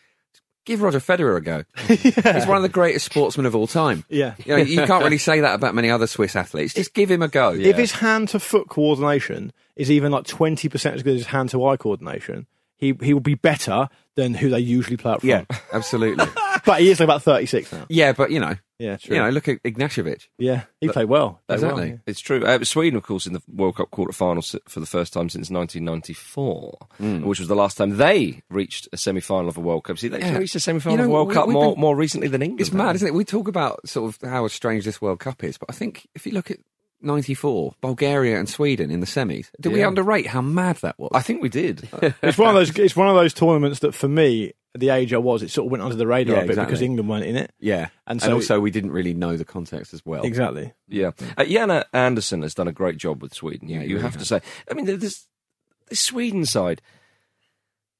give 0.64 0.82
Roger 0.82 0.98
Federer 1.00 1.36
a 1.36 1.40
go. 1.40 1.64
He's 1.86 2.46
one 2.46 2.56
of 2.56 2.62
the 2.62 2.68
greatest 2.68 3.04
sportsmen 3.06 3.46
of 3.46 3.54
all 3.54 3.66
time. 3.66 4.04
Yeah. 4.08 4.34
you 4.44 4.56
know 4.56 4.62
you 4.62 4.82
can't 4.86 5.04
really 5.04 5.18
say 5.18 5.40
that 5.40 5.54
about 5.54 5.74
many 5.74 5.90
other 5.90 6.06
Swiss 6.06 6.34
athletes. 6.36 6.74
Just 6.74 6.94
give 6.94 7.10
him 7.10 7.22
a 7.22 7.28
go. 7.28 7.52
If 7.52 7.76
his 7.76 7.92
hand 7.92 8.28
to 8.30 8.40
foot 8.40 8.68
coordination 8.68 9.52
is 9.76 9.90
even 9.90 10.10
like 10.12 10.26
twenty 10.26 10.68
percent 10.68 10.96
as 10.96 11.02
good 11.02 11.14
as 11.14 11.20
his 11.20 11.26
hand 11.28 11.50
to 11.50 11.64
eye 11.66 11.76
coordination, 11.76 12.46
he 12.76 12.94
he 13.00 13.12
will 13.14 13.20
be 13.20 13.34
better 13.34 13.88
than 14.16 14.34
who 14.34 14.48
they 14.48 14.60
usually 14.60 14.96
play 14.96 15.12
up 15.12 15.20
front. 15.22 15.46
Yeah, 15.50 15.56
absolutely. 15.72 16.24
but 16.66 16.80
he 16.80 16.90
is 16.90 17.00
about 17.00 17.22
36 17.22 17.72
now. 17.72 17.86
Yeah, 17.88 18.12
but 18.12 18.30
you 18.30 18.40
know, 18.40 18.54
Yeah, 18.78 18.96
true. 18.96 19.16
you 19.16 19.22
know, 19.22 19.30
look 19.30 19.48
at 19.48 19.62
Ignashevich. 19.62 20.28
yeah, 20.38 20.62
he 20.80 20.88
played 20.88 21.08
well. 21.08 21.40
Played 21.48 21.60
well, 21.62 21.70
Exactly. 21.70 21.88
yeah. 21.90 21.96
It's 22.06 22.20
true. 22.20 22.44
Uh, 22.44 22.64
Sweden, 22.64 22.96
of 22.96 23.02
course, 23.02 23.26
in 23.26 23.32
the 23.32 23.42
World 23.48 23.76
Cup 23.76 23.90
quarter-finals 23.90 24.56
for 24.68 24.80
the 24.80 24.86
first 24.86 25.12
time 25.12 25.28
since 25.28 25.50
1994, 25.50 26.78
Hmm. 26.98 27.22
which 27.24 27.38
was 27.38 27.48
the 27.48 27.54
last 27.54 27.76
time 27.76 27.96
they 27.96 28.42
reached 28.50 28.88
a 28.92 28.96
semi-final 28.96 29.48
of 29.48 29.56
a 29.56 29.60
World 29.60 29.84
Cup. 29.84 29.98
See, 29.98 30.08
they 30.08 30.18
Yeah. 30.20 30.38
reached 30.38 30.54
a 30.54 30.60
semi-final 30.60 30.98
You 30.98 31.04
of 31.04 31.08
a 31.10 31.12
World 31.12 31.28
we- 31.28 31.34
Cup 31.34 31.46
we've 31.46 31.54
more, 31.54 31.72
been- 31.74 31.80
more 31.80 31.96
recently 31.96 32.28
than 32.28 32.42
England. 32.42 32.60
It's 32.60 32.72
mad, 32.72 32.96
isn't 32.96 33.08
it? 33.08 33.14
We 33.14 33.24
talk 33.24 33.48
about 33.48 33.88
sort 33.88 34.14
of 34.14 34.28
how 34.28 34.46
strange 34.48 34.84
this 34.84 35.00
World 35.00 35.20
Cup 35.20 35.42
is, 35.44 35.58
but 35.58 35.70
I 35.70 35.72
think 35.72 36.06
if 36.14 36.26
you 36.26 36.32
look 36.32 36.50
at 36.50 36.58
'94, 37.00 37.74
Bulgaria 37.80 38.38
and 38.38 38.48
Sweden 38.48 38.90
in 38.90 39.00
the 39.00 39.06
semis, 39.06 39.50
did 39.60 39.72
we 39.72 39.80
Yeah. 39.80 39.88
underrate 39.88 40.26
how 40.28 40.40
mad 40.40 40.76
that 40.76 40.98
was? 40.98 41.10
I 41.14 41.20
think 41.20 41.42
we 41.42 41.48
did. 41.48 41.88
It's 42.22 42.38
one 42.38 42.48
of 42.48 42.54
those. 42.54 42.70
It's 42.78 42.96
one 42.96 43.08
of 43.08 43.14
those 43.14 43.34
tournaments 43.34 43.80
that, 43.80 43.94
for 43.94 44.08
me, 44.08 44.52
the 44.76 44.88
age 44.90 45.12
I 45.14 45.18
was, 45.18 45.42
it 45.42 45.50
sort 45.50 45.66
of 45.66 45.70
went 45.72 45.82
under 45.82 45.94
the 45.96 46.06
radar 46.06 46.36
Yeah, 46.36 46.42
a 46.42 46.46
bit 46.46 46.56
because. 46.56 46.82
England 46.82 47.08
weren't 47.08 47.24
in 47.24 47.36
it. 47.36 47.52
yeah, 47.60 47.88
And 48.06 48.20
and, 48.20 48.22
so- 48.22 48.32
also 48.34 48.60
we 48.60 48.70
didn't 48.70 48.90
really 48.92 49.14
know 49.14 49.36
the 49.36 49.44
context 49.44 49.94
as 49.94 50.04
well. 50.04 50.24
Exactly. 50.24 50.72
Yeah, 50.88 51.12
uh, 51.36 51.44
Janne 51.44 51.84
Andersson 51.92 52.42
has 52.42 52.54
done 52.54 52.66
a 52.68 52.72
great 52.72 52.96
job 52.96 53.22
with 53.22 53.32
Sweden. 53.34 53.68
You, 53.68 53.76
Yeah, 53.76 53.82
he 53.82 53.88
you 53.88 53.94
really 53.96 54.02
have 54.10 54.18
to 54.18 54.24
say. 54.24 54.40
I 54.70 54.74
mean, 54.74 54.86
this 54.86 55.26
the 55.88 55.96
Sweden 55.96 56.44
side. 56.46 56.80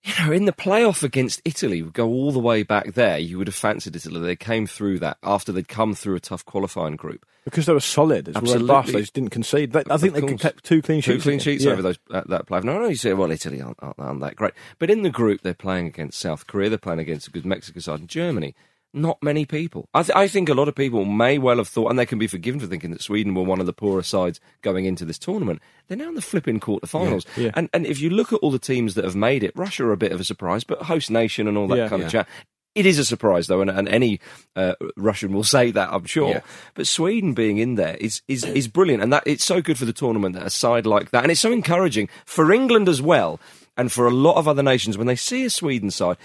You 0.05 0.13
know, 0.27 0.33
in 0.33 0.45
the 0.45 0.53
playoff 0.53 1.03
against 1.03 1.41
Italy, 1.47 1.81
we 1.81 1.91
go 1.91 2.07
all 2.07 2.31
the 2.31 2.39
way 2.39 2.63
back 2.63 2.93
there. 2.93 3.17
You 3.17 3.39
would 3.39 3.47
have 3.47 3.55
fancied 3.55 3.97
Italy. 3.97 4.21
They 4.21 4.37
came 4.37 4.67
through 4.67 4.99
that 4.99 5.17
after 5.23 5.51
they'd 5.51 5.67
come 5.67 5.95
through 5.95 6.17
a 6.17 6.21
tough 6.21 6.45
qualifying 6.45 6.97
group. 6.97 7.25
Because 7.45 7.65
they 7.65 7.73
were 7.73 7.81
solid, 7.81 8.29
as 8.29 8.37
Absolutely. 8.37 8.69
robust. 8.69 8.93
They 8.93 9.01
just 9.01 9.15
didn't 9.15 9.31
concede. 9.31 9.73
They, 9.73 9.83
I 9.89 9.97
think 9.97 10.13
they 10.13 10.37
kept 10.37 10.63
two 10.63 10.83
clean 10.83 11.01
sheets. 11.01 11.25
Two 11.25 11.29
clean 11.29 11.39
sheets 11.39 11.65
they? 11.65 11.71
over 11.71 11.81
those 11.81 11.99
uh, 12.11 12.23
that 12.27 12.47
play. 12.47 12.61
No, 12.61 12.79
no, 12.79 12.89
you 12.89 12.97
say, 12.97 13.15
well, 13.15 13.31
Italy 13.31 13.63
aren't, 13.63 13.79
aren't, 13.81 13.99
aren't 13.99 14.21
that 14.21 14.37
great, 14.37 14.53
but 14.79 14.91
in 14.91 15.03
the 15.03 15.11
group 15.11 15.41
they're 15.41 15.55
playing 15.55 15.87
against 15.87 16.21
South 16.21 16.47
Korea. 16.47 16.69
They're 16.69 16.79
playing 16.79 17.01
against 17.01 17.29
a 17.29 17.31
good 17.31 17.47
Mexico 17.47 17.81
side 17.81 18.01
and 18.01 18.09
Germany. 18.09 18.55
Not 18.97 19.21
many 19.23 19.45
people. 19.45 19.89
I, 19.93 20.05
th- 20.05 20.15
I 20.17 20.29
think 20.29 20.49
a 20.49 20.55
lot 20.55 20.69
of 20.69 20.75
people 20.77 21.05
may 21.05 21.37
well 21.37 21.57
have 21.57 21.67
thought, 21.67 21.91
and 21.91 21.99
they 21.99 22.07
can 22.07 22.19
be 22.19 22.29
forgiven 22.29 22.61
for 22.61 22.67
thinking 22.69 22.93
that 22.93 23.03
Sweden 23.03 23.35
were 23.35 23.43
one 23.43 23.59
of 23.59 23.67
the 23.67 23.73
poorer 23.73 24.05
sides 24.05 24.39
going 24.63 24.85
into 24.85 25.05
this 25.05 25.19
tournament. 25.19 25.61
They're 25.89 25.99
now 25.99 26.09
in 26.09 26.15
the 26.15 26.23
flipping 26.23 26.61
quarterfinals, 26.61 27.27
Yeah, 27.37 27.47
yeah. 27.47 27.51
and 27.55 27.69
and 27.75 27.87
if 27.87 28.01
you 28.01 28.09
look 28.09 28.33
at 28.33 28.39
all 28.39 28.53
the 28.53 28.59
teams 28.61 28.95
that 28.95 29.05
have 29.05 29.17
made 29.17 29.43
it, 29.43 29.53
Russia 29.57 29.85
are 29.85 29.93
a 29.93 29.97
bit 29.97 30.13
of 30.13 30.21
a 30.21 30.25
surprise, 30.25 30.63
but 30.63 30.83
host 30.83 31.11
nation 31.11 31.49
and 31.49 31.59
all 31.59 31.67
that 31.69 31.77
Yeah. 31.77 31.89
kind 31.89 32.03
of 32.05 32.11
chat. 32.11 32.29
It 32.77 32.87
is 32.87 32.99
a 32.99 33.05
surprise, 33.05 33.47
though, 33.47 33.61
and, 33.61 33.71
and 33.71 33.89
any 33.89 34.19
uh, 34.57 34.75
Russian 34.97 35.33
will 35.33 35.45
say 35.57 35.71
that, 35.73 35.93
I'm 35.93 36.05
sure. 36.07 36.29
Yeah. 36.31 36.41
But 36.75 36.87
Sweden 36.87 37.33
being 37.35 37.59
in 37.59 37.75
there 37.75 37.97
is, 37.97 38.23
is 38.29 38.45
is 38.45 38.69
brilliant, 38.69 39.03
and 39.03 39.13
that 39.13 39.25
it's 39.27 39.45
so 39.45 39.61
good 39.61 39.77
for 39.79 39.85
the 39.85 39.93
tournament 39.93 40.35
that 40.37 40.47
a 40.47 40.51
side 40.51 40.87
like 40.87 41.11
that, 41.11 41.23
and 41.25 41.33
it's 41.33 41.41
so 41.41 41.53
encouraging 41.53 42.09
for 42.27 42.53
England 42.53 42.89
as 42.89 43.01
well, 43.03 43.39
and 43.77 43.91
for 43.93 44.07
a 44.07 44.11
lot 44.11 44.37
of 44.37 44.47
other 44.49 44.63
nations 44.63 44.97
when 44.99 45.07
they 45.09 45.17
see 45.17 45.45
a 45.45 45.51
Sweden 45.51 45.91
side. 45.91 46.17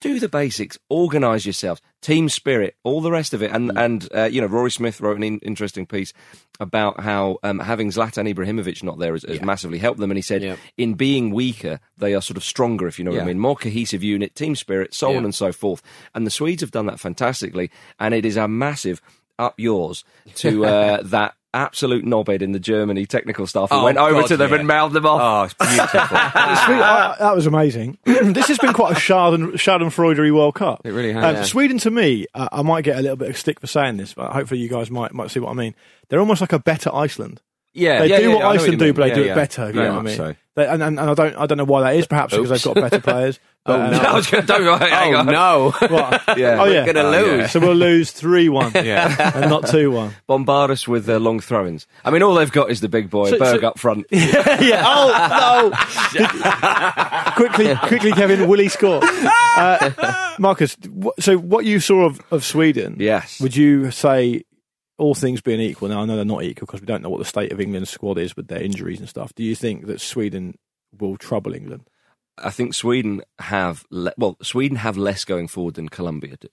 Do 0.00 0.20
the 0.20 0.28
basics, 0.28 0.78
organise 0.88 1.44
yourselves, 1.44 1.80
team 2.02 2.28
spirit, 2.28 2.76
all 2.84 3.00
the 3.00 3.10
rest 3.10 3.34
of 3.34 3.42
it, 3.42 3.50
and 3.50 3.76
and 3.76 4.08
uh, 4.14 4.24
you 4.30 4.40
know 4.40 4.46
Rory 4.46 4.70
Smith 4.70 5.00
wrote 5.00 5.16
an 5.16 5.24
in- 5.24 5.40
interesting 5.40 5.86
piece 5.86 6.12
about 6.60 7.00
how 7.00 7.38
um, 7.42 7.58
having 7.58 7.90
Zlatan 7.90 8.32
Ibrahimovic 8.32 8.82
not 8.84 8.98
there 9.00 9.12
has, 9.12 9.24
has 9.24 9.40
massively 9.42 9.78
helped 9.78 9.98
them, 9.98 10.10
and 10.12 10.18
he 10.18 10.22
said 10.22 10.42
Yeah. 10.42 10.56
in 10.76 10.94
being 10.94 11.30
weaker 11.32 11.80
they 11.96 12.14
are 12.14 12.22
sort 12.22 12.36
of 12.36 12.44
stronger, 12.44 12.86
if 12.86 12.98
you 13.00 13.04
know 13.04 13.10
what 13.10 13.22
I 13.22 13.24
mean, 13.24 13.40
more 13.40 13.56
cohesive 13.56 14.04
unit, 14.04 14.36
team 14.36 14.54
spirit, 14.54 14.94
so 14.94 15.16
on 15.16 15.24
and 15.24 15.34
so 15.34 15.50
forth. 15.50 15.82
And 16.14 16.24
the 16.24 16.30
Swedes 16.30 16.60
have 16.60 16.70
done 16.70 16.86
that 16.86 17.00
fantastically, 17.00 17.70
and 17.98 18.14
it 18.14 18.24
is 18.24 18.36
a 18.36 18.46
massive 18.46 19.02
up 19.36 19.54
yours 19.58 20.04
to 20.36 20.64
uh, 20.64 21.02
that 21.04 21.34
absolute 21.54 22.04
knobhead 22.04 22.42
in 22.42 22.52
the 22.52 22.58
Germany 22.60 23.06
technical 23.06 23.46
staff 23.46 23.70
who 23.70 23.76
Oh, 23.76 23.84
went 23.84 23.98
over 23.98 24.20
God, 24.20 24.26
to 24.28 24.36
them 24.36 24.50
yeah. 24.50 24.56
and 24.58 24.66
mouthed 24.68 24.94
them 24.94 25.06
off. 25.06 25.20
Oh, 25.20 25.44
it's 25.44 25.54
beautiful. 25.72 26.00
Uh, 26.78 27.16
that 27.18 27.34
was 27.34 27.46
amazing. 27.46 27.98
this 28.04 28.48
has 28.48 28.58
been 28.58 28.72
quite 28.72 28.92
a 28.92 29.00
Schaden, 29.00 29.52
Schadenfreudery 29.52 30.32
World 30.34 30.54
Cup. 30.54 30.82
It 30.84 30.90
really 30.92 31.12
has, 31.12 31.24
Um, 31.24 31.34
yeah. 31.36 31.42
Sweden, 31.44 31.78
to 31.78 31.90
me, 31.90 32.26
uh, 32.34 32.48
I 32.52 32.62
might 32.62 32.84
get 32.84 32.98
a 32.98 33.02
little 33.02 33.16
bit 33.16 33.30
of 33.30 33.36
stick 33.38 33.60
for 33.60 33.66
saying 33.66 33.96
this, 33.96 34.14
but 34.14 34.32
hopefully 34.32 34.60
you 34.60 34.68
guys 34.68 34.90
might 34.90 35.12
might 35.14 35.30
see 35.30 35.40
what 35.40 35.50
I 35.50 35.54
mean. 35.54 35.74
They're 36.08 36.20
almost 36.20 36.40
like 36.40 36.52
a 36.52 36.58
better 36.58 36.94
Iceland. 36.94 37.40
yeah, 37.72 38.00
They 38.00 38.08
yeah, 38.08 38.18
do 38.18 38.28
yeah, 38.28 38.34
what 38.34 38.44
I 38.44 38.48
Iceland 38.50 38.72
you 38.72 38.78
do, 38.78 38.84
mean. 38.86 38.94
but 38.94 39.02
they 39.02 39.08
Yeah, 39.08 39.14
do 39.14 39.24
yeah. 39.24 39.32
it 39.32 39.34
better. 39.34 39.66
you 39.68 39.72
know 39.74 39.92
what 39.94 39.98
I 39.98 40.02
mean? 40.02 40.16
so. 40.16 40.34
They, 40.56 40.66
and, 40.66 40.82
and, 40.82 40.98
and 41.00 41.10
I 41.10 41.14
don't 41.14 41.36
I 41.36 41.46
don't 41.46 41.58
know 41.58 41.64
why 41.64 41.82
that 41.82 41.96
is. 41.96 42.06
Perhaps 42.06 42.34
because 42.36 42.50
they've 42.50 42.74
got 42.74 42.90
better 42.90 43.00
players. 43.00 43.38
But, 43.68 43.94
um, 43.94 44.06
I 44.06 44.14
was 44.14 44.26
gonna- 44.26 44.46
don't- 44.46 44.80
hang 44.82 45.14
Oh 45.14 45.18
on. 45.18 45.26
no! 45.26 45.70
what? 45.88 46.22
Yeah. 46.38 46.60
Oh 46.60 46.64
yeah, 46.64 46.84
We're 46.84 46.92
gonna 46.92 47.08
Oh, 47.08 47.10
lose. 47.22 47.38
yeah. 47.40 47.46
So 47.48 47.60
we'll 47.60 47.74
lose 47.74 48.10
three 48.10 48.48
one, 48.48 48.72
Yeah. 48.74 49.32
and 49.34 49.48
not 49.50 49.66
two 49.68 49.90
one. 49.90 50.14
Bombard 50.26 50.70
us 50.70 50.88
with 50.88 51.04
their 51.04 51.18
long 51.18 51.40
throw-ins. 51.40 51.86
I 52.04 52.10
mean, 52.10 52.22
all 52.22 52.34
they've 52.34 52.50
got 52.50 52.70
is 52.70 52.80
the 52.80 52.88
big 52.88 53.10
boy 53.10 53.30
So- 53.30 53.38
Berg 53.38 53.60
so- 53.60 53.68
up 53.68 53.78
front. 53.78 54.06
yeah. 54.10 54.82
Oh 54.84 55.70
no! 56.12 57.32
quickly, 57.36 57.74
quickly, 57.88 58.12
Kevin. 58.12 58.48
Will 58.48 58.58
he 58.58 58.68
score? 58.68 59.00
Uh, 59.02 60.34
Marcus. 60.38 60.76
wh- 61.02 61.08
So, 61.20 61.36
what 61.36 61.64
you 61.64 61.80
saw 61.80 62.04
of, 62.06 62.20
of 62.30 62.44
Sweden? 62.44 62.96
Yes. 62.98 63.40
Would 63.40 63.56
you 63.56 63.90
say, 63.90 64.42
all 64.98 65.14
things 65.14 65.40
being 65.40 65.60
equal? 65.60 65.88
Now, 65.88 66.02
I 66.02 66.04
know 66.04 66.16
they're 66.16 66.24
not 66.24 66.42
equal 66.42 66.66
because 66.66 66.80
we 66.80 66.86
don't 66.86 67.02
know 67.02 67.08
what 67.10 67.18
the 67.18 67.24
state 67.24 67.52
of 67.52 67.60
England's 67.60 67.90
squad 67.90 68.18
is 68.18 68.36
with 68.36 68.48
their 68.48 68.62
injuries 68.62 69.00
and 69.00 69.08
stuff. 69.08 69.34
Do 69.34 69.42
you 69.44 69.54
think 69.54 69.86
that 69.86 70.00
Sweden 70.00 70.54
will 70.98 71.16
trouble 71.16 71.54
England? 71.54 71.82
I 72.44 72.50
think 72.50 72.74
Sweden 72.74 73.22
have 73.38 73.84
le- 73.90 74.14
well, 74.16 74.36
Sweden 74.42 74.76
have 74.78 74.96
less 74.96 75.24
going 75.24 75.48
forward 75.48 75.74
than 75.74 75.88
Colombia 75.88 76.36
do, 76.40 76.48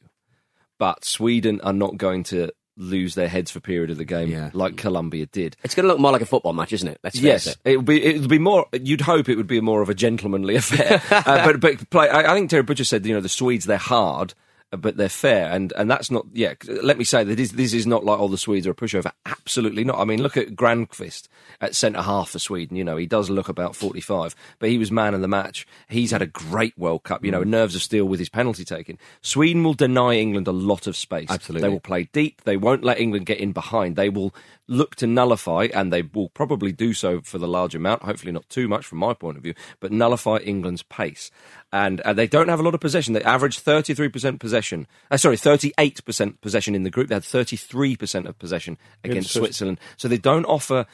but 0.77 1.05
Sweden 1.05 1.61
are 1.61 1.73
not 1.73 1.97
going 1.97 2.23
to 2.25 2.51
lose 2.77 3.15
their 3.15 3.29
heads 3.29 3.51
for 3.51 3.59
a 3.59 3.61
period 3.61 3.89
of 3.89 3.97
the 3.97 4.03
game 4.03 4.29
Yeah. 4.29 4.49
like 4.53 4.75
Colombia 4.75 5.25
did. 5.27 5.55
It's 5.63 5.73
going 5.73 5.85
to 5.85 5.87
look 5.87 5.99
more 5.99 6.11
like 6.11 6.21
a 6.21 6.25
football 6.25 6.51
match, 6.51 6.73
isn't 6.73 6.87
it? 6.89 6.99
Let's 7.03 7.15
face 7.15 7.23
Yes, 7.23 7.47
it. 7.47 7.57
it 7.63 7.77
would 7.77 7.85
be. 7.85 8.03
It 8.03 8.19
would 8.19 8.29
be 8.29 8.37
more. 8.39 8.65
You'd 8.73 9.01
hope 9.01 9.29
it 9.29 9.35
would 9.37 9.47
be 9.47 9.61
more 9.61 9.81
of 9.81 9.89
a 9.89 9.93
gentlemanly 9.93 10.55
affair. 10.57 11.01
uh, 11.09 11.45
but 11.45 11.59
but 11.61 11.89
play. 11.89 12.09
I, 12.09 12.31
I 12.31 12.35
think 12.35 12.49
Terry 12.49 12.63
Butcher 12.63 12.83
said, 12.83 13.05
you 13.05 13.13
know, 13.13 13.21
the 13.21 13.29
Swedes 13.29 13.65
they're 13.65 13.77
hard, 13.77 14.33
but 14.71 14.97
they're 14.97 15.09
fair, 15.09 15.51
and 15.51 15.71
and 15.73 15.89
that's 15.89 16.09
not. 16.09 16.25
Yeah, 16.33 16.53
let 16.81 16.97
me 16.97 17.03
say 17.03 17.23
that 17.23 17.35
this, 17.35 17.51
this 17.51 17.73
is 17.73 17.85
not 17.85 18.03
like 18.03 18.19
oh 18.19 18.27
the 18.27 18.37
Swedes 18.37 18.67
are 18.67 18.71
a 18.71 18.75
pushover. 18.75 19.11
Absolutely 19.25 19.83
not. 19.83 19.99
I 19.99 20.05
mean, 20.05 20.21
look 20.21 20.37
at 20.37 20.49
Granqvist 20.55 21.27
at 21.61 21.75
centre 21.75 22.01
half 22.01 22.31
for 22.31 22.39
Sweden. 22.39 22.75
You 22.75 22.83
know, 22.83 22.97
he 22.97 23.05
does 23.05 23.29
look 23.29 23.49
about 23.49 23.75
forty 23.75 24.01
five, 24.01 24.35
but 24.59 24.69
he 24.69 24.77
was 24.77 24.91
man 24.91 25.13
of 25.13 25.21
the 25.21 25.27
match. 25.27 25.67
He's 25.87 26.11
had 26.11 26.21
a 26.21 26.27
great 26.27 26.77
World 26.77 27.03
Cup. 27.03 27.23
You 27.23 27.31
know, 27.31 27.41
mm. 27.41 27.47
nerves 27.47 27.75
of 27.75 27.81
steel 27.81 28.05
with 28.05 28.19
his 28.19 28.29
penalty 28.29 28.65
taking. 28.65 28.97
Sweden 29.21 29.63
will 29.63 29.73
deny 29.73 30.15
England 30.15 30.47
a 30.47 30.51
lot 30.51 30.87
of 30.87 30.95
space. 30.95 31.29
Absolutely. 31.29 31.67
they 31.67 31.71
will 31.71 31.79
play 31.79 32.09
deep. 32.11 32.41
They 32.43 32.57
won't 32.57 32.83
let 32.83 32.99
England 32.99 33.25
get 33.25 33.39
in 33.39 33.51
behind. 33.51 33.95
They 33.95 34.09
will 34.09 34.33
look 34.67 34.95
to 34.95 35.07
nullify, 35.07 35.67
and 35.73 35.93
they 35.93 36.01
will 36.01 36.29
probably 36.29 36.71
do 36.71 36.93
so 36.93 37.21
for 37.21 37.37
the 37.37 37.47
large 37.47 37.75
amount. 37.75 38.03
Hopefully, 38.03 38.31
not 38.31 38.49
too 38.49 38.67
much 38.67 38.85
from 38.85 38.97
my 38.97 39.13
point 39.13 39.37
of 39.37 39.43
view, 39.43 39.53
but 39.79 39.91
nullify 39.91 40.37
England's 40.37 40.83
pace. 40.83 41.31
And 41.73 41.99
uh, 42.01 42.13
they 42.13 42.27
don't 42.27 42.47
have 42.47 42.59
a 42.59 42.63
lot 42.63 42.73
of 42.73 42.79
possession. 42.79 43.13
They 43.13 43.23
average 43.23 43.61
33% 43.61 44.39
possession. 44.39 44.87
Uh, 45.11 45.17
sorry, 45.17 45.35
38% 45.35 46.39
possession 46.41 46.75
in 46.75 46.83
the 46.83 46.89
group. 46.89 47.09
They 47.09 47.15
had 47.15 47.23
33% 47.23 48.25
of 48.27 48.39
possession 48.39 48.77
against 49.03 49.31
Switzerland. 49.33 49.79
So 49.97 50.07
they 50.07 50.17
don't 50.17 50.45
offer 50.45 50.85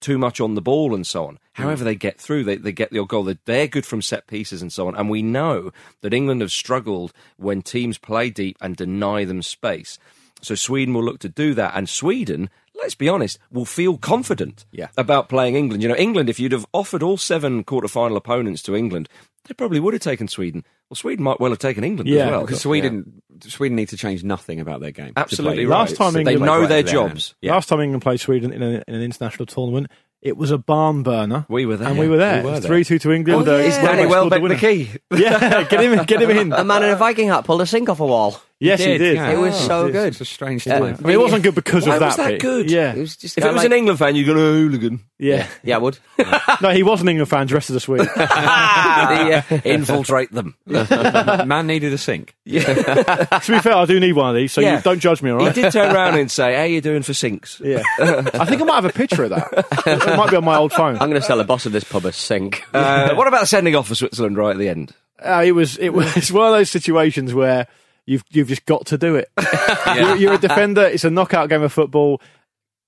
too 0.00 0.16
much 0.16 0.40
on 0.40 0.54
the 0.54 0.62
ball 0.62 0.94
and 0.94 1.06
so 1.06 1.26
on. 1.26 1.38
However, 1.54 1.84
they 1.84 1.94
get 1.94 2.18
through. 2.18 2.44
They, 2.44 2.56
they 2.56 2.72
get 2.72 2.90
the 2.90 2.98
odd 3.00 3.08
goal. 3.08 3.24
They're, 3.24 3.38
they're 3.44 3.66
good 3.66 3.84
from 3.84 4.00
set 4.00 4.26
pieces 4.28 4.62
and 4.62 4.72
so 4.72 4.88
on. 4.88 4.94
And 4.96 5.10
we 5.10 5.20
know 5.20 5.72
that 6.00 6.14
England 6.14 6.40
have 6.40 6.52
struggled 6.52 7.12
when 7.36 7.60
teams 7.60 7.98
play 7.98 8.30
deep 8.30 8.56
and 8.62 8.74
deny 8.76 9.24
them 9.26 9.42
space. 9.42 9.98
So 10.40 10.54
Sweden 10.54 10.94
will 10.94 11.04
look 11.04 11.18
to 11.20 11.28
do 11.28 11.52
that. 11.52 11.72
And 11.76 11.86
Sweden, 11.86 12.48
let's 12.80 12.94
be 12.94 13.10
honest, 13.10 13.38
will 13.52 13.66
feel 13.66 13.98
confident 13.98 14.64
Yeah. 14.72 14.88
about 14.96 15.28
playing 15.28 15.54
England. 15.54 15.82
You 15.82 15.90
know, 15.90 15.96
England, 15.96 16.30
if 16.30 16.40
you'd 16.40 16.52
have 16.52 16.64
offered 16.72 17.02
all 17.02 17.18
seven 17.18 17.62
quarter-final 17.62 18.16
opponents 18.16 18.62
to 18.62 18.74
England, 18.74 19.06
they 19.46 19.54
probably 19.54 19.80
would 19.80 19.94
have 19.94 20.02
taken 20.02 20.28
Sweden. 20.28 20.64
Well, 20.88 20.96
Sweden 20.96 21.24
might 21.24 21.40
well 21.40 21.50
have 21.50 21.58
taken 21.58 21.82
England 21.84 22.08
Yeah, 22.08 22.24
as 22.26 22.30
well. 22.30 22.40
Because 22.42 22.60
Sweden, 22.60 23.22
Sweden 23.42 23.76
need 23.76 23.88
to 23.90 23.96
change 23.96 24.22
nothing 24.24 24.60
about 24.60 24.80
their 24.80 24.90
game. 24.90 25.08
to 25.08 25.12
play. 25.14 25.22
Absolutely 25.22 25.66
Last 25.66 25.96
time 25.96 26.12
they 26.12 26.20
England 26.20 26.44
know 26.44 26.66
their 26.66 26.82
jobs. 26.82 27.34
Yeah. 27.40 27.54
Last 27.54 27.68
time 27.68 27.80
England 27.80 28.02
played 28.02 28.20
Sweden 28.20 28.52
in, 28.52 28.62
a, 28.62 28.82
in 28.86 28.94
an 28.94 29.02
international 29.02 29.46
tournament, 29.46 29.86
it 30.20 30.36
was 30.36 30.50
a 30.50 30.58
barn 30.58 31.02
burner. 31.02 31.46
We 31.48 31.64
were 31.64 31.76
there. 31.78 31.88
and 31.88 31.98
we 31.98 32.06
were 32.08 32.18
there. 32.18 32.42
We 32.44 32.50
were 32.50 32.60
there. 32.60 32.68
Three 32.68 32.84
two 32.84 32.98
to 32.98 33.12
England. 33.12 33.48
Oh, 33.48 33.54
Uh, 33.54 33.58
yeah. 33.58 33.64
Is 33.64 33.76
Danny 33.76 34.06
Welbeck 34.06 34.38
scored 34.38 34.50
the 34.50 34.54
winner. 34.56 34.84
key? 34.84 34.90
Yeah, 35.16 35.62
get 35.64 35.80
him, 35.80 36.04
get 36.04 36.20
him 36.22 36.30
in. 36.30 36.52
A 36.52 36.64
man 36.64 36.82
in 36.82 36.90
a 36.90 36.96
Viking 36.96 37.28
hat 37.28 37.44
pulled 37.44 37.62
a 37.62 37.66
sink 37.66 37.88
off 37.88 38.00
a 38.00 38.06
wall. 38.06 38.40
Yes, 38.62 38.80
he 38.84 38.98
did. 38.98 39.14
yeah. 39.16 39.30
It 39.30 39.38
was 39.38 39.54
Oh, 39.64 39.66
so 39.68 39.86
Yes. 39.86 39.92
good. 39.94 40.06
It's 40.08 40.20
a 40.20 40.24
strange 40.26 40.66
Yeah. 40.66 40.78
time. 40.80 40.96
I 41.02 41.06
mean, 41.06 41.14
it 41.14 41.20
wasn't 41.20 41.42
good 41.44 41.54
because 41.54 41.86
Why 41.86 41.94
of 41.94 42.00
that. 42.00 42.04
It 42.04 42.08
was 42.08 42.16
that 42.18 42.28
bit. 42.28 42.40
good? 42.42 42.70
Yeah, 42.70 42.92
It 42.92 42.98
was 42.98 43.16
just 43.16 43.38
If 43.38 43.44
it 43.44 43.46
was 43.48 43.56
like, 43.56 43.66
an 43.66 43.72
England 43.72 43.98
fan, 43.98 44.14
you'd 44.16 44.26
go, 44.26 44.32
oh, 44.32 44.36
hooligan. 44.36 45.00
yeah. 45.18 45.46
yeah, 45.64 45.76
I 45.76 45.78
would. 45.78 45.98
No, 46.60 46.68
he 46.70 46.82
was 46.82 47.00
an 47.00 47.08
England 47.08 47.30
fan 47.30 47.46
dressed 47.46 47.70
as 47.70 47.76
a 47.76 47.80
Swede. 47.80 48.00
the, 48.02 49.44
uh, 49.50 49.60
infiltrate 49.64 50.30
them. 50.30 50.56
Man 50.66 51.66
needed 51.66 51.92
a 51.94 51.98
sink. 51.98 52.34
Yeah. 52.44 52.62
to 53.40 53.52
be 53.52 53.58
fair, 53.60 53.74
I 53.74 53.86
do 53.86 53.98
need 53.98 54.12
one 54.12 54.28
of 54.30 54.36
these, 54.36 54.52
so 54.52 54.60
Yeah. 54.60 54.76
you 54.76 54.82
don't 54.82 54.98
judge 55.00 55.22
me, 55.22 55.30
all 55.30 55.40
He 55.40 55.46
right? 55.46 55.54
did 55.54 55.72
turn 55.72 55.94
around 55.94 56.18
and 56.18 56.30
say, 56.30 56.54
how 56.56 56.64
you 56.64 56.80
doing 56.82 57.02
for 57.02 57.14
sinks? 57.14 57.60
Yeah, 57.64 57.82
I 57.98 58.44
think 58.44 58.60
I 58.60 58.64
might 58.64 58.74
have 58.74 58.84
a 58.84 58.90
picture 58.92 59.24
of 59.24 59.30
that. 59.30 59.48
It 59.86 60.16
might 60.18 60.30
be 60.30 60.36
on 60.36 60.44
my 60.44 60.56
old 60.56 60.72
phone. 60.72 60.94
I'm 60.94 61.08
going 61.08 61.20
to 61.20 61.22
sell 61.22 61.38
the 61.38 61.44
boss 61.44 61.64
of 61.66 61.72
this 61.72 61.84
pub 61.84 62.04
a 62.04 62.12
sink. 62.12 62.62
Uh, 62.74 63.14
what 63.14 63.26
about 63.26 63.48
sending 63.48 63.74
off 63.74 63.88
for 63.88 63.94
Switzerland 63.94 64.36
right 64.36 64.50
at 64.52 64.58
the 64.58 64.68
end? 64.68 64.92
Uh, 65.22 65.42
it 65.44 65.52
was 65.52 65.76
it 65.78 65.90
was 65.90 66.32
one 66.32 66.46
of 66.46 66.52
those 66.52 66.70
situations 66.70 67.32
where 67.34 67.66
you've 68.06 68.24
you've 68.30 68.48
just 68.48 68.66
got 68.66 68.86
to 68.86 68.98
do 68.98 69.16
it. 69.16 69.30
you're, 69.96 70.16
you're 70.16 70.34
a 70.34 70.38
defender. 70.38 70.84
It's 70.84 71.04
a 71.04 71.10
knockout 71.10 71.48
game 71.48 71.62
of 71.62 71.72
football. 71.72 72.20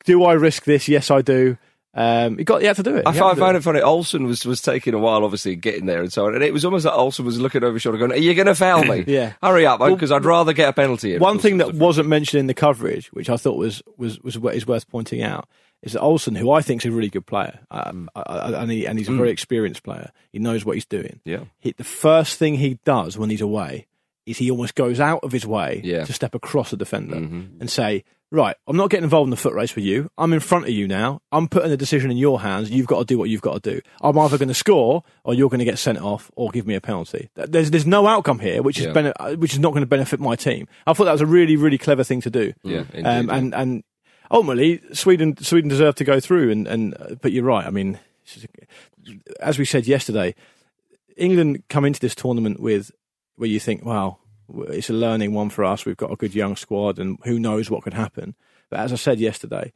Do 0.04 0.24
I 0.24 0.32
risk 0.32 0.64
this? 0.64 0.88
Yes, 0.88 1.10
I 1.10 1.22
do. 1.22 1.56
Um, 1.94 2.38
he 2.38 2.44
got 2.44 2.62
he 2.62 2.66
had 2.66 2.76
to 2.76 2.82
do 2.82 2.96
it. 2.96 3.06
I 3.06 3.12
found, 3.12 3.38
found 3.38 3.56
it 3.56 3.62
funny. 3.62 3.80
Olsson 3.80 4.26
was, 4.26 4.46
was 4.46 4.62
taking 4.62 4.94
a 4.94 4.98
while, 4.98 5.24
obviously, 5.24 5.56
getting 5.56 5.84
there 5.84 6.00
and 6.00 6.10
so 6.10 6.26
on. 6.26 6.34
And 6.34 6.42
it 6.42 6.52
was 6.52 6.64
almost 6.64 6.86
like 6.86 6.94
Olsson 6.94 7.24
was 7.26 7.38
looking 7.38 7.62
over 7.62 7.74
his 7.74 7.82
shoulder 7.82 7.98
going, 7.98 8.12
Are 8.12 8.16
you 8.16 8.34
going 8.34 8.46
to 8.46 8.54
foul 8.54 8.84
me? 8.84 9.04
Yeah. 9.12 9.34
Hurry 9.42 9.66
up, 9.66 9.78
because 9.78 10.10
I'd 10.10 10.24
rather 10.24 10.54
get 10.54 10.70
a 10.70 10.72
penalty. 10.72 11.14
in." 11.14 11.20
One 11.20 11.38
thing 11.38 11.58
that 11.58 11.74
wasn't 11.74 12.08
mentioned 12.08 12.40
in 12.40 12.46
the 12.46 12.54
coverage, 12.54 13.08
which 13.08 13.28
I 13.28 13.36
thought 13.36 13.58
was 13.58 13.82
was 13.98 14.18
was 14.20 14.36
is 14.36 14.66
worth 14.66 14.88
pointing 14.88 15.22
out, 15.22 15.46
is 15.82 15.92
that 15.92 16.00
Olsson, 16.00 16.36
who 16.36 16.50
I 16.50 16.62
think 16.62 16.82
is 16.82 16.86
a 16.86 16.92
really 16.92 17.10
good 17.10 17.26
player, 17.26 17.58
um, 17.70 18.08
and, 18.14 18.70
he, 18.70 18.86
and 18.86 18.98
he's 18.98 19.08
a 19.08 19.12
very 19.12 19.30
experienced 19.30 19.82
player. 19.82 20.12
He 20.32 20.38
knows 20.38 20.64
what 20.64 20.76
he's 20.76 20.86
doing. 20.86 21.20
Yeah. 21.24 21.44
He, 21.58 21.72
the 21.72 21.84
first 21.84 22.38
thing 22.38 22.54
he 22.54 22.78
does 22.84 23.18
when 23.18 23.28
he's 23.28 23.40
away 23.42 23.86
is 24.26 24.38
he 24.38 24.50
almost 24.50 24.74
goes 24.74 25.00
out 25.00 25.20
of 25.24 25.32
his 25.32 25.46
way 25.46 25.80
Yeah. 25.84 26.04
to 26.04 26.12
step 26.12 26.34
across 26.34 26.70
the 26.70 26.76
defender 26.76 27.16
and 27.16 27.68
say, 27.70 28.04
"Right, 28.30 28.56
I'm 28.66 28.76
not 28.76 28.88
getting 28.90 29.04
involved 29.04 29.26
in 29.26 29.30
the 29.30 29.36
foot 29.36 29.52
race 29.54 29.74
with 29.74 29.84
you. 29.84 30.10
I'm 30.16 30.32
in 30.32 30.40
front 30.40 30.64
of 30.64 30.70
you 30.70 30.86
now. 30.88 31.20
I'm 31.32 31.48
putting 31.48 31.70
the 31.70 31.76
decision 31.76 32.10
in 32.10 32.16
your 32.16 32.40
hands. 32.40 32.70
You've 32.70 32.86
got 32.86 33.00
to 33.00 33.04
do 33.04 33.18
what 33.18 33.28
you've 33.30 33.42
got 33.42 33.62
to 33.62 33.70
do. 33.74 33.80
I'm 34.00 34.16
either 34.18 34.38
going 34.38 34.48
to 34.48 34.54
score 34.54 35.02
or 35.24 35.34
you're 35.34 35.48
going 35.50 35.58
to 35.58 35.64
get 35.64 35.78
sent 35.78 35.98
off 36.00 36.30
or 36.36 36.50
give 36.50 36.66
me 36.66 36.74
a 36.74 36.80
penalty. 36.80 37.30
There's 37.34 37.70
there's 37.70 37.86
no 37.86 38.06
outcome 38.06 38.38
here, 38.38 38.62
which 38.62 38.78
is 38.78 38.86
Yeah. 38.86 38.92
bene- 38.92 39.12
uh, 39.20 39.34
which 39.34 39.52
is 39.52 39.58
not 39.58 39.70
going 39.72 39.82
to 39.82 39.86
benefit 39.86 40.20
my 40.20 40.36
team. 40.36 40.66
I 40.86 40.92
thought 40.92 41.04
that 41.06 41.12
was 41.12 41.20
a 41.20 41.26
really 41.26 41.56
really 41.56 41.78
clever 41.78 42.04
thing 42.04 42.20
to 42.22 42.30
do. 42.30 42.52
Yeah, 42.62 42.84
indeed, 42.94 43.04
um, 43.06 43.28
yeah. 43.28 43.34
and 43.36 43.54
and 43.54 43.84
ultimately 44.30 44.80
Sweden 44.92 45.36
Sweden 45.42 45.68
deserved 45.68 45.98
to 45.98 46.04
go 46.04 46.20
through. 46.20 46.50
And 46.52 46.66
and 46.68 46.94
uh, 46.94 47.16
but 47.20 47.32
you're 47.32 47.44
right. 47.44 47.66
I 47.66 47.70
mean, 47.70 47.98
a- 49.04 49.42
as 49.44 49.58
we 49.58 49.64
said 49.64 49.86
yesterday, 49.88 50.34
England 51.16 51.64
come 51.68 51.84
into 51.84 52.00
this 52.00 52.14
tournament 52.14 52.60
with 52.60 52.90
where 53.36 53.48
you 53.48 53.60
think, 53.60 53.84
wow, 53.84 54.18
it's 54.68 54.90
a 54.90 54.94
learning 54.94 55.32
one 55.32 55.50
for 55.50 55.64
us. 55.64 55.84
We've 55.84 55.96
got 55.96 56.12
a 56.12 56.16
good 56.16 56.34
young 56.34 56.56
squad, 56.56 56.98
and 56.98 57.18
who 57.24 57.38
knows 57.38 57.70
what 57.70 57.82
could 57.82 57.94
happen. 57.94 58.34
But 58.70 58.80
as 58.80 58.92
I 58.92 58.96
said 58.96 59.18
yesterday, 59.20 59.72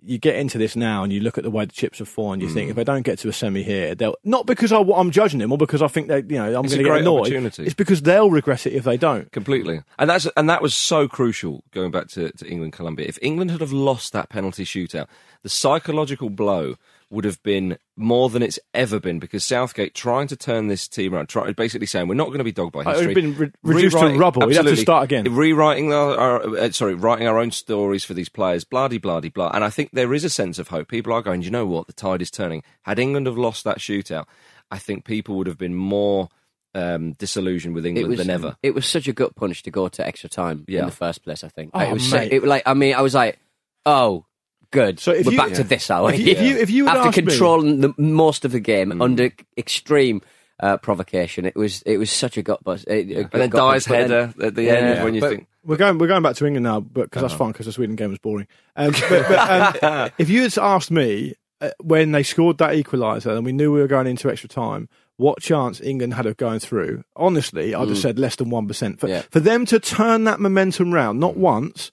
you 0.00 0.16
get 0.16 0.36
into 0.36 0.58
this 0.58 0.76
now 0.76 1.02
and 1.02 1.12
you 1.12 1.18
look 1.20 1.38
at 1.38 1.44
the 1.44 1.50
way 1.50 1.64
the 1.64 1.72
chips 1.72 1.98
have 1.98 2.08
fallen. 2.08 2.40
You 2.40 2.46
Mm. 2.46 2.54
think 2.54 2.70
if 2.70 2.76
they 2.76 2.84
don't 2.84 3.02
get 3.02 3.18
to 3.18 3.28
a 3.28 3.32
semi 3.32 3.64
here, 3.64 3.96
they'll 3.96 4.14
not 4.22 4.46
because 4.46 4.70
I, 4.70 4.78
am 4.80 5.10
judging 5.10 5.40
them 5.40 5.50
or 5.50 5.58
because 5.58 5.82
I 5.82 5.88
think 5.88 6.06
that 6.06 6.30
you 6.30 6.36
know 6.38 6.46
I'm 6.46 6.66
going 6.66 6.68
to 6.78 6.84
get 6.84 7.00
annoyed. 7.00 7.32
It's 7.58 7.74
because 7.74 8.02
they'll 8.02 8.30
regret 8.30 8.64
it 8.64 8.74
if 8.74 8.84
they 8.84 8.96
don't. 8.96 9.30
Completely, 9.32 9.80
and 9.98 10.08
that's 10.08 10.26
and 10.36 10.48
that 10.48 10.62
was 10.62 10.72
so 10.72 11.08
crucial. 11.08 11.64
Going 11.72 11.90
back 11.90 12.06
to, 12.10 12.30
to 12.30 12.46
England 12.46 12.74
Colombia, 12.74 13.06
if 13.08 13.18
England 13.22 13.50
had 13.50 13.60
have 13.60 13.72
lost 13.72 14.12
that 14.12 14.28
penalty 14.28 14.64
shootout, 14.64 15.08
the 15.42 15.48
psychological 15.48 16.30
blow 16.30 16.76
would 17.10 17.24
have 17.24 17.42
been 17.42 17.78
more 17.96 18.28
than 18.28 18.42
it's 18.42 18.58
ever 18.74 19.00
been 19.00 19.18
because 19.18 19.44
Southgate 19.44 19.94
trying 19.94 20.26
to 20.28 20.36
turn 20.36 20.68
this 20.68 20.86
team 20.86 21.14
around, 21.14 21.28
try, 21.28 21.50
basically 21.52 21.86
saying 21.86 22.06
we're 22.06 22.14
not 22.14 22.26
going 22.26 22.38
to 22.38 22.44
be 22.44 22.52
dogged 22.52 22.72
by 22.72 22.84
history. 22.84 23.04
It 23.04 23.06
would 23.14 23.16
have 23.16 23.36
been 23.36 23.52
re- 23.64 23.74
reduced 23.74 23.98
to 23.98 24.18
rubble. 24.18 24.46
We'd 24.46 24.56
have 24.56 24.66
to 24.66 24.76
start 24.76 25.04
again. 25.04 25.24
Rewriting 25.34 25.92
our, 25.92 26.16
our 26.16 26.58
uh, 26.58 26.70
sorry, 26.70 26.94
writing 26.94 27.26
our 27.26 27.38
own 27.38 27.50
stories 27.50 28.04
for 28.04 28.12
these 28.14 28.28
players, 28.28 28.64
blah 28.64 28.88
de 28.88 28.98
blah 28.98 29.20
de 29.20 29.30
blah. 29.30 29.50
And 29.54 29.64
I 29.64 29.70
think 29.70 29.90
there 29.92 30.12
is 30.12 30.24
a 30.24 30.30
sense 30.30 30.58
of 30.58 30.68
hope. 30.68 30.88
People 30.88 31.12
are 31.12 31.22
going, 31.22 31.42
you 31.42 31.50
know 31.50 31.66
what? 31.66 31.86
The 31.86 31.92
tide 31.94 32.20
is 32.22 32.30
turning. 32.30 32.62
Had 32.82 32.98
England 32.98 33.26
have 33.26 33.38
lost 33.38 33.64
that 33.64 33.78
shootout, 33.78 34.26
I 34.70 34.78
think 34.78 35.04
people 35.04 35.36
would 35.36 35.46
have 35.46 35.58
been 35.58 35.74
more 35.74 36.28
um, 36.74 37.12
disillusioned 37.12 37.74
with 37.74 37.86
England 37.86 38.08
was 38.10 38.18
than 38.18 38.28
ever. 38.28 38.56
It 38.62 38.74
was 38.74 38.86
such 38.86 39.08
a 39.08 39.12
gut 39.14 39.34
punch 39.34 39.62
to 39.62 39.70
go 39.70 39.88
to 39.88 40.06
extra 40.06 40.28
time 40.28 40.64
Yeah. 40.68 40.80
in 40.80 40.86
the 40.86 40.92
first 40.92 41.24
place. 41.24 41.42
I 41.42 41.48
think 41.48 41.70
Oh, 41.72 41.80
it 41.80 41.92
was 41.92 42.08
so, 42.10 42.18
it, 42.18 42.44
like 42.44 42.64
I 42.66 42.74
mean 42.74 42.94
I 42.94 43.00
was 43.00 43.14
like, 43.14 43.38
oh, 43.86 44.26
good. 44.70 45.00
So 45.00 45.12
if 45.12 45.26
we're 45.26 45.32
you- 45.32 45.38
back 45.38 45.52
to 45.54 45.64
this, 45.64 45.90
are 45.90 46.04
we? 46.06 46.14
If 46.14 46.20
you- 46.20 46.26
if 46.32 46.42
you- 46.42 46.56
if 46.58 46.70
you 46.70 46.86
had 46.86 46.96
after 46.98 47.08
asked 47.08 47.16
me- 47.18 47.22
controlling 47.24 47.80
the, 47.80 47.94
most 47.98 48.44
of 48.44 48.52
the 48.52 48.60
game 48.60 49.00
under 49.02 49.30
extreme 49.56 50.20
uh, 50.60 50.76
provocation, 50.76 51.44
it 51.44 51.54
was 51.56 51.82
it 51.82 51.98
was 51.98 52.10
such 52.10 52.36
a 52.36 52.42
gut 52.42 52.62
buzz. 52.64 52.84
It, 52.84 53.10
a 53.10 53.20
And 53.20 53.30
then 53.30 53.50
Dier's 53.50 53.86
but 53.86 53.92
then- 53.92 54.10
header 54.10 54.34
at 54.46 54.54
the 54.56 54.70
end 54.70 54.86
Yeah. 54.96 55.04
when 55.04 55.14
you 55.14 55.20
But 55.20 55.30
think, 55.30 55.46
we're 55.64 55.76
going 55.76 55.98
we're 55.98 56.08
going 56.08 56.22
back 56.22 56.34
to 56.36 56.46
England 56.46 56.64
now, 56.64 56.80
but 56.80 57.04
because 57.04 57.22
that's 57.22 57.34
fun 57.34 57.52
because 57.52 57.66
the 57.66 57.72
Sweden 57.72 57.94
game 57.96 58.10
was 58.10 58.18
boring. 58.18 58.46
Um, 58.76 58.90
but, 58.92 59.08
but, 59.28 59.84
um, 59.84 60.10
if 60.18 60.28
you 60.28 60.42
had 60.42 60.58
asked 60.58 60.90
me 60.90 61.34
uh, 61.60 61.70
when 61.80 62.12
they 62.12 62.22
scored 62.22 62.58
that 62.58 62.70
equaliser 62.72 63.36
and 63.36 63.44
we 63.44 63.52
knew 63.52 63.72
we 63.72 63.80
were 63.80 63.86
going 63.88 64.06
into 64.08 64.30
extra 64.30 64.48
time, 64.48 64.88
what 65.16 65.40
chance 65.40 65.80
England 65.80 66.14
had 66.14 66.26
of 66.26 66.36
going 66.36 66.58
through? 66.60 67.04
Honestly, 67.16 67.74
I'd 67.74 67.88
have 67.88 67.98
said 67.98 68.18
less 68.18 68.34
than 68.36 68.50
one 68.50 68.66
percent. 68.66 68.98
For 69.00 69.08
Yeah. 69.08 69.22
for 69.30 69.40
them 69.40 69.64
to 69.66 69.78
turn 69.78 70.24
that 70.24 70.40
momentum 70.40 70.92
round, 70.92 71.20
not 71.20 71.36
once. 71.36 71.90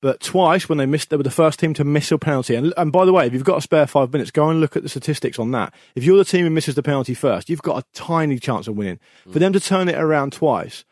But 0.00 0.20
twice 0.20 0.68
when 0.68 0.78
they 0.78 0.86
missed, 0.86 1.10
they 1.10 1.16
were 1.16 1.22
the 1.24 1.30
first 1.30 1.58
team 1.58 1.74
to 1.74 1.84
miss 1.84 2.12
a 2.12 2.18
penalty. 2.18 2.54
And, 2.54 2.72
and 2.76 2.92
by 2.92 3.04
the 3.04 3.12
way, 3.12 3.26
if 3.26 3.32
you've 3.32 3.44
got 3.44 3.58
a 3.58 3.62
spare 3.62 3.86
five 3.86 4.12
minutes, 4.12 4.30
go 4.30 4.48
and 4.48 4.60
look 4.60 4.76
at 4.76 4.84
the 4.84 4.88
statistics 4.88 5.38
on 5.38 5.50
that. 5.52 5.74
If 5.96 6.04
you're 6.04 6.18
the 6.18 6.24
team 6.24 6.44
who 6.44 6.50
misses 6.50 6.76
the 6.76 6.82
penalty 6.82 7.14
first, 7.14 7.50
you've 7.50 7.62
got 7.62 7.82
a 7.82 7.86
tiny 7.94 8.38
chance 8.38 8.68
of 8.68 8.76
winning. 8.76 9.00
For 9.32 9.38
them 9.38 9.52
to 9.52 9.60
turn 9.60 9.88
it 9.88 9.96
around 9.96 10.32
twice, 10.32 10.84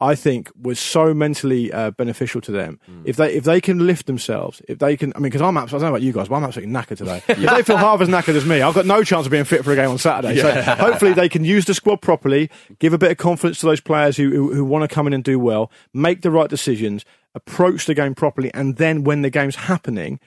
I 0.00 0.14
think 0.14 0.50
was 0.60 0.78
so 0.78 1.12
mentally 1.12 1.72
uh, 1.72 1.90
beneficial 1.90 2.40
to 2.42 2.52
them. 2.52 2.78
If 3.04 3.16
they 3.16 3.34
if 3.34 3.42
they 3.42 3.60
can 3.60 3.84
lift 3.84 4.06
themselves, 4.06 4.62
if 4.68 4.78
they 4.78 4.96
can, 4.96 5.12
I 5.16 5.18
mean, 5.18 5.24
because 5.24 5.42
I'm 5.42 5.56
absolutely, 5.56 5.86
I 5.86 5.86
don't 5.86 5.92
know 5.92 5.96
about 5.96 6.06
you 6.06 6.12
guys, 6.12 6.28
but 6.28 6.36
I'm 6.36 6.44
absolutely 6.44 6.72
knackered 6.72 6.98
today. 6.98 7.22
If 7.26 7.50
they 7.56 7.62
feel 7.64 7.76
half 7.76 8.00
as 8.00 8.08
knackered 8.08 8.36
as 8.36 8.44
me, 8.44 8.62
I've 8.62 8.74
got 8.74 8.86
no 8.86 9.02
chance 9.02 9.26
of 9.26 9.32
being 9.32 9.42
fit 9.42 9.64
for 9.64 9.72
a 9.72 9.76
game 9.76 9.90
on 9.90 9.98
Saturday. 9.98 10.40
So 10.40 10.62
hopefully 10.76 11.14
they 11.14 11.28
can 11.28 11.44
use 11.44 11.64
the 11.64 11.74
squad 11.74 12.00
properly, 12.00 12.48
give 12.78 12.92
a 12.92 12.98
bit 12.98 13.10
of 13.10 13.16
confidence 13.16 13.58
to 13.60 13.66
those 13.66 13.80
players 13.80 14.16
who 14.16 14.30
who, 14.30 14.54
who 14.54 14.64
want 14.64 14.88
to 14.88 14.94
come 14.94 15.08
in 15.08 15.12
and 15.12 15.24
do 15.24 15.36
well, 15.36 15.70
make 15.92 16.22
the 16.22 16.30
right 16.30 16.48
decisions, 16.48 17.04
approach 17.34 17.86
the 17.86 17.94
game 17.94 18.14
properly, 18.14 18.50
and 18.54 18.76
then 18.76 19.04
when 19.04 19.22
the 19.22 19.30
game's 19.30 19.56
happening, 19.56 20.20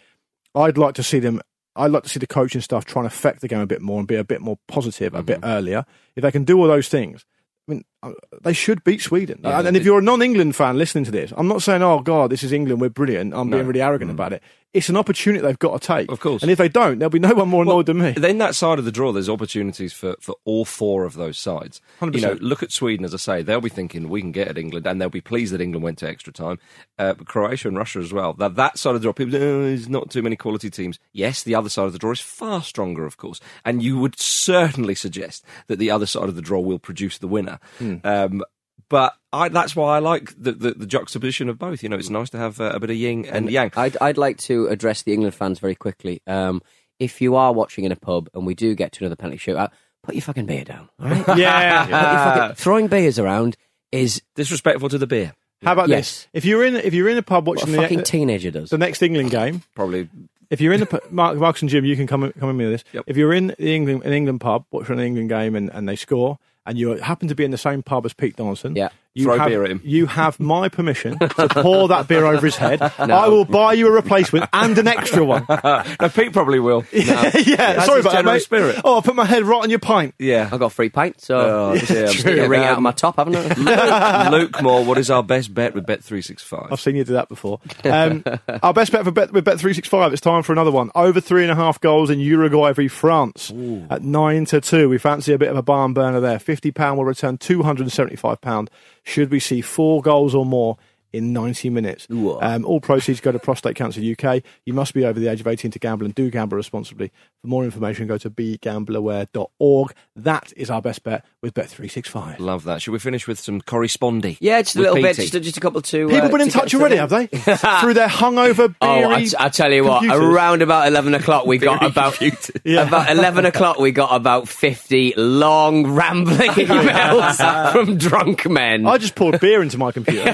I'd 0.55 0.77
like 0.77 0.95
to 0.95 1.03
see 1.03 1.19
them. 1.19 1.41
I'd 1.75 1.91
like 1.91 2.03
to 2.03 2.09
see 2.09 2.19
the 2.19 2.27
coaching 2.27 2.59
staff 2.61 2.83
try 2.83 3.01
and 3.01 3.07
affect 3.07 3.39
the 3.39 3.47
game 3.47 3.61
a 3.61 3.65
bit 3.65 3.81
more 3.81 3.99
and 3.99 4.07
be 4.07 4.15
a 4.15 4.23
bit 4.25 4.41
more 4.41 4.57
positive, 4.67 5.13
a 5.13 5.23
bit 5.23 5.39
earlier. 5.43 5.85
If 6.17 6.23
they 6.23 6.31
can 6.31 6.43
do 6.43 6.57
all 6.59 6.67
those 6.67 6.89
things, 6.89 7.25
I 7.67 7.71
mean, 7.71 7.85
uh, 8.03 8.11
they 8.41 8.51
should 8.51 8.83
beat 8.83 9.01
Sweden. 9.01 9.39
and, 9.45 9.67
and 9.67 9.77
if 9.77 9.85
you're 9.85 9.99
a 9.99 10.01
non-England 10.01 10.55
fan 10.55 10.77
listening 10.77 11.05
to 11.05 11.11
this, 11.11 11.31
I'm 11.37 11.47
not 11.47 11.61
saying, 11.61 11.81
"Oh 11.81 11.99
God, 11.99 12.29
this 12.29 12.43
is 12.43 12.51
England, 12.51 12.81
we're 12.81 12.89
brilliant." 12.89 13.33
I'm 13.33 13.49
being 13.49 13.67
really 13.67 13.81
arrogant 13.81 14.11
about 14.11 14.33
it. 14.33 14.43
It's 14.73 14.87
an 14.87 14.95
opportunity 14.95 15.41
they've 15.41 15.59
got 15.59 15.81
to 15.81 15.85
take. 15.85 16.09
Of 16.09 16.21
course. 16.21 16.41
And 16.41 16.49
if 16.49 16.57
they 16.57 16.69
don't, 16.69 16.97
there'll 16.99 17.09
be 17.09 17.19
no 17.19 17.33
one 17.33 17.49
more 17.49 17.63
annoyed 17.63 17.87
than 17.87 17.97
me. 17.97 18.11
Then 18.11 18.37
that 18.37 18.55
side 18.55 18.79
of 18.79 18.85
the 18.85 18.91
draw, 18.91 19.11
there's 19.11 19.27
opportunities 19.27 19.91
for, 19.91 20.15
for 20.21 20.35
all 20.45 20.63
four 20.63 21.03
of 21.03 21.15
those 21.15 21.37
sides. 21.37 21.81
You 22.01 22.21
know, 22.21 22.37
look 22.39 22.63
at 22.63 22.71
Sweden, 22.71 23.03
as 23.03 23.13
I 23.13 23.17
say, 23.17 23.41
they'll 23.41 23.59
be 23.59 23.69
thinking 23.69 24.07
we 24.07 24.21
can 24.21 24.31
get 24.31 24.47
at 24.47 24.57
England, 24.57 24.87
and 24.87 25.01
they'll 25.01 25.09
be 25.09 25.19
pleased 25.19 25.53
that 25.53 25.59
England 25.59 25.83
went 25.83 25.97
to 25.99 26.07
extra 26.07 26.31
time. 26.31 26.57
Uh, 26.97 27.13
but 27.13 27.27
Croatia 27.27 27.67
and 27.67 27.77
Russia 27.77 27.99
as 27.99 28.13
well. 28.13 28.33
That 28.33 28.55
that 28.55 28.77
side 28.77 28.95
of 28.95 29.01
the 29.01 29.05
draw, 29.05 29.13
people, 29.13 29.35
oh, 29.35 29.63
there's 29.63 29.89
not 29.89 30.09
too 30.09 30.21
many 30.21 30.37
quality 30.37 30.69
teams. 30.69 30.99
Yes, 31.11 31.43
the 31.43 31.55
other 31.55 31.69
side 31.69 31.85
of 31.85 31.93
the 31.93 31.99
draw 31.99 32.11
is 32.11 32.21
far 32.21 32.63
stronger, 32.63 33.05
of 33.05 33.17
course, 33.17 33.41
and 33.65 33.83
you 33.83 33.99
would 33.99 34.17
certainly 34.19 34.95
suggest 34.95 35.43
that 35.67 35.79
the 35.79 35.91
other 35.91 36.05
side 36.05 36.29
of 36.29 36.35
the 36.35 36.41
draw 36.41 36.61
will 36.61 36.79
produce 36.79 37.17
the 37.17 37.27
winner. 37.27 37.59
Hmm. 37.77 37.95
Um, 38.03 38.43
but 38.91 39.13
I, 39.33 39.47
that's 39.49 39.75
why 39.75 39.95
I 39.95 39.99
like 39.99 40.33
the, 40.37 40.51
the, 40.51 40.71
the 40.73 40.85
juxtaposition 40.85 41.47
of 41.49 41.57
both. 41.57 41.81
You 41.81 41.89
know, 41.89 41.95
it's 41.95 42.09
nice 42.09 42.29
to 42.31 42.37
have 42.37 42.59
uh, 42.61 42.73
a 42.75 42.79
bit 42.79 42.89
of 42.91 42.95
yin 42.97 43.25
and 43.25 43.49
yang. 43.49 43.71
I'd, 43.75 43.97
I'd 44.01 44.17
like 44.17 44.37
to 44.39 44.67
address 44.67 45.01
the 45.03 45.13
England 45.13 45.33
fans 45.33 45.57
very 45.59 45.73
quickly. 45.75 46.21
Um, 46.27 46.61
if 46.99 47.21
you 47.21 47.35
are 47.35 47.53
watching 47.53 47.85
in 47.85 47.91
a 47.91 47.95
pub 47.95 48.29
and 48.35 48.45
we 48.45 48.53
do 48.53 48.75
get 48.75 48.91
to 48.91 49.03
another 49.03 49.15
penalty 49.15 49.39
shootout, 49.39 49.69
put 50.03 50.13
your 50.13 50.21
fucking 50.21 50.45
beer 50.45 50.63
down. 50.65 50.89
All 50.99 51.07
right? 51.07 51.23
yeah. 51.37 51.83
Put 51.85 51.89
your 51.91 51.99
fucking- 51.99 52.55
throwing 52.57 52.87
beers 52.87 53.17
around 53.17 53.55
is 53.91 54.21
Disrespectful 54.35 54.89
to 54.89 54.97
the 54.97 55.07
beer, 55.07 55.33
How 55.63 55.71
about 55.73 55.89
Yes. 55.89 55.99
this? 56.23 56.27
If 56.33 56.45
you're 56.45 56.63
in, 56.65 56.75
if 56.75 56.93
you're 56.93 57.09
in 57.09 57.17
a 57.17 57.23
pub 57.23 57.47
what 57.47 57.57
a 57.57 57.65
watching 57.65 57.75
fucking 57.81 57.97
the, 57.99 58.03
teenager 58.03 58.51
does. 58.51 58.69
the 58.69 58.77
next 58.77 59.01
England 59.01 59.31
game, 59.31 59.63
probably. 59.75 60.09
if 60.49 60.59
you're 60.61 60.73
in 60.73 60.81
the 60.81 60.85
pu- 60.85 60.99
Mark, 61.09 61.37
Marcus 61.37 61.61
and 61.61 61.71
Jim, 61.71 61.85
you 61.85 61.95
can 61.95 62.05
come 62.07 62.23
in- 62.25 62.33
come 62.33 62.49
in 62.49 62.57
with 62.57 62.69
this. 62.71 62.83
Yep. 62.93 63.05
If 63.07 63.15
you're 63.17 63.33
in 63.33 63.47
the 63.57 63.73
England 63.73 64.03
an 64.03 64.11
England 64.13 64.41
pub 64.41 64.65
watching 64.71 64.99
an 64.99 65.05
England 65.05 65.29
game 65.29 65.55
and, 65.55 65.69
and 65.71 65.87
they 65.89 65.95
score, 65.95 66.37
and 66.65 66.77
you 66.77 66.91
happen 66.97 67.27
to 67.27 67.35
be 67.35 67.43
in 67.43 67.51
the 67.51 67.57
same 67.57 67.81
pub 67.83 68.05
as 68.05 68.13
Pete 68.13 68.35
Donaldson, 68.35 68.75
Yeah. 68.75 68.89
You 69.13 69.25
Throw 69.25 69.37
have, 69.39 69.47
beer 69.49 69.63
at 69.65 69.71
him. 69.71 69.81
You 69.83 70.05
have 70.05 70.39
my 70.39 70.69
permission 70.69 71.19
to 71.19 71.47
pour 71.49 71.89
that 71.89 72.07
beer 72.07 72.25
over 72.25 72.45
his 72.45 72.55
head. 72.55 72.81
I 72.97 73.27
will 73.27 73.43
buy 73.45 73.73
you 73.73 73.87
a 73.87 73.91
replacement 73.91 74.47
and 74.53 74.77
an 74.77 74.87
extra 74.87 75.23
one. 75.25 75.45
no, 75.49 76.09
Pete 76.13 76.31
probably 76.31 76.59
will. 76.59 76.85
yeah, 76.93 77.83
sorry 77.83 77.99
about 77.99 78.13
that, 78.13 78.23
mate. 78.25 78.41
spirit. 78.41 78.79
Oh, 78.85 78.99
I 78.99 79.01
put 79.01 79.15
my 79.15 79.25
head 79.25 79.43
right 79.43 79.61
on 79.63 79.69
your 79.69 79.79
pint. 79.79 80.15
Yeah. 80.17 80.49
I 80.51 80.57
got 80.57 80.67
a 80.67 80.69
free 80.69 80.89
pint, 80.89 81.19
so 81.19 81.37
Oh, 81.71 81.77
just 81.77 81.91
yeah, 81.91 82.05
stick 82.07 82.37
a 82.37 82.47
ring 82.47 82.61
out 82.63 82.71
of 82.71 82.77
Um, 82.77 82.83
my 82.83 82.91
top, 82.93 83.17
haven't 83.17 83.35
I? 83.35 84.29
Luke 84.29 84.61
Moore, 84.61 84.85
what 84.85 84.97
is 84.97 85.09
our 85.11 85.23
best 85.23 85.53
bet 85.53 85.73
with 85.75 85.85
Bet365? 85.85 86.71
I've 86.71 86.79
seen 86.79 86.95
you 86.95 87.03
do 87.03 87.13
that 87.13 87.27
before. 87.27 87.59
Um, 87.83 88.23
our 88.63 88.73
best 88.73 88.91
bet 88.93 89.03
for 89.03 89.11
bet 89.11 89.33
with 89.33 89.43
Bet 89.43 89.59
three 89.59 89.73
six 89.73 89.87
five. 89.89 90.13
It's 90.13 90.21
time 90.21 90.43
for 90.43 90.53
another 90.53 90.71
one. 90.71 90.89
Over 90.95 91.19
three 91.19 91.43
and 91.43 91.51
a 91.51 91.55
half 91.55 91.81
goals 91.81 92.09
in 92.09 92.19
Uruguay 92.21 92.71
v 92.73 92.87
France 92.87 93.51
at 93.89 94.03
nine 94.03 94.45
to 94.45 94.61
two. 94.61 94.87
We 94.87 94.97
fancy 94.97 95.33
a 95.33 95.37
bit 95.37 95.49
of 95.49 95.57
a 95.57 95.61
barn 95.61 95.93
burner 95.93 96.19
there. 96.21 96.39
Fifty 96.39 96.71
pound 96.71 96.97
will 96.97 97.05
return 97.05 97.37
two 97.37 97.63
hundred 97.63 97.83
and 97.83 97.91
seventy 97.91 98.15
five 98.15 98.39
pound. 98.41 98.69
Should 99.03 99.31
we 99.31 99.39
see 99.39 99.61
four 99.61 100.01
goals 100.01 100.35
or 100.35 100.45
more? 100.45 100.77
In 101.13 101.33
90 101.33 101.69
minutes. 101.69 102.07
Um, 102.09 102.63
all 102.65 102.79
proceeds 102.79 103.19
go 103.19 103.31
to 103.33 103.39
Prostate 103.39 103.75
Cancer 103.75 103.99
UK. 104.01 104.43
You 104.65 104.73
must 104.73 104.93
be 104.93 105.03
over 105.05 105.19
the 105.19 105.27
age 105.27 105.41
of 105.41 105.47
18 105.47 105.71
to 105.71 105.79
gamble 105.79 106.05
and 106.05 106.15
do 106.15 106.29
gamble 106.29 106.55
responsibly. 106.55 107.11
For 107.41 107.47
more 107.47 107.65
information, 107.65 108.07
go 108.07 108.17
to 108.17 108.29
begambleaware.org. 108.29 109.93
That 110.15 110.53
is 110.55 110.69
our 110.69 110.81
best 110.81 111.03
bet 111.03 111.25
with 111.41 111.53
Bet365. 111.53 112.39
Love 112.39 112.63
that. 112.63 112.81
Should 112.81 112.91
we 112.91 112.99
finish 112.99 113.27
with 113.27 113.39
some 113.39 113.59
corresponding? 113.61 114.37
yeah, 114.39 114.61
just 114.61 114.75
a 114.75 114.79
with 114.79 114.87
little 114.89 115.01
bit, 115.03 115.15
just, 115.17 115.33
just 115.33 115.57
a 115.57 115.59
couple 115.59 115.81
to. 115.81 116.07
People 116.07 116.25
uh, 116.27 116.29
been 116.29 116.41
in 116.41 116.47
to 116.47 116.53
touch 116.53 116.73
already, 116.73 116.95
the- 116.95 117.01
have 117.01 117.09
they? 117.09 117.27
Through 117.81 117.93
their 117.95 118.07
hungover, 118.07 118.73
Oh, 118.81 118.87
I, 118.87 118.99
beery 119.15 119.25
t- 119.27 119.35
I 119.39 119.49
tell 119.49 119.71
you 119.71 119.83
what, 119.83 120.05
around 120.05 120.61
about 120.61 120.87
11 120.87 121.13
o'clock 121.15 121.45
we 121.45 121.57
got 121.57 121.83
about 121.83 122.21
about 122.65 123.09
11 123.11 123.45
o'clock 123.45 123.79
we 123.79 123.91
got 123.91 124.15
about 124.15 124.47
50 124.47 125.15
long 125.17 125.87
rambling 125.87 126.37
emails 126.51 127.71
from 127.73 127.97
drunk 127.97 128.49
men. 128.49 128.85
I 128.87 128.97
just 128.97 129.15
poured 129.15 129.39
beer 129.39 129.61
into 129.61 129.77
my 129.77 129.91
computer 129.91 130.31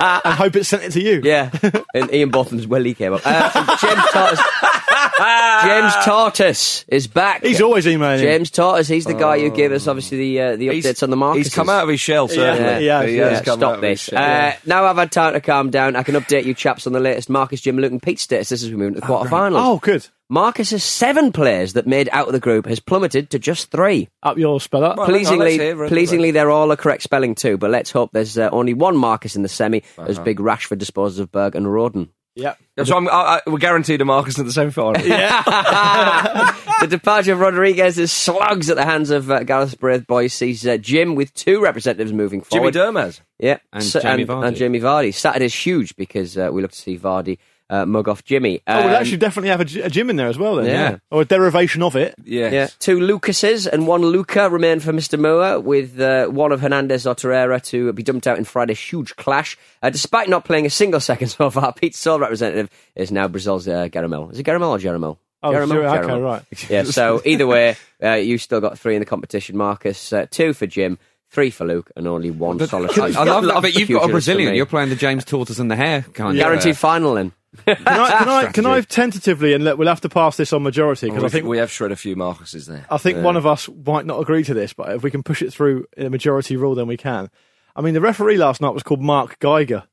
and 0.24 0.34
hope 0.34 0.56
it 0.56 0.64
sent 0.64 0.82
it 0.82 0.92
to 0.92 1.02
you. 1.02 1.20
yeah, 1.24 1.50
and 1.94 2.12
Ian 2.12 2.30
Botham's 2.30 2.66
well 2.66 2.82
he 2.82 2.94
came 2.94 3.12
up. 3.12 3.22
Uh, 3.24 3.76
James 3.76 4.14
us. 4.14 4.40
James 5.64 5.92
Tortoise 6.04 6.84
is 6.88 7.06
back. 7.06 7.42
He's 7.44 7.60
always 7.60 7.86
emailing. 7.86 8.20
James 8.20 8.50
Tortoise. 8.50 8.88
He's 8.88 9.04
the 9.04 9.14
guy 9.14 9.38
who 9.40 9.50
gave 9.50 9.72
us 9.72 9.86
obviously 9.86 10.18
the 10.18 10.40
uh, 10.40 10.56
the 10.56 10.68
updates 10.68 10.72
He's- 10.84 11.02
on 11.02 11.10
the 11.10 11.16
market. 11.16 11.38
He's 11.38 11.54
come 11.54 11.68
out 11.68 11.82
of 11.84 11.88
his 11.88 12.00
shell, 12.00 12.28
certainly. 12.28 12.86
Yeah, 12.86 13.04
he 13.04 13.16
has, 13.16 13.30
He 13.30 13.36
yeah. 13.36 13.42
come 13.42 13.52
out 13.54 13.58
Stop 13.58 13.76
of 13.76 13.82
his 13.82 13.90
this. 13.90 14.00
shell. 14.04 14.48
Uh, 14.48 14.52
now 14.66 14.84
I've 14.84 14.96
had 14.96 15.10
time 15.12 15.32
to 15.34 15.40
calm 15.40 15.70
down. 15.70 15.96
I 15.96 16.02
can 16.02 16.14
update 16.14 16.44
you 16.44 16.54
chaps 16.54 16.86
on 16.86 16.92
the 16.92 17.00
latest 17.00 17.28
Marcus, 17.30 17.60
Jim, 17.60 17.76
Luke, 17.76 17.92
and 17.92 18.02
Pete 18.02 18.18
status. 18.20 18.48
This 18.48 18.62
is 18.62 18.70
we 18.70 18.76
move 18.76 18.88
into 18.88 19.00
the 19.00 19.06
quarterfinals. 19.06 19.60
Oh, 19.64 19.78
good. 19.78 20.06
Marcus's 20.30 20.84
seven 20.84 21.32
players 21.32 21.72
that 21.72 21.86
made 21.86 22.10
out 22.12 22.26
of 22.26 22.34
the 22.34 22.40
group 22.40 22.66
has 22.66 22.80
plummeted 22.80 23.30
to 23.30 23.38
just 23.38 23.70
three. 23.70 24.08
Up 24.22 24.36
your 24.36 24.60
spell 24.60 24.84
up. 24.84 24.98
Well, 24.98 25.06
hang 25.06 25.14
on, 25.14 25.20
pleasingly, 25.20 25.44
let's 25.58 25.62
hear 25.62 25.84
it. 25.84 25.88
pleasingly, 25.88 26.30
they're 26.32 26.50
all 26.50 26.70
a 26.70 26.76
correct 26.76 27.02
spelling 27.02 27.34
too. 27.34 27.56
But 27.56 27.70
let's 27.70 27.90
hope 27.90 28.10
there's 28.12 28.36
uh, 28.36 28.50
only 28.52 28.74
one 28.74 28.94
Marcus 28.94 29.36
in 29.36 29.42
the 29.42 29.48
semi, 29.48 29.78
Uh-huh. 29.96 30.06
as 30.06 30.18
big 30.18 30.38
Rashford 30.38 30.76
disposes 30.78 31.18
of 31.18 31.32
Berg 31.32 31.54
and 31.54 31.64
Rohdén. 31.64 32.10
Yeah. 32.38 32.54
So 32.84 32.96
I'm, 32.96 33.08
I, 33.08 33.10
I, 33.10 33.40
we're 33.48 33.58
guaranteed 33.58 34.00
a 34.00 34.04
Marcus 34.04 34.38
in 34.38 34.46
the 34.46 34.52
semi 34.52 34.70
final. 34.70 34.92
the 36.80 36.86
departure 36.88 37.32
of 37.32 37.40
Rodriguez 37.40 37.98
is 37.98 38.12
slugs 38.12 38.70
at 38.70 38.76
the 38.76 38.84
hands 38.84 39.10
of 39.10 39.30
uh, 39.30 39.42
Gareth 39.42 39.78
Braithwaite 39.80 40.30
sees 40.30 40.64
uh, 40.66 40.76
Jim 40.76 41.14
with 41.16 41.34
two 41.34 41.60
representatives 41.60 42.12
moving 42.12 42.40
forward. 42.40 42.72
Jimmy 42.74 42.84
forward. 42.84 43.08
Durmaz. 43.10 43.20
Yeah, 43.40 43.58
And 43.72 43.82
So- 43.82 44.00
Jamie 44.00 44.22
and, 44.22 44.30
Vardy. 44.30 44.46
and 44.46 44.56
Jamie 44.56 44.80
Vardy. 44.80 45.12
Saturday's 45.12 45.54
huge 45.54 45.96
because 45.96 46.38
uh, 46.38 46.50
we 46.52 46.62
look 46.62 46.70
to 46.70 46.78
see 46.78 46.96
Vardy 46.96 47.38
uh, 47.70 47.84
mug 47.86 48.08
off 48.08 48.24
Jimmy. 48.24 48.60
Oh, 48.66 48.76
we'll 48.78 48.88
Um, 48.88 48.94
actually 48.94 49.16
definitely 49.18 49.50
have 49.50 49.60
a 49.60 49.64
gym 49.90 50.10
in 50.10 50.16
there 50.16 50.28
as 50.28 50.38
well 50.38 50.56
then. 50.56 50.66
Yeah. 50.66 50.96
Or 51.10 51.22
a 51.22 51.24
derivation 51.24 51.82
of 51.82 51.96
it. 51.96 52.14
Yes. 52.24 52.52
Yeah, 52.52 52.68
two 52.78 52.98
Lucases 53.00 53.66
and 53.66 53.86
one 53.86 54.02
Luca 54.02 54.48
remain 54.48 54.80
for 54.80 54.92
Mr. 54.92 55.18
Moore, 55.18 55.60
with 55.60 56.00
uh, 56.00 56.26
one 56.28 56.52
of 56.52 56.60
Hernandez 56.60 57.06
or 57.06 57.14
Torreira 57.14 57.62
to 57.64 57.92
be 57.92 58.02
dumped 58.02 58.26
out 58.26 58.38
in 58.38 58.44
Friday's 58.44 58.80
huge 58.80 59.16
clash. 59.16 59.56
Uh, 59.82 59.90
despite 59.90 60.28
not 60.28 60.44
playing 60.44 60.66
a 60.66 60.70
single 60.70 61.00
second 61.10 61.28
so 61.28 61.50
far, 61.50 61.72
Pete's 61.72 61.98
sole 61.98 62.18
representative 62.18 62.70
is 62.94 63.10
now 63.12 63.28
Brazil's 63.28 63.68
uh, 63.68 63.88
Garamel. 63.90 64.32
Is 64.32 64.38
it 64.38 64.44
Garamel 64.46 64.70
or 64.70 64.78
Jeramel? 64.78 65.18
Oh, 65.42 65.52
Garamel? 65.52 65.68
sure, 65.68 65.86
okay, 66.04 66.20
right. 66.20 66.42
Yeah, 66.70 66.82
so 66.84 67.22
either 67.26 67.46
way, 67.46 67.76
uh, 68.02 68.14
you 68.14 68.38
still 68.38 68.60
got 68.60 68.78
three 68.78 68.94
in 68.96 69.00
the 69.00 69.06
competition, 69.06 69.56
Marcus. 69.56 70.12
Uh, 70.12 70.26
two 70.30 70.52
for 70.52 70.66
Jim, 70.66 70.98
three 71.30 71.50
for 71.50 71.64
Luke, 71.64 71.92
and 71.94 72.08
only 72.08 72.30
one 72.32 72.58
solitary. 72.66 73.14
I 73.14 73.22
love 73.22 73.44
that, 73.44 73.62
but 73.62 73.74
you've 73.74 73.88
got 73.88 74.08
a 74.08 74.12
Brazilian. 74.12 74.54
You're 74.56 74.66
playing 74.66 74.88
the 74.88 74.96
James 74.96 75.24
Tortoise 75.24 75.58
and 75.60 75.70
the 75.70 75.76
hair 75.76 76.02
kind 76.14 76.30
of. 76.36 76.42
Guaranteed 76.42 76.76
final 76.76 77.14
then. 77.14 77.32
Can 77.66 77.76
I, 77.86 78.18
can 78.18 78.28
I, 78.28 78.52
can 78.52 78.66
I 78.66 78.80
tentatively, 78.82 79.54
and 79.54 79.64
look, 79.64 79.78
we'll 79.78 79.88
have 79.88 80.02
to 80.02 80.08
pass 80.08 80.36
this 80.36 80.52
on 80.52 80.62
majority 80.62 81.08
because 81.08 81.24
I 81.24 81.28
think 81.28 81.46
we 81.46 81.58
have 81.58 81.70
shred 81.70 81.92
a 81.92 81.96
few 81.96 82.14
Marcuses 82.14 82.66
there. 82.66 82.84
I 82.90 82.98
think 82.98 83.18
one 83.24 83.36
of 83.36 83.46
us 83.46 83.68
might 83.86 84.04
not 84.06 84.20
agree 84.20 84.44
to 84.44 84.54
this, 84.54 84.72
but 84.74 84.94
if 84.94 85.02
we 85.02 85.10
can 85.10 85.22
push 85.22 85.40
it 85.42 85.52
through 85.52 85.86
in 85.96 86.06
a 86.06 86.10
majority 86.10 86.56
rule, 86.56 86.74
then 86.74 86.86
we 86.86 86.96
can. 86.98 87.30
I 87.74 87.80
mean, 87.80 87.94
the 87.94 88.00
referee 88.00 88.36
last 88.36 88.60
night 88.60 88.74
was 88.74 88.82
called 88.82 89.00
Mark 89.00 89.38
Geiger. 89.38 89.84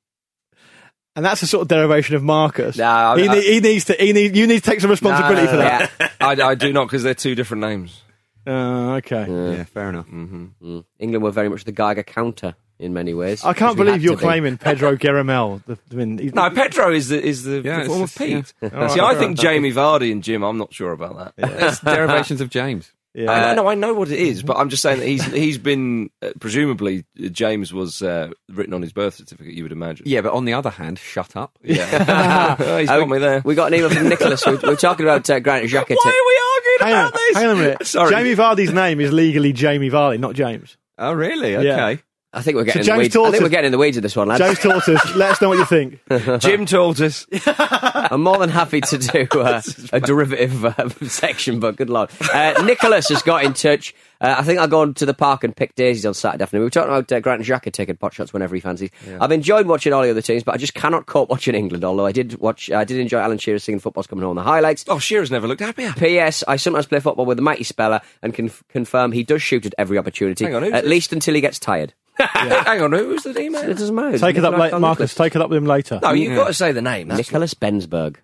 And 1.16 1.24
that's 1.24 1.42
a 1.44 1.48
sort 1.48 1.62
of 1.62 1.68
derivation 1.70 2.16
of 2.16 2.24
Marcus. 2.24 2.78
No, 2.78 2.86
I- 2.86 3.18
he, 3.22 3.28
I- 3.30 3.40
he 3.42 3.60
needs 3.62 3.86
to. 3.86 3.94
He 3.94 4.12
need, 4.12 4.36
you 4.36 4.48
need 4.48 4.62
to 4.64 4.70
take 4.70 4.82
some 4.82 4.90
responsibility 4.90 5.48
for 5.48 5.56
that. 5.58 5.92
Yeah. 6.00 6.10
I, 6.20 6.32
I 6.34 6.56
do 6.56 6.74
not 6.74 6.88
because 6.88 7.04
they're 7.04 7.14
two 7.14 7.36
different 7.36 7.62
names. 7.62 8.02
Uh, 8.48 8.98
okay. 8.98 9.26
Yeah, 9.28 9.64
fair 9.64 9.90
enough. 9.90 10.06
Mm. 10.06 10.86
England 11.00 11.24
were 11.24 11.32
very 11.32 11.50
much 11.50 11.64
the 11.64 11.72
Geiger 11.72 12.04
counter 12.04 12.54
in 12.80 12.94
many 12.94 13.14
ways. 13.14 13.44
I 13.44 13.54
can't 13.54 13.78
believe 13.78 14.04
you're 14.04 14.16
be. 14.18 14.22
claiming 14.22 14.58
Pedro 14.58 14.96
Geromel. 14.98 15.64
The, 15.66 15.78
I 15.92 15.96
mean, 15.96 16.32
No, 16.34 16.50
Pedro 16.50 16.92
is 16.92 17.10
the 17.10 17.22
is 17.24 17.44
the, 17.44 17.62
Yeah, 17.64 17.84
the 17.84 17.86
form 17.86 18.02
of 18.04 18.16
Pete. 18.16 18.54
yeah. 18.62 18.88
See, 18.88 19.00
I 19.00 19.16
think 19.16 19.38
Jamie 19.40 19.72
Vardy 19.72 20.12
and 20.12 20.24
Jim. 20.24 20.44
I'm 20.44 20.58
not 20.58 20.74
sure 20.74 20.92
about 20.92 21.36
that. 21.38 21.52
It's 21.66 21.80
derivations 21.80 22.42
of 22.42 22.50
James. 22.50 22.92
yeah. 23.14 23.32
I 23.32 23.54
know, 23.56 23.68
I 23.68 23.76
know 23.76 23.94
what 23.94 24.12
it 24.12 24.20
is, 24.20 24.44
but 24.44 24.58
I'm 24.58 24.68
just 24.70 24.82
saying 24.84 25.00
that 25.00 25.08
he's 25.08 25.24
he's 25.26 25.58
been 25.58 26.10
uh, 26.22 26.32
presumably 26.42 27.06
uh, 27.24 27.30
James 27.30 27.72
was 27.74 28.02
uh, 28.02 28.30
written 28.50 28.74
on 28.74 28.82
his 28.82 28.92
birth 28.92 29.14
certificate. 29.16 29.54
You 29.54 29.64
would 29.64 29.72
imagine. 29.72 30.06
Yeah, 30.06 30.20
but 30.20 30.34
on 30.34 30.44
the 30.44 30.52
other 30.54 30.70
hand, 30.70 31.00
shut 31.00 31.36
up. 31.38 31.58
Yeah, 31.64 32.58
Oh, 32.60 32.78
he's 32.78 32.90
Uh, 32.90 33.00
got 33.00 33.08
me 33.10 33.20
there. 33.20 33.42
We 33.46 33.56
got 33.56 33.68
an 33.72 33.76
email 33.80 33.90
from 33.90 34.10
Nicholas. 34.10 34.46
We, 34.46 34.58
we're 34.58 34.76
talking 34.76 35.06
about 35.06 35.30
uh, 35.30 35.40
Granit 35.40 35.70
Xhaka. 35.70 35.96
Why 35.96 36.12
are 36.12 36.28
we 36.28 36.42
arguing 36.56 36.78
hang, 36.82 36.94
on, 36.94 37.00
about 37.08 37.14
this? 37.14 37.38
hang 37.38 37.46
on 37.48 37.52
a 37.58 37.60
minute. 37.62 37.88
Sorry, 37.88 38.12
Jamie 38.12 38.36
Vardy's 38.36 38.74
name 38.74 39.00
is 39.00 39.14
legally 39.14 39.54
Jamie 39.54 39.90
Vardy, 39.90 40.20
not 40.20 40.36
James. 40.36 40.76
Oh, 40.98 41.14
really? 41.14 41.54
Yeah. 41.54 41.60
Okay. 41.88 42.02
I 42.36 42.42
think 42.42 42.56
we're 42.58 42.66
getting 42.66 42.84
So 42.84 42.92
in 42.94 42.98
the 43.00 43.04
James 43.06 43.16
weeds. 43.16 43.28
I 43.28 43.32
think 43.32 43.44
we're 43.44 43.50
getting 43.50 43.66
in 43.68 43.72
the 43.72 43.78
weeds 43.78 43.98
of 43.98 44.04
this 44.04 44.16
one, 44.16 44.28
lads. 44.28 44.40
James 44.44 44.60
Tortoise, 44.60 45.16
let 45.16 45.32
us 45.32 45.42
know 45.42 45.50
what 45.50 45.58
you 45.58 45.66
think. 45.66 46.00
Jim 46.42 46.66
Tortoise. 46.66 47.26
I'm 47.48 48.22
more 48.24 48.38
than 48.38 48.50
happy 48.50 48.82
to 48.82 48.98
do 48.98 49.28
uh, 49.40 49.62
a 49.94 50.00
derivative 50.02 50.66
uh, 50.66 50.90
section, 51.08 51.60
but 51.60 51.76
good 51.78 51.90
lord. 51.90 52.10
Uh, 52.34 52.62
Nicholas 52.66 53.10
has 53.10 53.22
got 53.22 53.44
in 53.46 53.54
touch. 53.54 53.96
Uh, 54.22 54.36
I 54.38 54.44
think 54.44 54.60
I'll 54.60 54.68
go 54.68 54.92
to 54.94 55.06
the 55.06 55.14
park 55.14 55.44
and 55.44 55.56
pick 55.56 55.76
daisies 55.76 56.06
on 56.06 56.14
Saturday 56.14 56.44
afternoon. 56.44 56.62
We 56.62 56.66
were 56.66 56.70
talking 56.70 56.90
about 56.90 57.12
uh, 57.12 57.20
Granit 57.20 57.46
Xhaka 57.46 57.72
taking 57.72 57.96
pot 57.98 58.14
shots 58.14 58.32
whenever 58.34 58.56
he 58.56 58.62
fancies. 58.62 58.90
I've 59.20 59.32
enjoyed 59.32 59.66
watching 59.68 59.92
all 59.94 60.04
the 60.04 60.10
other 60.10 60.22
teams, 60.22 60.44
but 60.44 60.54
I 60.54 60.58
just 60.58 60.74
cannot 60.74 61.06
cope 61.06 61.30
watching 61.30 61.54
England. 61.56 61.84
Although 61.84 62.06
I 62.06 62.12
did 62.12 62.40
watch, 62.40 62.72
I 62.72 62.84
did 62.86 62.98
enjoy 63.00 63.20
Alan 63.20 63.38
Shearer 63.38 63.60
singing 63.60 63.80
"Football's 63.80 64.08
Coming 64.08 64.24
Home" 64.24 64.32
on 64.32 64.36
the 64.38 64.50
highlights. 64.50 64.86
Oh, 64.88 65.00
Shearer's 65.00 65.32
never 65.32 65.48
looked 65.48 65.62
happier. 65.62 65.94
P.S. 65.98 66.44
I 66.48 66.56
sometimes 66.56 66.86
play 66.86 67.00
football 67.00 67.26
with 67.26 67.38
the 67.38 67.44
mighty 67.44 67.64
Speller 67.66 68.02
and 68.22 68.34
can 68.34 68.48
f- 68.48 68.64
confirm 68.70 69.12
he 69.12 69.24
does 69.24 69.42
shoot 69.42 69.66
at 69.66 69.76
every 69.78 69.98
opportunity, 69.98 70.46
Hang 70.46 70.56
on, 70.56 70.64
who's 70.64 70.74
at 70.74 70.84
this? 70.84 70.90
least 70.90 71.12
until 71.14 71.34
he 71.36 71.42
gets 71.42 71.60
tired. 71.60 71.94
Hang 72.18 72.82
on, 72.82 72.92
who's 72.92 73.24
the 73.24 73.40
email? 73.40 73.62
It 73.70 73.78
doesn't 73.78 73.94
matter. 73.96 74.18
Take 74.18 74.38
it 74.38 74.46
up 74.46 74.52
Nicolas 74.52 74.60
later, 74.72 74.80
Marcus. 74.80 75.00
Nicholas. 75.00 75.16
Take 75.16 75.36
it 75.36 75.42
up 75.42 75.50
with 75.50 75.58
him 75.58 75.66
later. 75.66 76.00
No, 76.02 76.12
you've 76.12 76.36
got 76.36 76.48
to 76.48 76.54
say 76.54 76.72
the 76.72 76.82
name. 76.82 77.08
That's 77.10 77.18
Nicholas 77.20 77.54
Bensberg. 77.54 78.18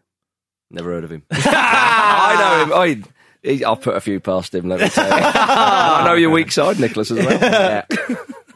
Never 0.70 0.92
heard 0.92 1.04
of 1.04 1.12
him. 1.12 1.24
I 1.32 2.36
know 2.40 2.64
him. 2.66 2.82
I, 3.44 3.48
he, 3.50 3.64
I'll 3.66 3.76
put 3.76 3.96
a 3.96 4.02
few 4.02 4.20
past 4.20 4.54
him. 4.56 4.70
Let 4.70 4.80
me 4.80 4.90
tell 4.90 5.06
you. 5.08 5.12
I 5.26 6.04
know 6.06 6.14
your 6.14 6.30
weak 6.30 6.52
side, 6.52 6.80
Nicholas, 6.80 7.12
as 7.12 7.18
well. 7.26 7.40
Yeah. 7.40 7.86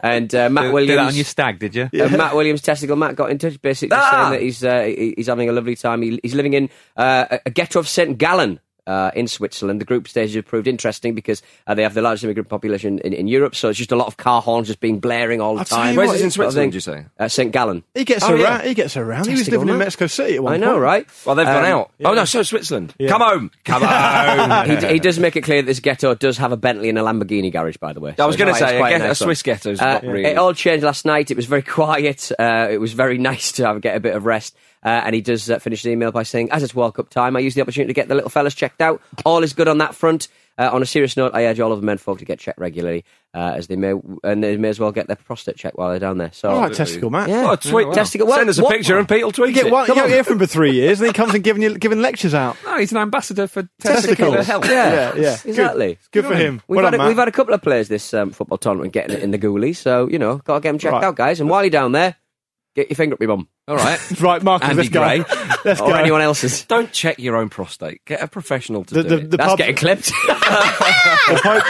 And 0.01 0.33
uh, 0.35 0.49
Matt 0.49 0.71
Williams. 0.71 0.87
did 0.91 0.99
that 0.99 1.07
on 1.07 1.15
your 1.15 1.23
stag, 1.25 1.57
did 1.59 1.73
you? 1.75 1.89
Uh, 1.99 2.09
Matt 2.09 2.35
Williams, 2.35 2.61
testicle. 2.61 2.95
Matt 2.95 3.15
got 3.15 3.31
in 3.31 3.39
touch, 3.39 3.59
basically 3.59 3.97
Ah! 3.99 4.11
saying 4.11 4.31
that 4.33 4.41
he's 4.43 4.63
uh, 4.63 4.83
he- 4.83 5.15
he's 5.17 5.25
having 5.27 5.49
a 5.49 5.51
lovely 5.51 5.75
time. 5.75 6.03
He, 6.03 6.19
he's 6.21 6.35
living 6.35 6.53
in 6.53 6.69
uh, 6.95 7.25
a- 7.31 7.39
a 7.47 7.49
ghetto 7.49 7.79
of 7.79 7.87
St 7.87 8.15
Gallen. 8.17 8.59
Uh, 8.87 9.09
in 9.15 9.27
Switzerland, 9.27 9.81
the 9.81 9.85
group 9.85 10.07
stage 10.07 10.33
has 10.35 10.43
proved 10.43 10.67
interesting 10.67 11.15
because 11.15 11.41
uh, 11.65 11.73
they 11.73 11.81
have 11.81 11.95
the 11.95 12.01
largest 12.03 12.23
immigrant 12.23 12.49
population 12.49 12.99
in, 12.99 13.13
in 13.13 13.27
Europe, 13.27 13.55
so 13.55 13.69
it's 13.69 13.79
just 13.79 13.91
a 13.91 13.95
lot 13.95 14.05
of 14.05 14.17
car 14.17 14.41
horns 14.43 14.67
just 14.67 14.79
being 14.79 14.99
blaring 14.99 15.41
all 15.41 15.55
the 15.55 15.59
I'll 15.61 15.65
time. 15.65 15.93
you 15.93 15.97
Where's 15.97 16.09
what, 16.09 16.13
this 16.13 16.21
in 16.21 16.29
Switzerland, 16.31 16.71
did 16.71 16.75
you 16.75 16.81
say? 16.81 17.05
Uh, 17.19 17.27
St 17.27 17.51
Gallen. 17.51 17.83
He 17.95 18.05
gets 18.05 18.23
Oh, 18.23 18.29
around. 18.33 18.39
yeah. 18.41 18.61
He 18.63 18.73
gets 18.75 18.95
around. 18.95 19.25
He 19.25 19.31
was 19.31 19.39
Testicle, 19.39 19.59
living 19.61 19.73
in. 19.73 19.79
Mexico 19.79 20.05
City 20.05 20.35
at 20.35 20.43
one 20.43 20.53
I 20.53 20.57
know, 20.57 20.73
point. 20.73 20.81
right? 20.83 21.07
Well, 21.25 21.35
they've 21.35 21.47
gone 21.47 21.65
Um, 21.65 21.71
out. 21.79 21.91
Oh, 22.05 22.13
no, 22.13 22.25
so 22.25 22.43
Switzerland. 22.43 22.93
Yeah. 22.99 23.09
Come 23.09 23.21
home. 23.21 23.51
Come 23.63 23.81
home. 23.85 24.69
he, 24.81 24.87
he 24.93 24.99
does 24.99 25.17
make 25.19 25.35
it 25.35 25.41
clear 25.41 25.61
that 25.63 25.65
this 25.67 25.79
ghetto 25.79 26.13
does 26.13 26.37
have 26.37 26.51
a 26.51 26.57
Bentley 26.57 26.89
and 26.89 26.99
a 26.99 27.01
Lamborghini 27.01 27.51
garage, 27.51 27.77
by 27.77 27.91
the 27.93 27.99
way. 27.99 28.13
I 28.19 28.25
was 28.27 28.35
going 28.35 28.53
to 28.53 28.59
say, 28.59 28.77
quite 28.77 28.89
a, 28.89 28.97
get- 28.99 29.01
a 29.05 29.07
nice 29.07 29.19
one. 29.21 29.27
Swiss 29.27 29.41
ghetto's 29.41 29.81
Uh, 29.81 29.93
not 29.93 30.03
really. 30.03 30.25
It 30.25 30.37
all 30.37 30.53
changed 30.53 30.83
last 30.85 31.05
night. 31.05 31.31
It 31.31 31.37
was 31.37 31.47
very 31.47 31.61
quiet. 31.63 32.31
Uh, 32.37 32.67
it 32.69 32.77
was 32.79 32.93
very 32.93 33.17
nice 33.31 33.51
to 33.53 33.65
have, 33.65 33.81
get 33.81 33.95
a 33.95 33.99
bit 33.99 34.15
of 34.15 34.25
rest. 34.27 34.55
Uh, 34.85 35.01
and 35.03 35.15
he 35.15 35.21
does 35.21 35.49
uh, 35.49 35.57
finish 35.57 35.81
the 35.81 35.89
email 35.89 36.11
by 36.11 36.21
saying, 36.21 36.51
as 36.51 36.61
it's 36.61 36.75
World 36.75 36.93
Cup 36.93 37.09
time, 37.09 37.35
I 37.35 37.39
use 37.39 37.55
the 37.55 37.61
opportunity 37.61 37.87
to 37.87 37.93
get 37.95 38.07
the 38.07 38.13
little 38.13 38.29
fellas 38.29 38.53
checked 38.53 38.81
out. 38.81 39.01
All 39.25 39.41
is 39.41 39.51
good 39.53 39.67
on 39.67 39.79
that 39.79 39.95
front. 39.95 40.27
Uh, 40.57 40.69
on 40.71 40.81
a 40.81 40.85
serious 40.85 41.17
note, 41.17 41.31
I 41.35 41.47
urge 41.47 41.59
all 41.59 41.73
of 41.73 41.81
the 41.81 41.85
men 41.85 41.97
folk 41.97 42.19
to 42.19 42.23
get 42.25 42.39
checked 42.39 42.59
regularly, 42.59 43.03
uh, 43.33 43.55
as 43.57 43.67
they 43.67 43.75
may 43.75 43.93
and 44.23 44.41
they 44.41 44.55
may 44.55 44.69
as 44.69 44.79
well 44.79 44.93
get 44.93 45.07
their 45.07 45.17
prostate 45.17 45.57
checked 45.57 45.77
while 45.77 45.89
they're 45.89 45.99
down 45.99 46.17
there. 46.17 46.31
So, 46.31 46.47
All 46.49 46.61
right, 46.61 46.73
testicle, 46.73 47.09
Matt. 47.09 47.27
yeah, 47.27 47.49
Oh, 47.51 47.55
tweet, 47.57 47.91
testicle. 47.91 48.25
Well, 48.25 48.37
Send 48.37 48.49
us 48.49 48.57
a 48.59 48.63
what- 48.63 48.71
picture 48.73 48.97
and 48.97 49.05
Pete 49.09 49.25
will 49.25 49.33
tweet 49.33 49.49
You 49.49 49.55
get 49.55 49.65
it. 49.65 49.73
one, 49.73 49.81
you 49.81 49.87
Come 49.87 49.95
don't 49.97 50.05
on. 50.05 50.11
hear 50.11 50.23
from 50.23 50.39
for 50.39 50.45
three 50.45 50.71
years, 50.71 51.01
and 51.01 51.07
he 51.07 51.13
comes 51.13 51.33
and 51.33 51.43
giving 51.43 51.61
you 51.61 51.77
giving 51.77 51.99
lectures 52.01 52.33
out. 52.33 52.55
No, 52.63 52.77
he's 52.77 52.93
an 52.93 52.99
ambassador 52.99 53.47
for 53.47 53.67
Testicles. 53.81 54.33
testicular 54.33 54.43
health. 54.45 54.65
Yeah, 54.69 54.93
Yeah, 54.93 55.21
yeah. 55.21 55.37
exactly. 55.43 55.97
Good 56.11 56.23
for 56.23 56.35
him. 56.35 56.61
We've, 56.69 56.77
Well 56.77 56.85
had 56.85 56.91
done, 56.91 57.01
a, 57.01 57.07
we've 57.09 57.17
had 57.17 57.27
a 57.27 57.31
couple 57.33 57.53
of 57.53 57.61
players 57.61 57.89
this 57.89 58.13
um, 58.13 58.29
football 58.31 58.57
tournament 58.57 58.93
getting 58.93 59.17
it 59.17 59.23
in 59.23 59.31
the 59.31 59.37
ghoulies, 59.39 59.75
so 59.75 60.07
you 60.07 60.19
know, 60.19 60.37
got 60.37 60.53
to 60.53 60.59
get 60.61 60.69
them 60.69 60.79
checked 60.79 60.93
Right. 60.93 61.03
out, 61.03 61.17
guys. 61.17 61.41
And 61.41 61.49
while 61.49 61.63
you're 61.63 61.69
down 61.69 61.91
there, 61.91 62.15
get 62.75 62.89
your 62.89 62.95
finger 62.95 63.13
up 63.15 63.19
your 63.21 63.29
bum 63.29 63.47
All 63.67 63.75
right. 63.75 63.99
Right, 64.21 64.43
Mark, 64.43 64.63
Andy 64.63 64.75
let's 64.75 64.89
go. 64.89 64.99
Gray. 65.01 65.17
Let's 65.65 65.81
or 65.81 65.89
go. 65.89 65.95
anyone 65.95 66.21
else's. 66.21 66.63
Don't 66.65 66.91
check 66.91 67.17
your 67.17 67.35
own 67.37 67.49
prostate. 67.49 68.05
Get 68.05 68.21
a 68.21 68.27
professional 68.27 68.83
to 68.85 68.93
The, 68.93 69.03
do 69.03 69.09
the, 69.09 69.15
it. 69.17 69.31
the 69.31 69.37
That's 69.37 69.49
pub, 69.49 69.57
getting 69.57 69.75
clipped. 69.75 70.05
the, 70.05 71.61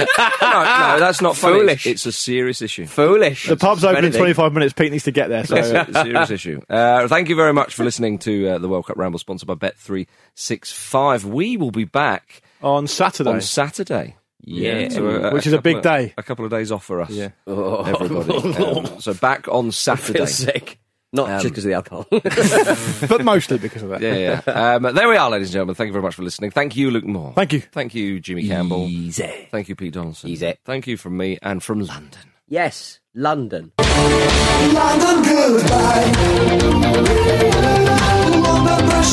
no, 0.42 0.62
no, 0.62 0.98
that's 1.00 1.20
not 1.20 1.36
funny. 1.36 1.60
Foolish. 1.60 1.86
It's 1.86 2.04
a 2.06 2.10
serious 2.12 2.62
issue. 2.62 2.86
Foolish. 2.86 3.46
the 3.46 3.56
pub's 3.56 3.84
open 3.84 3.98
in 3.98 4.04
Anything. 4.06 4.18
25 4.20 4.52
minutes. 4.52 4.72
Pete 4.72 4.90
needs 4.90 5.04
to 5.04 5.12
get 5.12 5.28
there. 5.28 5.44
So 5.44 5.56
It's 5.56 5.68
a 5.68 6.02
serious 6.02 6.30
issue. 6.30 6.60
Uh, 6.68 7.06
thank 7.06 7.28
you 7.28 7.36
very 7.36 7.52
much 7.52 7.74
for 7.74 7.84
listening 7.84 8.18
to 8.20 8.48
uh, 8.48 8.58
the 8.58 8.68
World 8.68 8.86
Cup 8.86 8.96
Ramble, 8.96 9.18
sponsored 9.20 9.46
by 9.46 9.54
Bet365. 9.54 11.24
We 11.24 11.56
will 11.56 11.70
be 11.70 11.84
back 11.84 12.42
on 12.62 12.86
Saturday, 12.88 13.30
on 13.30 13.40
Saturday. 13.40 14.16
Yeah, 14.42 14.88
so 14.88 15.32
which 15.32 15.46
a 15.46 15.48
is 15.48 15.52
a 15.52 15.60
big 15.60 15.76
of, 15.78 15.82
day. 15.82 16.14
A 16.16 16.22
couple 16.22 16.44
of 16.44 16.50
days 16.50 16.72
off 16.72 16.84
for 16.84 17.00
us. 17.00 17.10
Yeah, 17.10 17.30
oh. 17.46 17.82
everybody. 17.82 18.30
Um, 18.60 19.00
so 19.00 19.14
back 19.14 19.48
on 19.48 19.72
Saturday. 19.72 20.26
sick. 20.26 20.78
Not 21.12 21.28
um, 21.28 21.40
just 21.40 21.52
because 21.52 21.64
of 21.64 21.70
the 21.70 21.74
alcohol, 21.74 22.06
but 23.08 23.24
mostly 23.24 23.58
because 23.58 23.82
of 23.82 23.88
that. 23.88 24.00
Yeah, 24.00 24.40
yeah. 24.46 24.74
Um, 24.74 24.94
there 24.94 25.08
we 25.08 25.16
are, 25.16 25.28
ladies 25.28 25.48
and 25.48 25.54
gentlemen. 25.54 25.74
Thank 25.74 25.88
you 25.88 25.92
very 25.92 26.04
much 26.04 26.14
for 26.14 26.22
listening. 26.22 26.52
Thank 26.52 26.76
you, 26.76 26.90
Luke 26.92 27.04
Moore. 27.04 27.32
Thank 27.34 27.52
you. 27.52 27.60
Thank 27.60 27.94
you, 27.96 28.20
Jimmy 28.20 28.46
Campbell. 28.46 28.86
Easy. 28.86 29.48
Thank 29.50 29.68
you, 29.68 29.74
Pete 29.74 29.92
Donaldson. 29.92 30.30
Easy. 30.30 30.54
Thank 30.64 30.86
you 30.86 30.96
from 30.96 31.16
me 31.16 31.36
and 31.42 31.64
from 31.64 31.80
London. 31.80 32.30
Yes, 32.46 33.00
London. 33.12 33.72
London, 33.78 35.22
goodbye. 35.24 36.12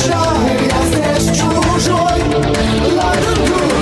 London. 0.09 0.57
Yes, 0.69 0.89
there's 0.95 1.39
true 1.39 1.79
joy. 1.79 2.17
London, 2.95 3.45
goodbye. 3.47 3.76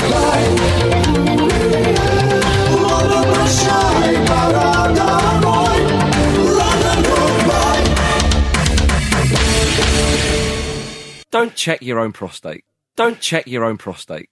Don't 11.35 11.53
check 11.53 11.81
your 11.81 11.99
own 11.99 12.13
prostate. 12.13 12.63
Don't 12.95 13.19
check 13.19 13.45
your 13.45 13.65
own 13.65 13.75
prostate. 13.75 14.29